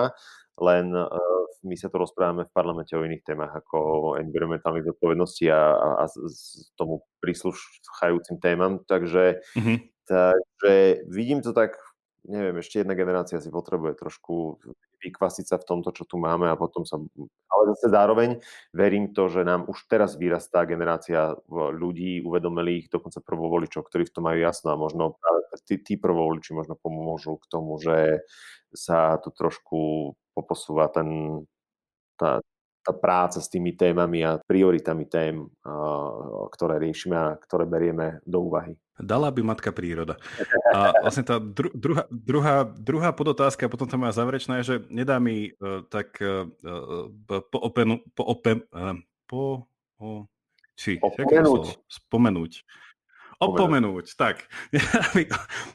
len 0.66 0.98
uh, 0.98 1.10
my 1.62 1.76
sa 1.78 1.94
to 1.94 2.02
rozprávame 2.02 2.44
v 2.44 2.56
parlamente 2.58 2.98
o 2.98 3.06
iných 3.06 3.22
témach, 3.22 3.54
ako 3.54 3.78
o 3.78 4.10
environmentálnej 4.18 4.82
zodpovednosti 4.82 5.46
a, 5.54 5.62
a, 5.78 5.90
a 6.02 6.04
z 6.10 6.74
tomu 6.74 7.06
prísluchajúcim 7.22 8.42
témam, 8.42 8.82
takže, 8.84 9.46
mm-hmm. 9.56 9.78
takže 10.10 10.74
vidím 11.06 11.46
to 11.46 11.54
tak 11.54 11.78
neviem, 12.26 12.56
ešte 12.60 12.82
jedna 12.82 12.96
generácia 12.96 13.44
si 13.44 13.52
potrebuje 13.52 14.00
trošku 14.00 14.60
vykvasiť 15.04 15.46
sa 15.48 15.58
v 15.60 15.68
tomto, 15.68 15.92
čo 15.92 16.08
tu 16.08 16.16
máme 16.16 16.48
a 16.48 16.56
potom 16.56 16.88
sa... 16.88 16.96
Ale 17.52 17.64
zase 17.76 17.92
zároveň 17.92 18.30
verím 18.72 19.12
to, 19.12 19.28
že 19.28 19.44
nám 19.44 19.68
už 19.68 19.88
teraz 19.92 20.16
vyrastá 20.16 20.64
generácia 20.64 21.36
ľudí, 21.52 22.24
uvedomelých, 22.24 22.88
dokonca 22.88 23.20
prvovoličov, 23.20 23.84
ktorí 23.84 24.08
v 24.08 24.14
tom 24.16 24.24
majú 24.32 24.40
jasno 24.40 24.72
a 24.72 24.80
možno 24.80 25.20
práve 25.20 25.44
tí, 25.68 25.76
tí 25.80 25.94
prvovoliči 26.00 26.56
možno 26.56 26.80
pomôžu 26.80 27.38
k 27.44 27.46
tomu, 27.52 27.76
že 27.78 28.24
sa 28.74 29.20
tu 29.22 29.30
trošku 29.30 30.14
poposúva 30.34 30.90
ten, 30.90 31.44
tá, 32.18 32.42
tá 32.84 32.92
práca 32.92 33.40
s 33.40 33.48
tými 33.48 33.74
témami 33.80 34.22
a 34.28 34.38
prioritami 34.44 35.08
tém, 35.08 35.48
ktoré 36.52 36.84
riešime 36.84 37.16
a 37.16 37.40
ktoré 37.40 37.64
berieme 37.64 38.20
do 38.28 38.52
úvahy. 38.52 38.76
Dala 38.94 39.34
by 39.34 39.42
matka 39.42 39.74
príroda. 39.74 40.22
A 40.78 40.94
vlastne 41.02 41.26
tá 41.26 41.42
dru, 41.42 41.74
druhá, 41.74 42.06
druhá, 42.14 42.58
druhá 42.78 43.10
podotázka, 43.10 43.66
potom 43.66 43.90
tá 43.90 43.98
moja 43.98 44.14
záverečná 44.14 44.62
je, 44.62 44.70
že 44.70 44.76
nedá 44.94 45.18
mi 45.18 45.50
uh, 45.50 45.82
tak 45.90 46.22
uh, 46.22 46.46
po, 47.26 47.58
openu, 47.58 48.06
po, 48.14 48.22
open, 48.30 48.62
uh, 48.70 48.94
po, 49.26 49.66
o, 49.98 50.30
či, 50.78 51.02
opomenúť. 51.02 51.90
Spomenúť. 51.90 52.54
Opomenúť, 53.42 54.14
tak. 54.16 54.46
Nedá 54.72 55.04
mi, 55.12 55.24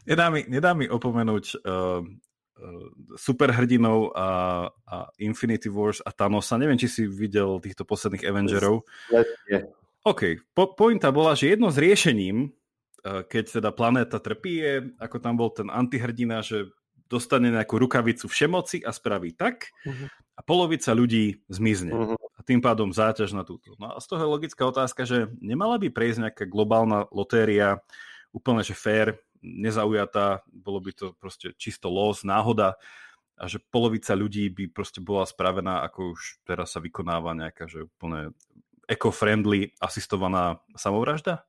nedá 0.07 0.27
mi, 0.31 0.41
nedá 0.49 0.71
mi 0.73 0.87
opomenúť 0.89 1.45
uh, 1.67 2.01
superhrdinov 3.15 4.13
a, 4.19 4.29
a 4.69 4.97
Infinity 5.23 5.71
Wars 5.71 6.03
a 6.03 6.11
Thanosa. 6.11 6.59
Neviem, 6.59 6.79
či 6.79 6.91
si 6.91 7.03
videl 7.07 7.63
týchto 7.63 7.87
posledných 7.87 8.27
Avengerov. 8.27 8.83
OK, 10.03 10.23
po, 10.55 10.73
pointa 10.75 11.11
bola, 11.15 11.35
že 11.39 11.55
jedno 11.55 11.69
z 11.71 11.79
riešením 11.85 12.55
Eh, 12.99 13.23
keď 13.25 13.63
teda 13.63 13.71
planéta 13.71 14.19
trpí, 14.19 14.55
je, 14.59 14.75
ako 14.99 15.17
tam 15.23 15.39
bol 15.39 15.55
ten 15.55 15.71
antihrdina, 15.71 16.43
že 16.43 16.67
dostane 17.07 17.49
nejakú 17.49 17.79
rukavicu 17.79 18.29
všemoci 18.29 18.85
a 18.85 18.93
spraví 18.93 19.33
tak 19.33 19.73
uh-huh. 19.87 20.13
a 20.37 20.41
polovica 20.45 20.93
ľudí 20.93 21.41
zmizne. 21.49 21.95
Uh-huh. 21.95 22.19
A 22.37 22.41
tým 22.45 22.61
pádom 22.61 22.93
záťaž 22.93 23.33
na 23.33 23.49
túto. 23.49 23.73
No 23.81 23.97
a 23.97 24.03
z 24.03 24.07
toho 24.13 24.27
je 24.27 24.35
logická 24.35 24.69
otázka, 24.69 25.09
že 25.09 25.33
nemala 25.41 25.81
by 25.81 25.89
prejsť 25.89 26.19
nejaká 26.27 26.45
globálna 26.45 27.09
lotéria, 27.09 27.81
úplne 28.35 28.61
že 28.61 28.77
fair, 28.77 29.17
nezaujatá, 29.43 30.43
bolo 30.49 30.83
by 30.83 30.93
to 30.95 31.07
proste 31.19 31.55
čisto 31.59 31.91
los, 31.93 32.27
náhoda 32.27 32.79
a 33.39 33.47
že 33.47 33.63
polovica 33.71 34.19
ľudí 34.19 34.51
by 34.51 34.75
proste 34.75 34.99
bola 34.99 35.23
spravená, 35.23 35.87
ako 35.87 36.19
už 36.19 36.43
teraz 36.43 36.75
sa 36.75 36.83
vykonáva 36.83 37.39
nejaká, 37.39 37.71
že 37.71 37.87
úplne 37.87 38.35
eco-friendly 38.91 39.77
asistovaná 39.79 40.59
samovražda? 40.75 41.47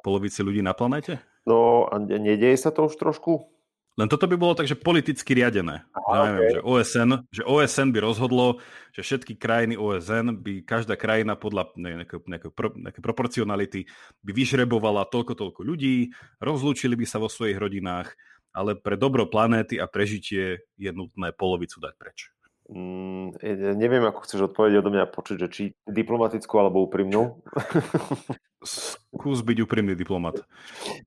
polovici 0.00 0.40
ľudí 0.40 0.64
na 0.64 0.72
planete? 0.72 1.20
No 1.44 1.86
a 1.92 2.00
nedieje 2.00 2.56
sa 2.56 2.72
to 2.72 2.88
už 2.88 2.96
trošku? 2.96 3.51
Len 3.92 4.08
toto 4.08 4.24
by 4.24 4.36
bolo 4.40 4.56
tak, 4.56 4.64
že 4.64 4.72
politicky 4.72 5.36
riadené. 5.36 5.84
Aha, 5.92 6.32
neviem, 6.32 6.40
okay. 6.40 6.52
že, 6.56 6.60
OSN, 6.64 7.10
že 7.28 7.42
OSN 7.44 7.88
by 7.92 7.98
rozhodlo, 8.00 8.56
že 8.96 9.04
všetky 9.04 9.36
krajiny 9.36 9.76
OSN 9.76 10.40
by 10.40 10.64
každá 10.64 10.96
krajina 10.96 11.36
podľa 11.36 11.76
nejaké, 11.76 12.16
nejaké, 12.24 12.48
nejaké 12.56 13.00
proporcionality 13.04 13.84
by 14.24 14.32
vyžrebovala 14.32 15.04
toľko, 15.12 15.36
toľko 15.36 15.60
ľudí, 15.60 16.08
rozlúčili 16.40 16.96
by 16.96 17.04
sa 17.04 17.20
vo 17.20 17.28
svojich 17.28 17.60
rodinách, 17.60 18.16
ale 18.56 18.80
pre 18.80 18.96
dobro 18.96 19.28
planéty 19.28 19.76
a 19.76 19.84
prežitie 19.84 20.64
je 20.80 20.90
nutné 20.92 21.36
polovicu 21.36 21.76
dať 21.76 21.92
preč. 22.00 22.32
Mm, 22.72 23.36
neviem, 23.76 24.00
ako 24.08 24.24
chceš 24.24 24.48
odpovedať 24.48 24.80
odo 24.80 24.90
mňa 24.96 25.12
počuť, 25.12 25.36
že 25.44 25.48
či 25.52 25.64
diplomatickú 25.84 26.54
alebo 26.56 26.80
úprimnú. 26.88 27.44
Skús 28.64 29.44
byť 29.44 29.58
úprimný 29.60 29.92
diplomat. 29.92 30.40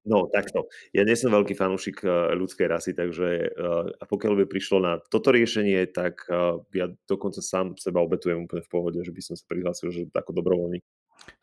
No, 0.05 0.29
takto. 0.29 0.69
Ja 0.93 1.01
nie 1.01 1.17
som 1.17 1.33
veľký 1.33 1.57
fanúšik 1.57 2.05
eh, 2.05 2.37
ľudskej 2.37 2.67
rasy, 2.69 2.91
takže 2.93 3.57
a 3.97 4.03
pokiaľ 4.05 4.43
by 4.43 4.45
prišlo 4.45 4.77
na 4.77 4.93
toto 5.09 5.33
riešenie, 5.33 5.89
tak 5.89 6.27
ja 6.75 6.85
dokonca 7.09 7.41
sám 7.41 7.73
seba 7.81 8.03
obetujem 8.03 8.45
úplne 8.45 8.61
v 8.61 8.71
pohode, 8.71 8.99
že 9.01 9.09
by 9.09 9.21
som 9.23 9.33
sa 9.33 9.45
prihlásil, 9.49 9.89
že 9.89 10.01
ako 10.13 10.31
dobrovoľník. 10.37 10.85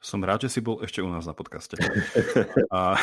Som 0.02 0.22
rád, 0.26 0.46
že 0.46 0.58
si 0.58 0.60
bol 0.62 0.82
ešte 0.82 1.02
u 1.02 1.08
nás 1.10 1.26
na 1.26 1.34
podcaste. 1.34 1.78
a, 2.74 2.98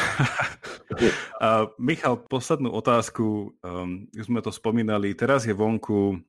a 1.43 1.47
Michal, 1.79 2.19
poslednú 2.27 2.71
otázku. 2.75 3.55
Um, 3.63 4.07
už 4.11 4.27
sme 4.27 4.43
to 4.43 4.51
spomínali. 4.51 5.15
Teraz 5.15 5.47
je 5.47 5.55
vonku 5.55 6.19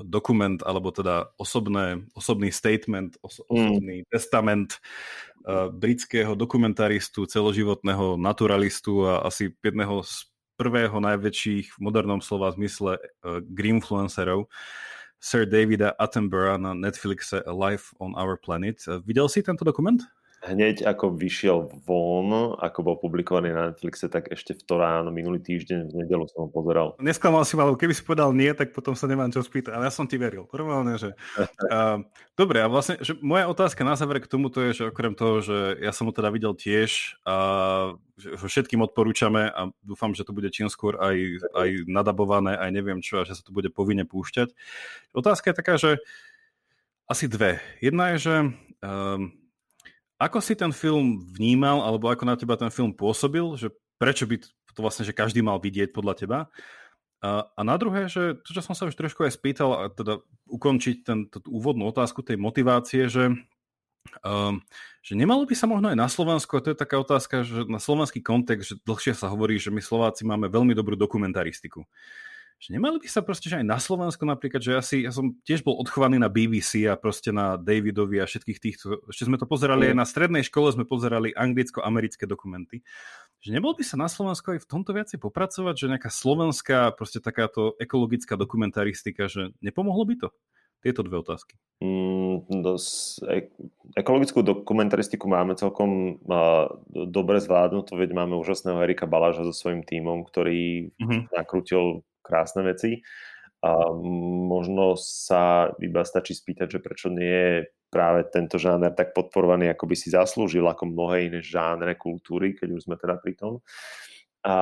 dokument, 0.00 0.56
alebo 0.64 0.88
teda 0.88 1.28
osobné, 1.36 2.08
osobný 2.16 2.48
statement, 2.48 3.20
os, 3.20 3.44
mm. 3.44 3.52
osobný 3.52 3.96
testament 4.08 4.80
uh, 5.44 5.68
britského 5.68 6.32
dokumentaristu, 6.32 7.28
celoživotného 7.28 8.16
naturalistu 8.16 9.04
a 9.04 9.28
asi 9.28 9.52
jedného 9.60 10.00
z 10.00 10.32
prvého 10.56 10.96
najväčších 10.96 11.76
v 11.76 11.78
modernom 11.80 12.24
slova 12.24 12.48
zmysle 12.56 12.96
uh, 12.96 13.44
greenfluencerov, 13.44 14.48
Sir 15.22 15.46
Davida 15.46 15.94
Attenborough 16.00 16.58
na 16.58 16.72
Netflixe 16.74 17.44
Life 17.46 17.94
on 18.00 18.16
Our 18.16 18.40
Planet. 18.40 18.80
Uh, 18.88 18.98
videl 19.04 19.28
si 19.28 19.44
tento 19.44 19.62
dokument? 19.62 20.00
Hneď 20.42 20.82
ako 20.82 21.14
vyšiel 21.14 21.70
von, 21.86 22.58
ako 22.58 22.78
bol 22.82 22.96
publikovaný 22.98 23.54
na 23.54 23.70
Netflixe, 23.70 24.10
tak 24.10 24.26
ešte 24.34 24.58
v 24.58 24.62
to 24.66 24.74
ráno, 24.74 25.14
minulý 25.14 25.38
týždeň, 25.38 25.94
v 25.94 25.94
nedelu 26.02 26.26
som 26.26 26.46
ho 26.46 26.48
pozeral. 26.50 26.98
Nesklamal 26.98 27.46
si 27.46 27.54
ma, 27.54 27.70
keby 27.70 27.94
si 27.94 28.02
povedal 28.02 28.34
nie, 28.34 28.50
tak 28.50 28.74
potom 28.74 28.98
sa 28.98 29.06
nemám 29.06 29.30
čo 29.30 29.38
spýtať, 29.38 29.70
ale 29.70 29.86
ja 29.86 29.94
som 29.94 30.10
ti 30.10 30.18
veril. 30.18 30.50
Normálne, 30.50 30.98
že... 30.98 31.14
uh, 31.38 32.02
dobre, 32.40 32.58
a 32.58 32.66
vlastne, 32.66 32.98
že 32.98 33.14
moja 33.22 33.46
otázka 33.46 33.86
na 33.86 33.94
záver 33.94 34.18
k 34.18 34.26
tomuto 34.26 34.58
je, 34.58 34.82
že 34.82 34.90
okrem 34.90 35.14
toho, 35.14 35.46
že 35.46 35.78
ja 35.78 35.94
som 35.94 36.10
ho 36.10 36.12
teda 36.12 36.34
videl 36.34 36.58
tiež 36.58 37.22
a 37.22 37.36
že 38.18 38.34
ho 38.34 38.46
všetkým 38.46 38.82
odporúčame 38.82 39.46
a 39.46 39.70
dúfam, 39.86 40.10
že 40.10 40.26
to 40.26 40.34
bude 40.34 40.50
čím 40.50 40.66
skôr 40.66 40.98
aj, 40.98 41.16
aj 41.54 41.68
nadabované, 41.86 42.58
aj 42.58 42.70
neviem 42.74 42.98
čo, 42.98 43.22
a 43.22 43.26
že 43.26 43.38
sa 43.38 43.46
to 43.46 43.54
bude 43.54 43.70
povinne 43.70 44.02
púšťať. 44.02 44.50
Otázka 45.14 45.54
je 45.54 45.58
taká, 45.58 45.74
že 45.78 46.02
asi 47.06 47.30
dve. 47.30 47.62
Jedna 47.78 48.14
je, 48.14 48.18
že 48.18 48.34
um, 48.82 49.41
ako 50.22 50.38
si 50.38 50.54
ten 50.54 50.70
film 50.70 51.18
vnímal, 51.34 51.82
alebo 51.82 52.06
ako 52.06 52.22
na 52.22 52.38
teba 52.38 52.54
ten 52.54 52.70
film 52.70 52.94
pôsobil, 52.94 53.42
že 53.58 53.74
prečo 53.98 54.22
by 54.30 54.38
to 54.42 54.80
vlastne, 54.80 55.02
že 55.02 55.16
každý 55.16 55.42
mal 55.42 55.58
vidieť 55.58 55.90
podľa 55.90 56.14
teba? 56.14 56.38
A, 57.22 57.46
a 57.54 57.60
na 57.62 57.74
druhé, 57.78 58.06
že 58.06 58.38
to, 58.42 58.50
čo 58.54 58.62
som 58.62 58.74
sa 58.74 58.86
už 58.86 58.94
trošku 58.94 59.26
aj 59.26 59.34
spýtal, 59.34 59.70
a 59.74 59.82
teda 59.90 60.22
ukončiť 60.46 60.96
ten, 61.02 61.18
tú 61.26 61.38
úvodnú 61.50 61.86
otázku 61.90 62.22
tej 62.22 62.38
motivácie, 62.38 63.06
že, 63.06 63.34
um, 64.26 64.58
že 65.02 65.12
nemalo 65.14 65.46
by 65.46 65.54
sa 65.54 65.70
možno 65.70 65.90
aj 65.90 65.98
na 65.98 66.10
Slovensku, 66.10 66.54
a 66.58 66.62
to 66.62 66.74
je 66.74 66.82
taká 66.82 66.98
otázka, 66.98 67.46
že 67.46 67.66
na 67.66 67.78
slovenský 67.78 68.22
kontext, 68.22 68.74
že 68.74 68.74
dlhšie 68.82 69.14
sa 69.14 69.30
hovorí, 69.30 69.58
že 69.58 69.70
my 69.70 69.78
Slováci 69.78 70.26
máme 70.26 70.50
veľmi 70.50 70.74
dobrú 70.74 70.98
dokumentaristiku 70.98 71.86
že 72.62 72.70
nemali 72.70 73.02
by 73.02 73.10
sa 73.10 73.26
proste, 73.26 73.50
že 73.50 73.58
aj 73.58 73.66
na 73.66 73.82
Slovensku 73.82 74.22
napríklad, 74.22 74.62
že 74.62 74.70
ja, 74.70 74.82
si, 74.86 75.02
ja 75.02 75.10
som 75.10 75.34
tiež 75.42 75.66
bol 75.66 75.82
odchovaný 75.82 76.22
na 76.22 76.30
BBC 76.30 76.86
a 76.86 76.94
proste 76.94 77.34
na 77.34 77.58
Davidovi 77.58 78.22
a 78.22 78.30
všetkých 78.30 78.58
týchto, 78.62 79.02
ešte 79.10 79.26
sme 79.26 79.34
to 79.34 79.50
pozerali 79.50 79.90
mm. 79.90 79.90
aj 79.90 79.96
na 79.98 80.06
strednej 80.06 80.46
škole, 80.46 80.70
sme 80.70 80.86
pozerali 80.86 81.34
anglicko-americké 81.34 82.22
dokumenty, 82.30 82.86
že 83.42 83.50
nebol 83.50 83.74
by 83.74 83.82
sa 83.82 83.98
na 83.98 84.06
Slovensku 84.06 84.54
aj 84.54 84.62
v 84.62 84.70
tomto 84.70 84.94
viacej 84.94 85.18
popracovať, 85.18 85.74
že 85.74 85.90
nejaká 85.90 86.06
slovenská, 86.06 86.94
proste 86.94 87.18
takáto 87.18 87.74
ekologická 87.82 88.38
dokumentaristika, 88.38 89.26
že 89.26 89.50
nepomohlo 89.58 90.06
by 90.06 90.14
to? 90.22 90.28
Tieto 90.82 91.02
dve 91.02 91.18
otázky. 91.18 91.58
Mm, 91.82 92.62
dos, 92.62 93.18
e- 93.26 93.50
ekologickú 93.98 94.42
dokumentaristiku 94.42 95.26
máme 95.26 95.58
celkom 95.58 96.22
uh, 96.26 96.78
dobre 96.86 97.42
zvládnutú, 97.42 97.98
veď 97.98 98.14
máme 98.14 98.38
úžasného 98.38 98.78
Erika 98.82 99.10
Baláža 99.10 99.46
so 99.46 99.54
svojím 99.54 99.82
tímom, 99.82 100.22
ktorý 100.26 100.90
mm-hmm. 100.94 101.34
nakrútil 101.34 102.06
krásne 102.22 102.64
veci. 102.64 103.02
A 103.62 103.94
možno 104.50 104.98
sa 104.98 105.70
iba 105.78 106.02
stačí 106.02 106.34
spýtať, 106.34 106.78
že 106.78 106.82
prečo 106.82 107.06
nie 107.10 107.30
je 107.30 107.56
práve 107.92 108.26
tento 108.32 108.56
žáner 108.58 108.90
tak 108.96 109.14
podporovaný, 109.14 109.70
ako 109.70 109.84
by 109.86 109.94
si 109.94 110.08
zaslúžil, 110.10 110.64
ako 110.66 110.90
mnohé 110.90 111.28
iné 111.30 111.40
žánre 111.44 111.94
kultúry, 111.94 112.56
keď 112.56 112.68
už 112.74 112.88
sme 112.88 112.98
teda 112.98 113.20
pri 113.20 113.38
tom. 113.38 113.62
A 114.42 114.56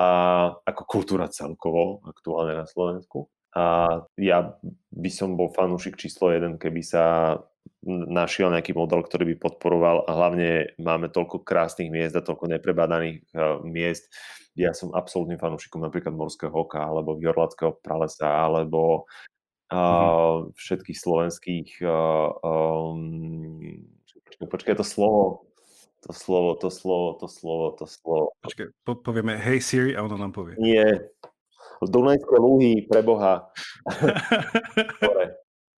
ako 0.67 0.83
kultúra 0.85 1.33
celkovo 1.33 2.05
aktuálne 2.05 2.59
na 2.59 2.67
Slovensku. 2.69 3.31
A 3.57 3.89
ja 4.21 4.53
by 4.93 5.11
som 5.11 5.39
bol 5.39 5.49
fanúšik 5.55 5.97
číslo 5.97 6.29
jeden, 6.35 6.61
keby 6.61 6.83
sa 6.85 7.35
našiel 7.89 8.53
nejaký 8.53 8.77
model, 8.77 9.01
ktorý 9.01 9.33
by 9.35 9.37
podporoval 9.41 10.05
a 10.05 10.13
hlavne 10.13 10.77
máme 10.77 11.09
toľko 11.09 11.41
krásnych 11.41 11.89
miest 11.89 12.13
a 12.13 12.25
toľko 12.25 12.53
neprebádaných 12.53 13.25
uh, 13.33 13.65
miest. 13.65 14.13
Ja 14.59 14.75
som 14.75 14.95
absolútnym 14.95 15.39
fanúšikom 15.39 15.83
napríklad 15.83 16.15
morského 16.15 16.51
hoka 16.51 16.83
alebo 16.83 17.19
jorlackého 17.19 17.79
pralesa 17.79 18.27
alebo 18.27 19.07
mm-hmm. 19.71 20.55
všetkých 20.59 20.99
slovenských 20.99 21.69
uh, 21.87 22.35
um, 22.43 23.87
počkaj, 24.41 24.75
to 24.75 24.87
slovo 24.87 25.51
to 26.01 26.13
slovo, 26.17 26.57
to 26.57 26.73
slovo, 26.73 27.09
to 27.21 27.29
slovo, 27.29 27.67
to 27.77 27.85
slovo. 27.85 28.33
Počkaj, 28.41 28.73
po, 28.89 28.97
povieme 28.97 29.37
hej 29.37 29.61
Siri 29.61 29.93
a 29.93 30.01
ono 30.01 30.17
nám 30.17 30.33
povie. 30.33 30.57
Nie. 30.57 31.13
Dunajské 31.85 32.37
lúhy, 32.41 32.89
preboha. 32.89 33.53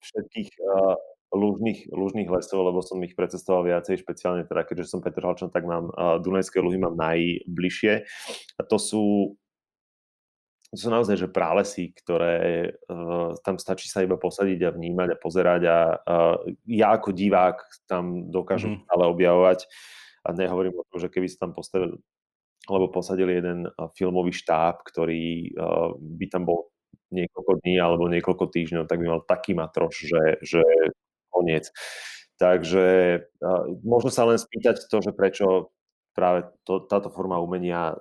všetkých 0.01 0.49
uh, 0.61 0.97
lužných, 1.33 1.93
lužných 1.93 2.29
lesov, 2.29 2.67
lebo 2.67 2.81
som 2.81 2.99
ich 3.05 3.13
precestoval 3.13 3.69
viacej, 3.69 4.01
špeciálne 4.01 4.43
teda, 4.49 4.65
keďže 4.65 4.91
som 4.91 4.99
Petr 4.99 5.23
Halčan, 5.23 5.53
tak 5.53 5.63
mám 5.63 5.93
uh, 5.93 6.17
Dunajské 6.19 6.59
luhy 6.59 6.81
mám 6.81 6.97
najbližšie. 6.97 8.05
To 8.71 8.79
sú 8.79 9.35
to 10.71 10.79
sú 10.79 10.87
naozaj 10.87 11.19
že 11.19 11.27
pralesy, 11.27 11.91
ktoré 11.91 12.71
uh, 12.87 13.35
tam 13.43 13.59
stačí 13.59 13.91
sa 13.91 14.07
iba 14.07 14.15
posadiť 14.15 14.59
a 14.63 14.71
vnímať 14.71 15.09
a 15.11 15.19
pozerať 15.19 15.61
a 15.67 15.77
uh, 15.99 16.39
ja 16.63 16.95
ako 16.95 17.11
divák 17.11 17.59
tam 17.91 18.31
dokážem 18.31 18.79
mm. 18.79 18.87
ale 18.87 19.03
objavovať 19.11 19.67
a 20.23 20.31
nehovorím 20.31 20.79
o 20.79 20.87
tom, 20.87 21.03
že 21.03 21.11
keby 21.11 21.27
sa 21.27 21.43
tam 21.43 21.51
postavili 21.51 21.99
alebo 22.71 22.87
posadili 22.87 23.35
jeden 23.35 23.67
filmový 23.99 24.31
štáb, 24.31 24.79
ktorý 24.87 25.51
uh, 25.59 25.91
by 25.99 26.25
tam 26.31 26.47
bol 26.47 26.71
niekoľko 27.11 27.51
dní 27.67 27.75
alebo 27.75 28.07
niekoľko 28.07 28.45
týždňov, 28.47 28.87
tak 28.87 29.03
by 29.03 29.11
mal 29.11 29.21
taký 29.27 29.51
matroš, 29.51 30.07
že, 30.07 30.23
že 30.39 30.63
koniec. 31.27 31.67
Takže 32.39 32.87
uh, 33.43 33.63
možno 33.83 34.07
sa 34.07 34.23
len 34.23 34.39
spýtať 34.39 34.87
to, 34.87 34.97
že 35.03 35.11
prečo 35.11 35.75
práve 36.11 36.47
to, 36.67 36.83
táto 36.85 37.11
forma 37.11 37.39
umenia 37.39 37.95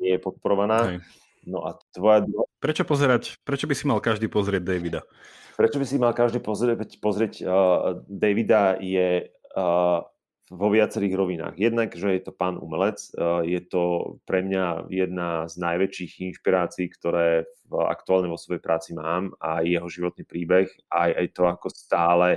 nie 0.00 0.16
je 0.16 0.20
podporovaná. 0.20 0.96
Hej 0.96 1.04
No 1.46 1.62
a 1.62 1.78
tvoja... 1.94 2.26
Prečo 2.58 2.82
pozerať, 2.82 3.38
prečo 3.46 3.70
by 3.70 3.74
si 3.78 3.86
mal 3.86 4.02
každý 4.02 4.26
pozrieť 4.26 4.66
Davida? 4.66 5.06
Prečo 5.54 5.78
by 5.78 5.86
si 5.86 5.96
mal 5.96 6.12
každý 6.12 6.42
pozrieť, 6.42 6.98
pozrieť 6.98 7.32
uh, 7.46 8.02
Davida 8.10 8.76
je 8.82 9.30
uh, 9.30 10.02
vo 10.46 10.70
viacerých 10.70 11.14
rovinách. 11.18 11.54
Jednak, 11.58 11.90
že 11.98 12.14
je 12.14 12.22
to 12.22 12.30
pán 12.30 12.54
umelec, 12.54 13.02
uh, 13.18 13.42
je 13.42 13.58
to 13.66 14.14
pre 14.22 14.46
mňa 14.46 14.86
jedna 14.94 15.50
z 15.50 15.58
najväčších 15.58 16.12
inšpirácií, 16.30 16.86
ktoré 16.94 17.50
v, 17.66 17.72
aktuálne 17.82 18.30
vo 18.30 18.38
svojej 18.38 18.62
práci 18.62 18.94
mám 18.94 19.34
a 19.42 19.66
jeho 19.66 19.90
životný 19.90 20.22
príbeh, 20.22 20.70
aj, 20.86 21.10
aj 21.18 21.26
to, 21.34 21.42
ako 21.50 21.66
stále 21.74 22.28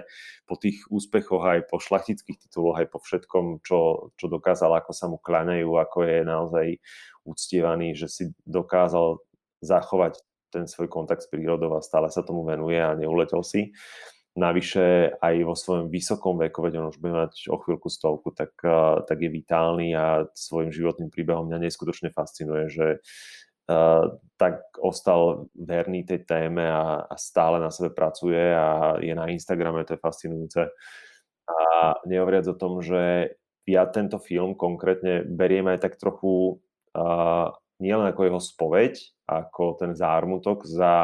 po 0.49 0.57
tých 0.57 0.89
úspechoch, 0.89 1.45
aj 1.45 1.69
po 1.69 1.77
šlachtických 1.77 2.49
tituloch, 2.49 2.81
aj 2.81 2.89
po 2.89 2.97
všetkom, 2.97 3.61
čo, 3.61 4.09
čo 4.17 4.25
dokázal, 4.25 4.73
ako 4.81 4.91
sa 4.91 5.05
mu 5.05 5.21
klaňajú, 5.21 5.69
ako 5.77 5.97
je 6.01 6.17
naozaj 6.25 6.67
uctievaný, 7.29 7.93
že 7.93 8.09
si 8.09 8.23
dokázal 8.49 9.21
zachovať 9.61 10.17
ten 10.49 10.65
svoj 10.65 10.89
kontakt 10.89 11.21
s 11.21 11.29
prírodou 11.29 11.77
a 11.77 11.85
stále 11.85 12.09
sa 12.09 12.25
tomu 12.25 12.41
venuje 12.41 12.81
a 12.81 12.97
neuletel 12.97 13.45
si. 13.45 13.69
Navyše 14.39 15.19
aj 15.19 15.35
vo 15.43 15.51
svojom 15.51 15.91
vysokom 15.91 16.39
veku, 16.39 16.63
veď 16.63 16.79
on 16.79 16.95
už 16.95 17.03
bude 17.03 17.11
mať 17.11 17.51
o 17.51 17.59
chvíľku 17.59 17.91
stovku, 17.91 18.31
tak, 18.31 18.55
tak 19.03 19.17
je 19.19 19.27
vitálny 19.27 19.91
a 19.91 20.31
svojim 20.31 20.71
životným 20.71 21.11
príbehom 21.11 21.51
mňa 21.51 21.67
neskutočne 21.67 22.15
fascinuje, 22.15 22.71
že 22.71 22.87
uh, 23.67 24.15
tak 24.39 24.63
ostal 24.79 25.51
verný 25.59 26.07
tej 26.07 26.23
téme 26.23 26.63
a, 26.63 27.03
a 27.03 27.15
stále 27.19 27.59
na 27.59 27.67
sebe 27.67 27.91
pracuje 27.91 28.39
a 28.39 28.95
je 29.03 29.11
na 29.11 29.27
Instagrame, 29.27 29.83
to 29.83 29.99
je 29.99 30.05
fascinujúce. 30.07 30.71
A 31.49 31.99
nehovoriac 32.07 32.47
o 32.47 32.55
tom, 32.55 32.79
že 32.79 33.35
ja 33.67 33.83
tento 33.91 34.17
film 34.23 34.55
konkrétne 34.55 35.27
beriem 35.27 35.67
aj 35.67 35.83
tak 35.83 35.99
trochu 35.99 36.63
uh, 36.95 37.51
nielen 37.83 38.07
ako 38.07 38.21
jeho 38.23 38.41
spoveď, 38.41 38.93
ako 39.27 39.77
ten 39.77 39.91
zármutok 39.93 40.63
za 40.63 40.95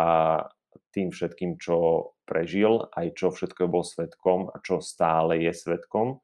tým 0.95 1.11
všetkým, 1.11 1.59
čo 1.59 2.11
prežil, 2.25 2.87
aj 2.95 3.15
čo 3.15 3.29
všetko 3.29 3.69
bol 3.69 3.85
svetkom 3.85 4.49
a 4.49 4.57
čo 4.63 4.81
stále 4.81 5.39
je 5.41 5.51
svetkom. 5.53 6.23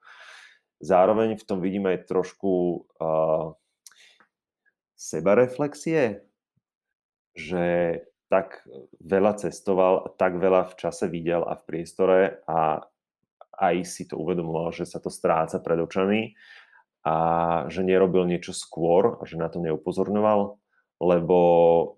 Zároveň 0.81 1.37
v 1.37 1.45
tom 1.45 1.61
vidíme 1.61 1.93
aj 1.93 2.09
trošku 2.09 2.51
uh, 2.97 3.53
sebareflexie, 4.97 6.25
že 7.37 7.65
tak 8.31 8.63
veľa 9.03 9.35
cestoval, 9.43 10.15
tak 10.15 10.39
veľa 10.39 10.71
v 10.71 10.77
čase 10.79 11.11
videl 11.11 11.43
a 11.43 11.59
v 11.59 11.65
priestore 11.67 12.19
a 12.47 12.79
aj 13.61 13.75
si 13.83 14.07
to 14.07 14.15
uvedomoval, 14.17 14.71
že 14.71 14.87
sa 14.87 15.03
to 15.03 15.11
stráca 15.11 15.59
pred 15.59 15.77
očami 15.77 16.33
a 17.03 17.15
že 17.67 17.83
nerobil 17.83 18.23
niečo 18.25 18.55
skôr 18.55 19.19
a 19.19 19.23
že 19.27 19.35
na 19.35 19.51
to 19.51 19.59
neupozorňoval, 19.59 20.57
lebo 21.01 21.37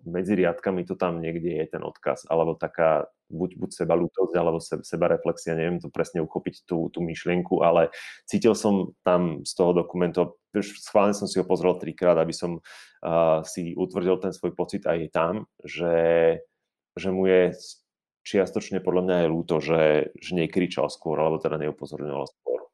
medzi 0.07 0.39
riadkami 0.39 0.87
to 0.87 0.95
tam 0.95 1.19
niekde 1.19 1.59
je 1.59 1.65
ten 1.75 1.83
odkaz, 1.83 2.23
alebo 2.31 2.55
taká 2.55 3.11
buď, 3.27 3.59
buď 3.59 3.69
seba 3.75 3.99
lútosť, 3.99 4.33
alebo 4.39 4.63
se, 4.63 4.79
seba 4.87 5.11
reflexia, 5.11 5.59
neviem 5.59 5.83
to 5.83 5.91
presne 5.91 6.23
uchopiť 6.23 6.63
tú, 6.63 6.87
tú 6.87 7.03
myšlienku, 7.03 7.59
ale 7.59 7.91
cítil 8.23 8.55
som 8.55 8.95
tam 9.03 9.43
z 9.43 9.51
toho 9.59 9.75
dokumentu, 9.75 10.39
schválne 10.55 11.11
som 11.11 11.27
si 11.27 11.35
ho 11.35 11.43
pozrel 11.43 11.75
trikrát, 11.75 12.15
aby 12.15 12.31
som 12.31 12.63
uh, 12.63 13.43
si 13.43 13.75
utvrdil 13.75 14.23
ten 14.23 14.31
svoj 14.31 14.55
pocit 14.55 14.87
aj 14.87 15.11
tam, 15.11 15.51
že, 15.59 16.39
že 16.95 17.09
mu 17.11 17.27
je 17.27 17.51
čiastočne 18.23 18.79
podľa 18.79 19.03
mňa 19.03 19.17
je 19.19 19.27
ľúto, 19.27 19.55
že, 19.59 20.15
že 20.15 20.31
nekričal 20.31 20.87
skôr, 20.87 21.19
alebo 21.19 21.43
teda 21.43 21.59
neupozorňoval 21.59 22.25
skôr. 22.31 22.71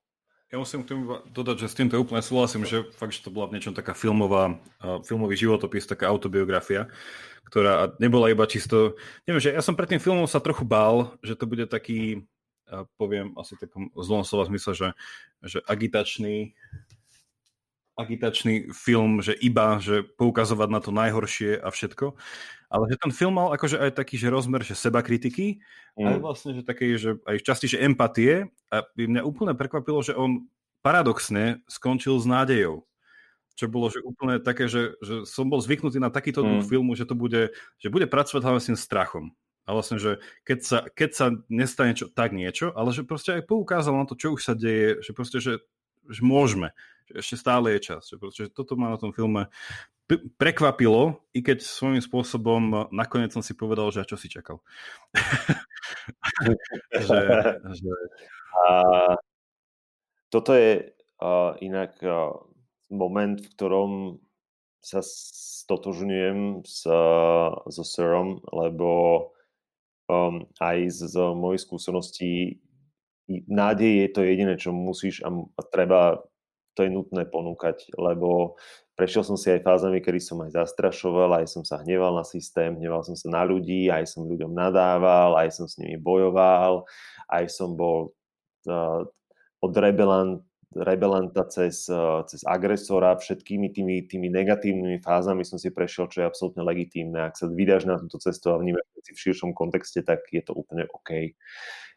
Ja 0.49 0.57
musím 0.57 0.81
k 0.81 0.97
tomu 0.97 1.21
dodať, 1.29 1.61
že 1.61 1.69
s 1.69 1.77
týmto 1.77 2.01
úplne 2.01 2.25
súhlasím, 2.25 2.65
že 2.65 2.81
fakt, 2.97 3.13
že 3.13 3.21
to 3.21 3.29
bola 3.29 3.53
v 3.53 3.61
niečom 3.61 3.77
taká 3.77 3.93
filmová, 3.93 4.57
filmový 5.05 5.37
životopis, 5.37 5.85
taká 5.85 6.09
autobiografia, 6.09 6.89
ktorá 7.45 7.93
nebola 8.01 8.33
iba 8.33 8.49
čisto... 8.49 8.97
Neviem, 9.29 9.45
že 9.45 9.53
ja 9.53 9.61
som 9.61 9.77
pred 9.77 9.93
tým 9.93 10.01
filmom 10.01 10.25
sa 10.25 10.41
trochu 10.41 10.65
bál, 10.65 11.13
že 11.21 11.37
to 11.37 11.45
bude 11.45 11.69
taký, 11.69 12.25
poviem 12.97 13.37
asi 13.37 13.61
takom 13.61 13.93
zlom 13.93 14.25
slova 14.25 14.49
zmysle, 14.49 14.73
že, 14.73 14.89
že 15.45 15.61
agitačný, 15.69 16.57
agitačný 17.93 18.73
film, 18.73 19.21
že 19.21 19.37
iba, 19.37 19.77
že 19.77 20.01
poukazovať 20.01 20.69
na 20.73 20.81
to 20.81 20.89
najhoršie 20.89 21.61
a 21.61 21.69
všetko. 21.69 22.17
Ale 22.69 22.85
že 22.85 23.01
ten 23.01 23.09
film 23.09 23.33
mal 23.33 23.49
akože 23.57 23.81
aj 23.81 23.91
taký, 23.97 24.21
že 24.21 24.29
rozmer, 24.29 24.61
že 24.61 24.77
seba 24.77 25.01
kritiky, 25.01 25.57
mm. 25.97 26.05
aj 26.05 26.17
vlastne, 26.21 26.51
že 26.53 26.61
také, 26.61 26.93
že 27.01 27.17
aj 27.25 27.41
časti, 27.41 27.65
že 27.65 27.81
empatie. 27.81 28.53
A 28.69 28.85
mňa 28.93 29.25
úplne 29.25 29.57
prekvapilo, 29.57 30.05
že 30.05 30.13
on 30.13 30.45
paradoxne 30.85 31.65
skončil 31.65 32.21
s 32.21 32.29
nádejou. 32.29 32.85
Čo 33.57 33.67
bolo 33.67 33.91
že 33.91 33.99
úplne 34.05 34.39
také, 34.39 34.69
že, 34.69 34.95
že 35.01 35.27
som 35.27 35.49
bol 35.49 35.59
zvyknutý 35.59 35.97
na 35.97 36.13
takýto 36.13 36.45
mm. 36.45 36.69
filmu, 36.69 36.93
že 36.93 37.09
to 37.09 37.17
bude, 37.17 37.57
že 37.81 37.89
bude 37.89 38.05
pracovať 38.05 38.41
hlavne 38.45 38.61
s 38.61 38.69
tým 38.69 38.79
strachom. 38.79 39.25
A 39.65 39.73
vlastne, 39.73 40.01
že 40.01 40.17
keď 40.45 40.59
sa, 40.65 40.79
keď 40.85 41.09
sa 41.13 41.25
nestane 41.45 41.93
čo, 41.93 42.09
tak 42.09 42.33
niečo, 42.33 42.73
ale 42.73 42.89
že 42.89 43.05
proste 43.05 43.37
aj 43.37 43.45
poukázal 43.45 43.93
na 43.97 44.05
to, 44.09 44.17
čo 44.17 44.33
už 44.33 44.41
sa 44.41 44.57
deje, 44.57 44.97
že 45.05 45.11
proste, 45.13 45.37
že, 45.37 45.61
že 46.09 46.21
môžeme, 46.25 46.73
že 47.05 47.21
ešte 47.21 47.35
stále 47.37 47.77
je 47.77 47.93
čas. 47.93 48.09
Že 48.09 48.15
proste, 48.17 48.41
že 48.45 48.53
toto 48.53 48.73
ma 48.77 48.93
na 48.93 48.97
tom 48.97 49.13
filme 49.13 49.49
prekvapilo, 50.17 51.21
i 51.37 51.45
keď 51.45 51.61
svojím 51.61 52.01
spôsobom 52.01 52.63
eh, 52.73 52.77
nakoniec 52.89 53.29
som 53.29 53.45
si 53.45 53.53
povedal, 53.53 53.93
že 53.93 54.07
čo 54.09 54.17
si 54.17 54.25
čakal. 54.31 54.63
že, 57.05 57.19
že... 57.61 57.91
A 58.65 58.65
toto 60.33 60.53
je 60.57 60.93
uh, 61.21 61.53
inak 61.61 61.97
uh, 62.01 62.33
moment, 62.89 63.37
v 63.37 63.49
ktorom 63.53 63.91
sa 64.81 65.03
stotožňujem 65.03 66.63
s, 66.63 66.87
so 67.67 67.83
Sirom, 67.83 68.41
lebo 68.49 68.89
um, 70.07 70.47
aj 70.63 70.77
z, 70.89 70.99
z 71.13 71.15
mojej 71.35 71.59
skúsenosti 71.61 72.31
nádej 73.29 74.07
je 74.07 74.09
to 74.09 74.21
jediné, 74.25 74.53
čo 74.57 74.73
musíš 74.73 75.21
a, 75.21 75.29
a 75.29 75.61
treba, 75.67 76.23
to 76.79 76.87
je 76.87 76.95
nutné 76.95 77.27
ponúkať, 77.27 77.91
lebo 77.99 78.55
Prešiel 78.99 79.23
som 79.23 79.39
si 79.39 79.47
aj 79.47 79.63
fázami, 79.63 80.03
kedy 80.03 80.19
som 80.19 80.43
aj 80.43 80.59
zastrašoval, 80.59 81.39
aj 81.39 81.47
som 81.47 81.63
sa 81.63 81.79
hneval 81.79 82.19
na 82.19 82.27
systém, 82.27 82.75
hneval 82.75 82.99
som 82.99 83.15
sa 83.15 83.31
na 83.31 83.47
ľudí, 83.47 83.87
aj 83.87 84.03
som 84.11 84.27
ľuďom 84.27 84.51
nadával, 84.51 85.39
aj 85.39 85.55
som 85.55 85.71
s 85.71 85.79
nimi 85.79 85.95
bojoval, 85.95 86.83
aj 87.31 87.47
som 87.47 87.79
bol 87.79 88.11
uh, 88.67 89.07
od 89.63 89.73
rebelant, 89.79 90.43
rebelanta 90.75 91.47
cez, 91.47 91.87
uh, 91.87 92.27
cez 92.27 92.43
agresora, 92.43 93.15
všetkými 93.15 93.71
tými, 93.71 94.03
tými 94.03 94.27
negatívnymi 94.35 94.99
fázami 94.99 95.47
som 95.47 95.55
si 95.55 95.71
prešiel, 95.71 96.11
čo 96.11 96.19
je 96.19 96.27
absolútne 96.27 96.67
legitímne. 96.67 97.23
Ak 97.23 97.39
sa 97.39 97.47
vydáš 97.47 97.87
na 97.87 97.95
túto 98.03 98.19
cestu 98.19 98.51
a 98.51 98.59
vnímaš 98.59 98.83
v 98.99 99.15
širšom 99.15 99.55
kontexte, 99.55 100.03
tak 100.03 100.27
je 100.27 100.43
to 100.43 100.51
úplne 100.51 100.83
OK. 100.91 101.39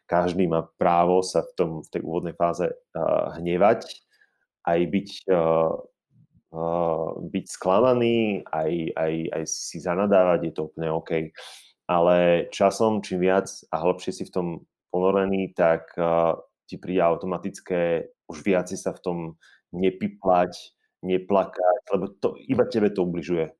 Každý 0.07 0.47
má 0.47 0.71
právo 0.79 1.19
sa 1.19 1.43
v, 1.43 1.51
tom, 1.51 1.69
v 1.83 1.99
tej 1.99 2.01
úvodnej 2.07 2.31
fáze 2.31 2.63
uh, 2.71 3.35
hnevať, 3.35 3.91
aj 4.67 4.79
byť 4.89 5.09
uh, 5.29 5.73
byť 7.33 7.45
sklamaný, 7.49 8.45
aj, 8.45 8.71
aj, 8.93 9.13
aj 9.33 9.43
si 9.49 9.81
zanadávať, 9.81 10.39
je 10.45 10.53
to 10.53 10.69
úplne 10.69 10.89
OK. 10.93 11.33
Ale 11.89 12.47
časom, 12.53 13.01
čím 13.01 13.25
viac 13.25 13.49
a 13.73 13.81
hlbšie 13.81 14.11
si 14.13 14.23
v 14.29 14.33
tom 14.33 14.47
ponorený, 14.93 15.57
tak 15.57 15.89
uh, 15.97 16.37
ti 16.69 16.77
príde 16.77 17.01
automatické 17.01 18.13
už 18.29 18.45
viac 18.45 18.69
sa 18.69 18.93
v 18.93 19.03
tom 19.03 19.17
nepiplať, 19.73 20.77
neplakať, 21.01 21.81
lebo 21.91 22.05
to, 22.21 22.37
iba 22.47 22.63
tebe 22.69 22.93
to 22.93 23.03
ubližuje. 23.03 23.51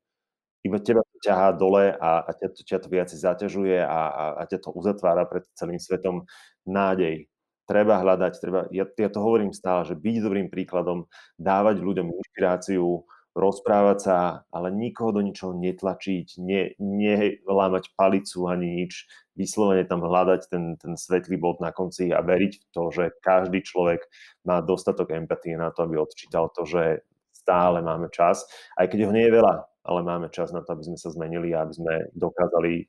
Iba 0.63 0.79
teba 0.79 1.03
to 1.03 1.17
ťahá 1.19 1.51
dole 1.59 1.91
a, 1.91 2.23
a 2.23 2.31
ťa, 2.31 2.47
ťa 2.63 2.77
to 2.79 2.87
viac 2.87 3.09
zaťažuje 3.11 3.83
a, 3.83 4.01
a, 4.07 4.23
a 4.39 4.43
ťa 4.47 4.63
to 4.63 4.69
uzatvára 4.71 5.27
pred 5.27 5.43
celým 5.57 5.75
svetom 5.75 6.23
nádej. 6.63 7.27
Treba 7.63 8.03
hľadať, 8.03 8.33
treba, 8.43 8.67
ja, 8.75 8.83
ja 8.83 9.09
to 9.09 9.23
hovorím 9.23 9.55
stále, 9.55 9.87
že 9.87 9.95
byť 9.95 10.15
dobrým 10.19 10.47
príkladom, 10.51 11.07
dávať 11.39 11.79
ľuďom 11.79 12.11
inšpiráciu, 12.11 13.07
rozprávať 13.33 13.97
sa, 14.03 14.17
ale 14.53 14.69
nikoho 14.69 15.09
do 15.09 15.21
ničoho 15.25 15.57
netlačiť, 15.57 16.37
ne, 16.37 16.75
nelámať 16.77 17.95
palicu 17.97 18.45
ani 18.45 18.83
nič, 18.83 19.09
vyslovene 19.33 19.87
tam 19.89 20.05
hľadať 20.05 20.41
ten, 20.53 20.77
ten 20.77 20.93
svetlý 20.93 21.41
bod 21.41 21.57
na 21.57 21.73
konci 21.73 22.13
a 22.13 22.21
veriť 22.21 22.53
v 22.61 22.65
to, 22.69 22.83
že 22.93 23.03
každý 23.25 23.65
človek 23.65 24.05
má 24.45 24.61
dostatok 24.61 25.15
empatie 25.17 25.57
na 25.57 25.73
to, 25.73 25.87
aby 25.87 25.97
odčítal 25.97 26.53
to, 26.53 26.67
že 26.67 27.01
stále 27.33 27.81
máme 27.81 28.07
čas, 28.13 28.45
aj 28.77 28.93
keď 28.93 29.09
ho 29.09 29.11
nie 29.11 29.25
je 29.25 29.35
veľa, 29.39 29.55
ale 29.89 29.99
máme 30.05 30.29
čas 30.29 30.53
na 30.53 30.61
to, 30.61 30.77
aby 30.77 30.93
sme 30.93 30.97
sa 31.01 31.09
zmenili 31.09 31.57
a 31.57 31.65
aby 31.65 31.73
sme 31.73 31.93
dokázali 32.13 32.85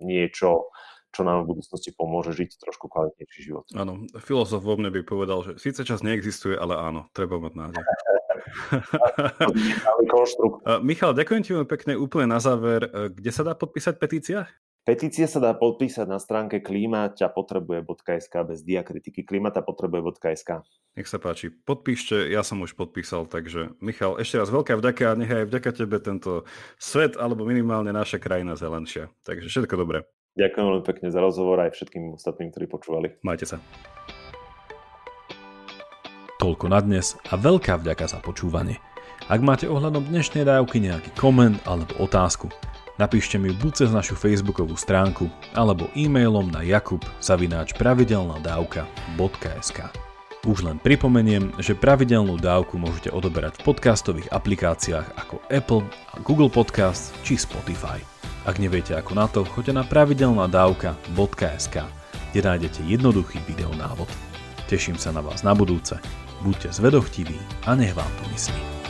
niečo 0.00 0.72
čo 1.14 1.22
nám 1.22 1.46
v 1.46 1.54
budúcnosti 1.54 1.94
pomôže 1.94 2.34
žiť 2.34 2.58
trošku 2.58 2.90
kvalitnejší 2.90 3.40
život. 3.46 3.62
Áno, 3.78 4.02
filozof 4.18 4.66
vo 4.66 4.74
mne 4.74 4.90
by 4.90 5.06
povedal, 5.06 5.46
že 5.46 5.62
síce 5.62 5.86
čas 5.86 6.02
neexistuje, 6.02 6.58
ale 6.58 6.74
áno, 6.74 7.06
treba 7.14 7.38
mať 7.38 7.54
nádej. 7.54 7.84
Michal, 10.84 11.14
ďakujem 11.14 11.42
ti 11.46 11.54
veľmi 11.54 11.70
pekne 11.70 11.94
úplne 11.96 12.34
na 12.34 12.42
záver. 12.42 12.90
Kde 13.14 13.30
sa 13.30 13.46
dá 13.46 13.54
podpísať 13.54 13.94
petícia? 13.96 14.50
Petícia 14.84 15.24
sa 15.24 15.40
dá 15.40 15.56
podpísať 15.56 16.04
na 16.04 16.20
stránke 16.20 16.60
klimaťapotrebuje.sk 16.60 18.34
bez 18.44 18.60
diakritiky 18.68 19.24
klimatapotrebuje.sk 19.24 20.60
Nech 21.00 21.08
sa 21.08 21.16
páči, 21.16 21.48
podpíšte, 21.48 22.28
ja 22.28 22.44
som 22.44 22.60
už 22.60 22.76
podpísal, 22.76 23.24
takže 23.24 23.80
Michal, 23.80 24.20
ešte 24.20 24.36
raz 24.36 24.52
veľká 24.52 24.76
vďaka 24.76 25.04
a 25.08 25.16
nech 25.16 25.32
aj 25.32 25.48
vďaka 25.48 25.70
tebe 25.72 25.96
tento 26.04 26.44
svet 26.76 27.16
alebo 27.16 27.48
minimálne 27.48 27.96
naša 27.96 28.20
krajina 28.20 28.60
zelenšia. 28.60 29.08
Takže 29.24 29.48
všetko 29.48 29.74
dobré. 29.80 30.04
Ďakujem 30.34 30.66
veľmi 30.66 30.82
pekne 30.82 31.14
za 31.14 31.22
rozhovor 31.22 31.62
aj 31.62 31.78
všetkým 31.78 32.18
ostatným, 32.18 32.50
ktorí 32.50 32.66
počúvali. 32.66 33.14
Majte 33.22 33.46
sa. 33.46 33.62
Toľko 36.42 36.66
na 36.68 36.82
dnes 36.82 37.14
a 37.30 37.38
veľká 37.38 37.78
vďaka 37.78 38.10
za 38.10 38.18
počúvanie. 38.18 38.82
Ak 39.30 39.38
máte 39.40 39.70
ohľadom 39.70 40.10
dnešnej 40.10 40.44
dávky 40.44 40.82
nejaký 40.82 41.14
koment 41.16 41.56
alebo 41.64 41.96
otázku, 42.02 42.50
napíšte 43.00 43.40
mi 43.40 43.54
buď 43.54 43.86
cez 43.86 43.94
našu 43.94 44.18
facebookovú 44.18 44.76
stránku 44.76 45.30
alebo 45.56 45.88
e-mailom 45.96 46.52
na 46.52 46.60
jakub 46.60 47.00
pravidelnadavka.sk 47.78 49.78
Už 50.44 50.60
len 50.66 50.76
pripomeniem, 50.82 51.56
že 51.62 51.78
pravidelnú 51.78 52.36
dávku 52.36 52.76
môžete 52.76 53.08
odoberať 53.14 53.62
v 53.62 53.72
podcastových 53.72 54.28
aplikáciách 54.28 55.16
ako 55.16 55.40
Apple 55.48 55.88
Google 56.20 56.52
Podcast 56.52 57.16
či 57.24 57.40
Spotify. 57.40 58.13
Ak 58.44 58.60
neviete 58.60 58.92
ako 58.92 59.12
na 59.16 59.24
to, 59.24 59.40
choďte 59.48 59.72
na 59.72 59.84
pravidelnadavka.sk, 59.88 61.76
kde 62.30 62.40
nájdete 62.44 62.80
jednoduchý 62.84 63.40
videonávod. 63.48 64.08
Teším 64.68 65.00
sa 65.00 65.16
na 65.16 65.24
vás 65.24 65.40
na 65.40 65.56
budúce. 65.56 65.96
Buďte 66.44 66.76
zvedochtiví 66.76 67.40
a 67.64 67.72
nech 67.72 67.96
vám 67.96 68.12
to 68.20 68.28
myslí. 68.36 68.83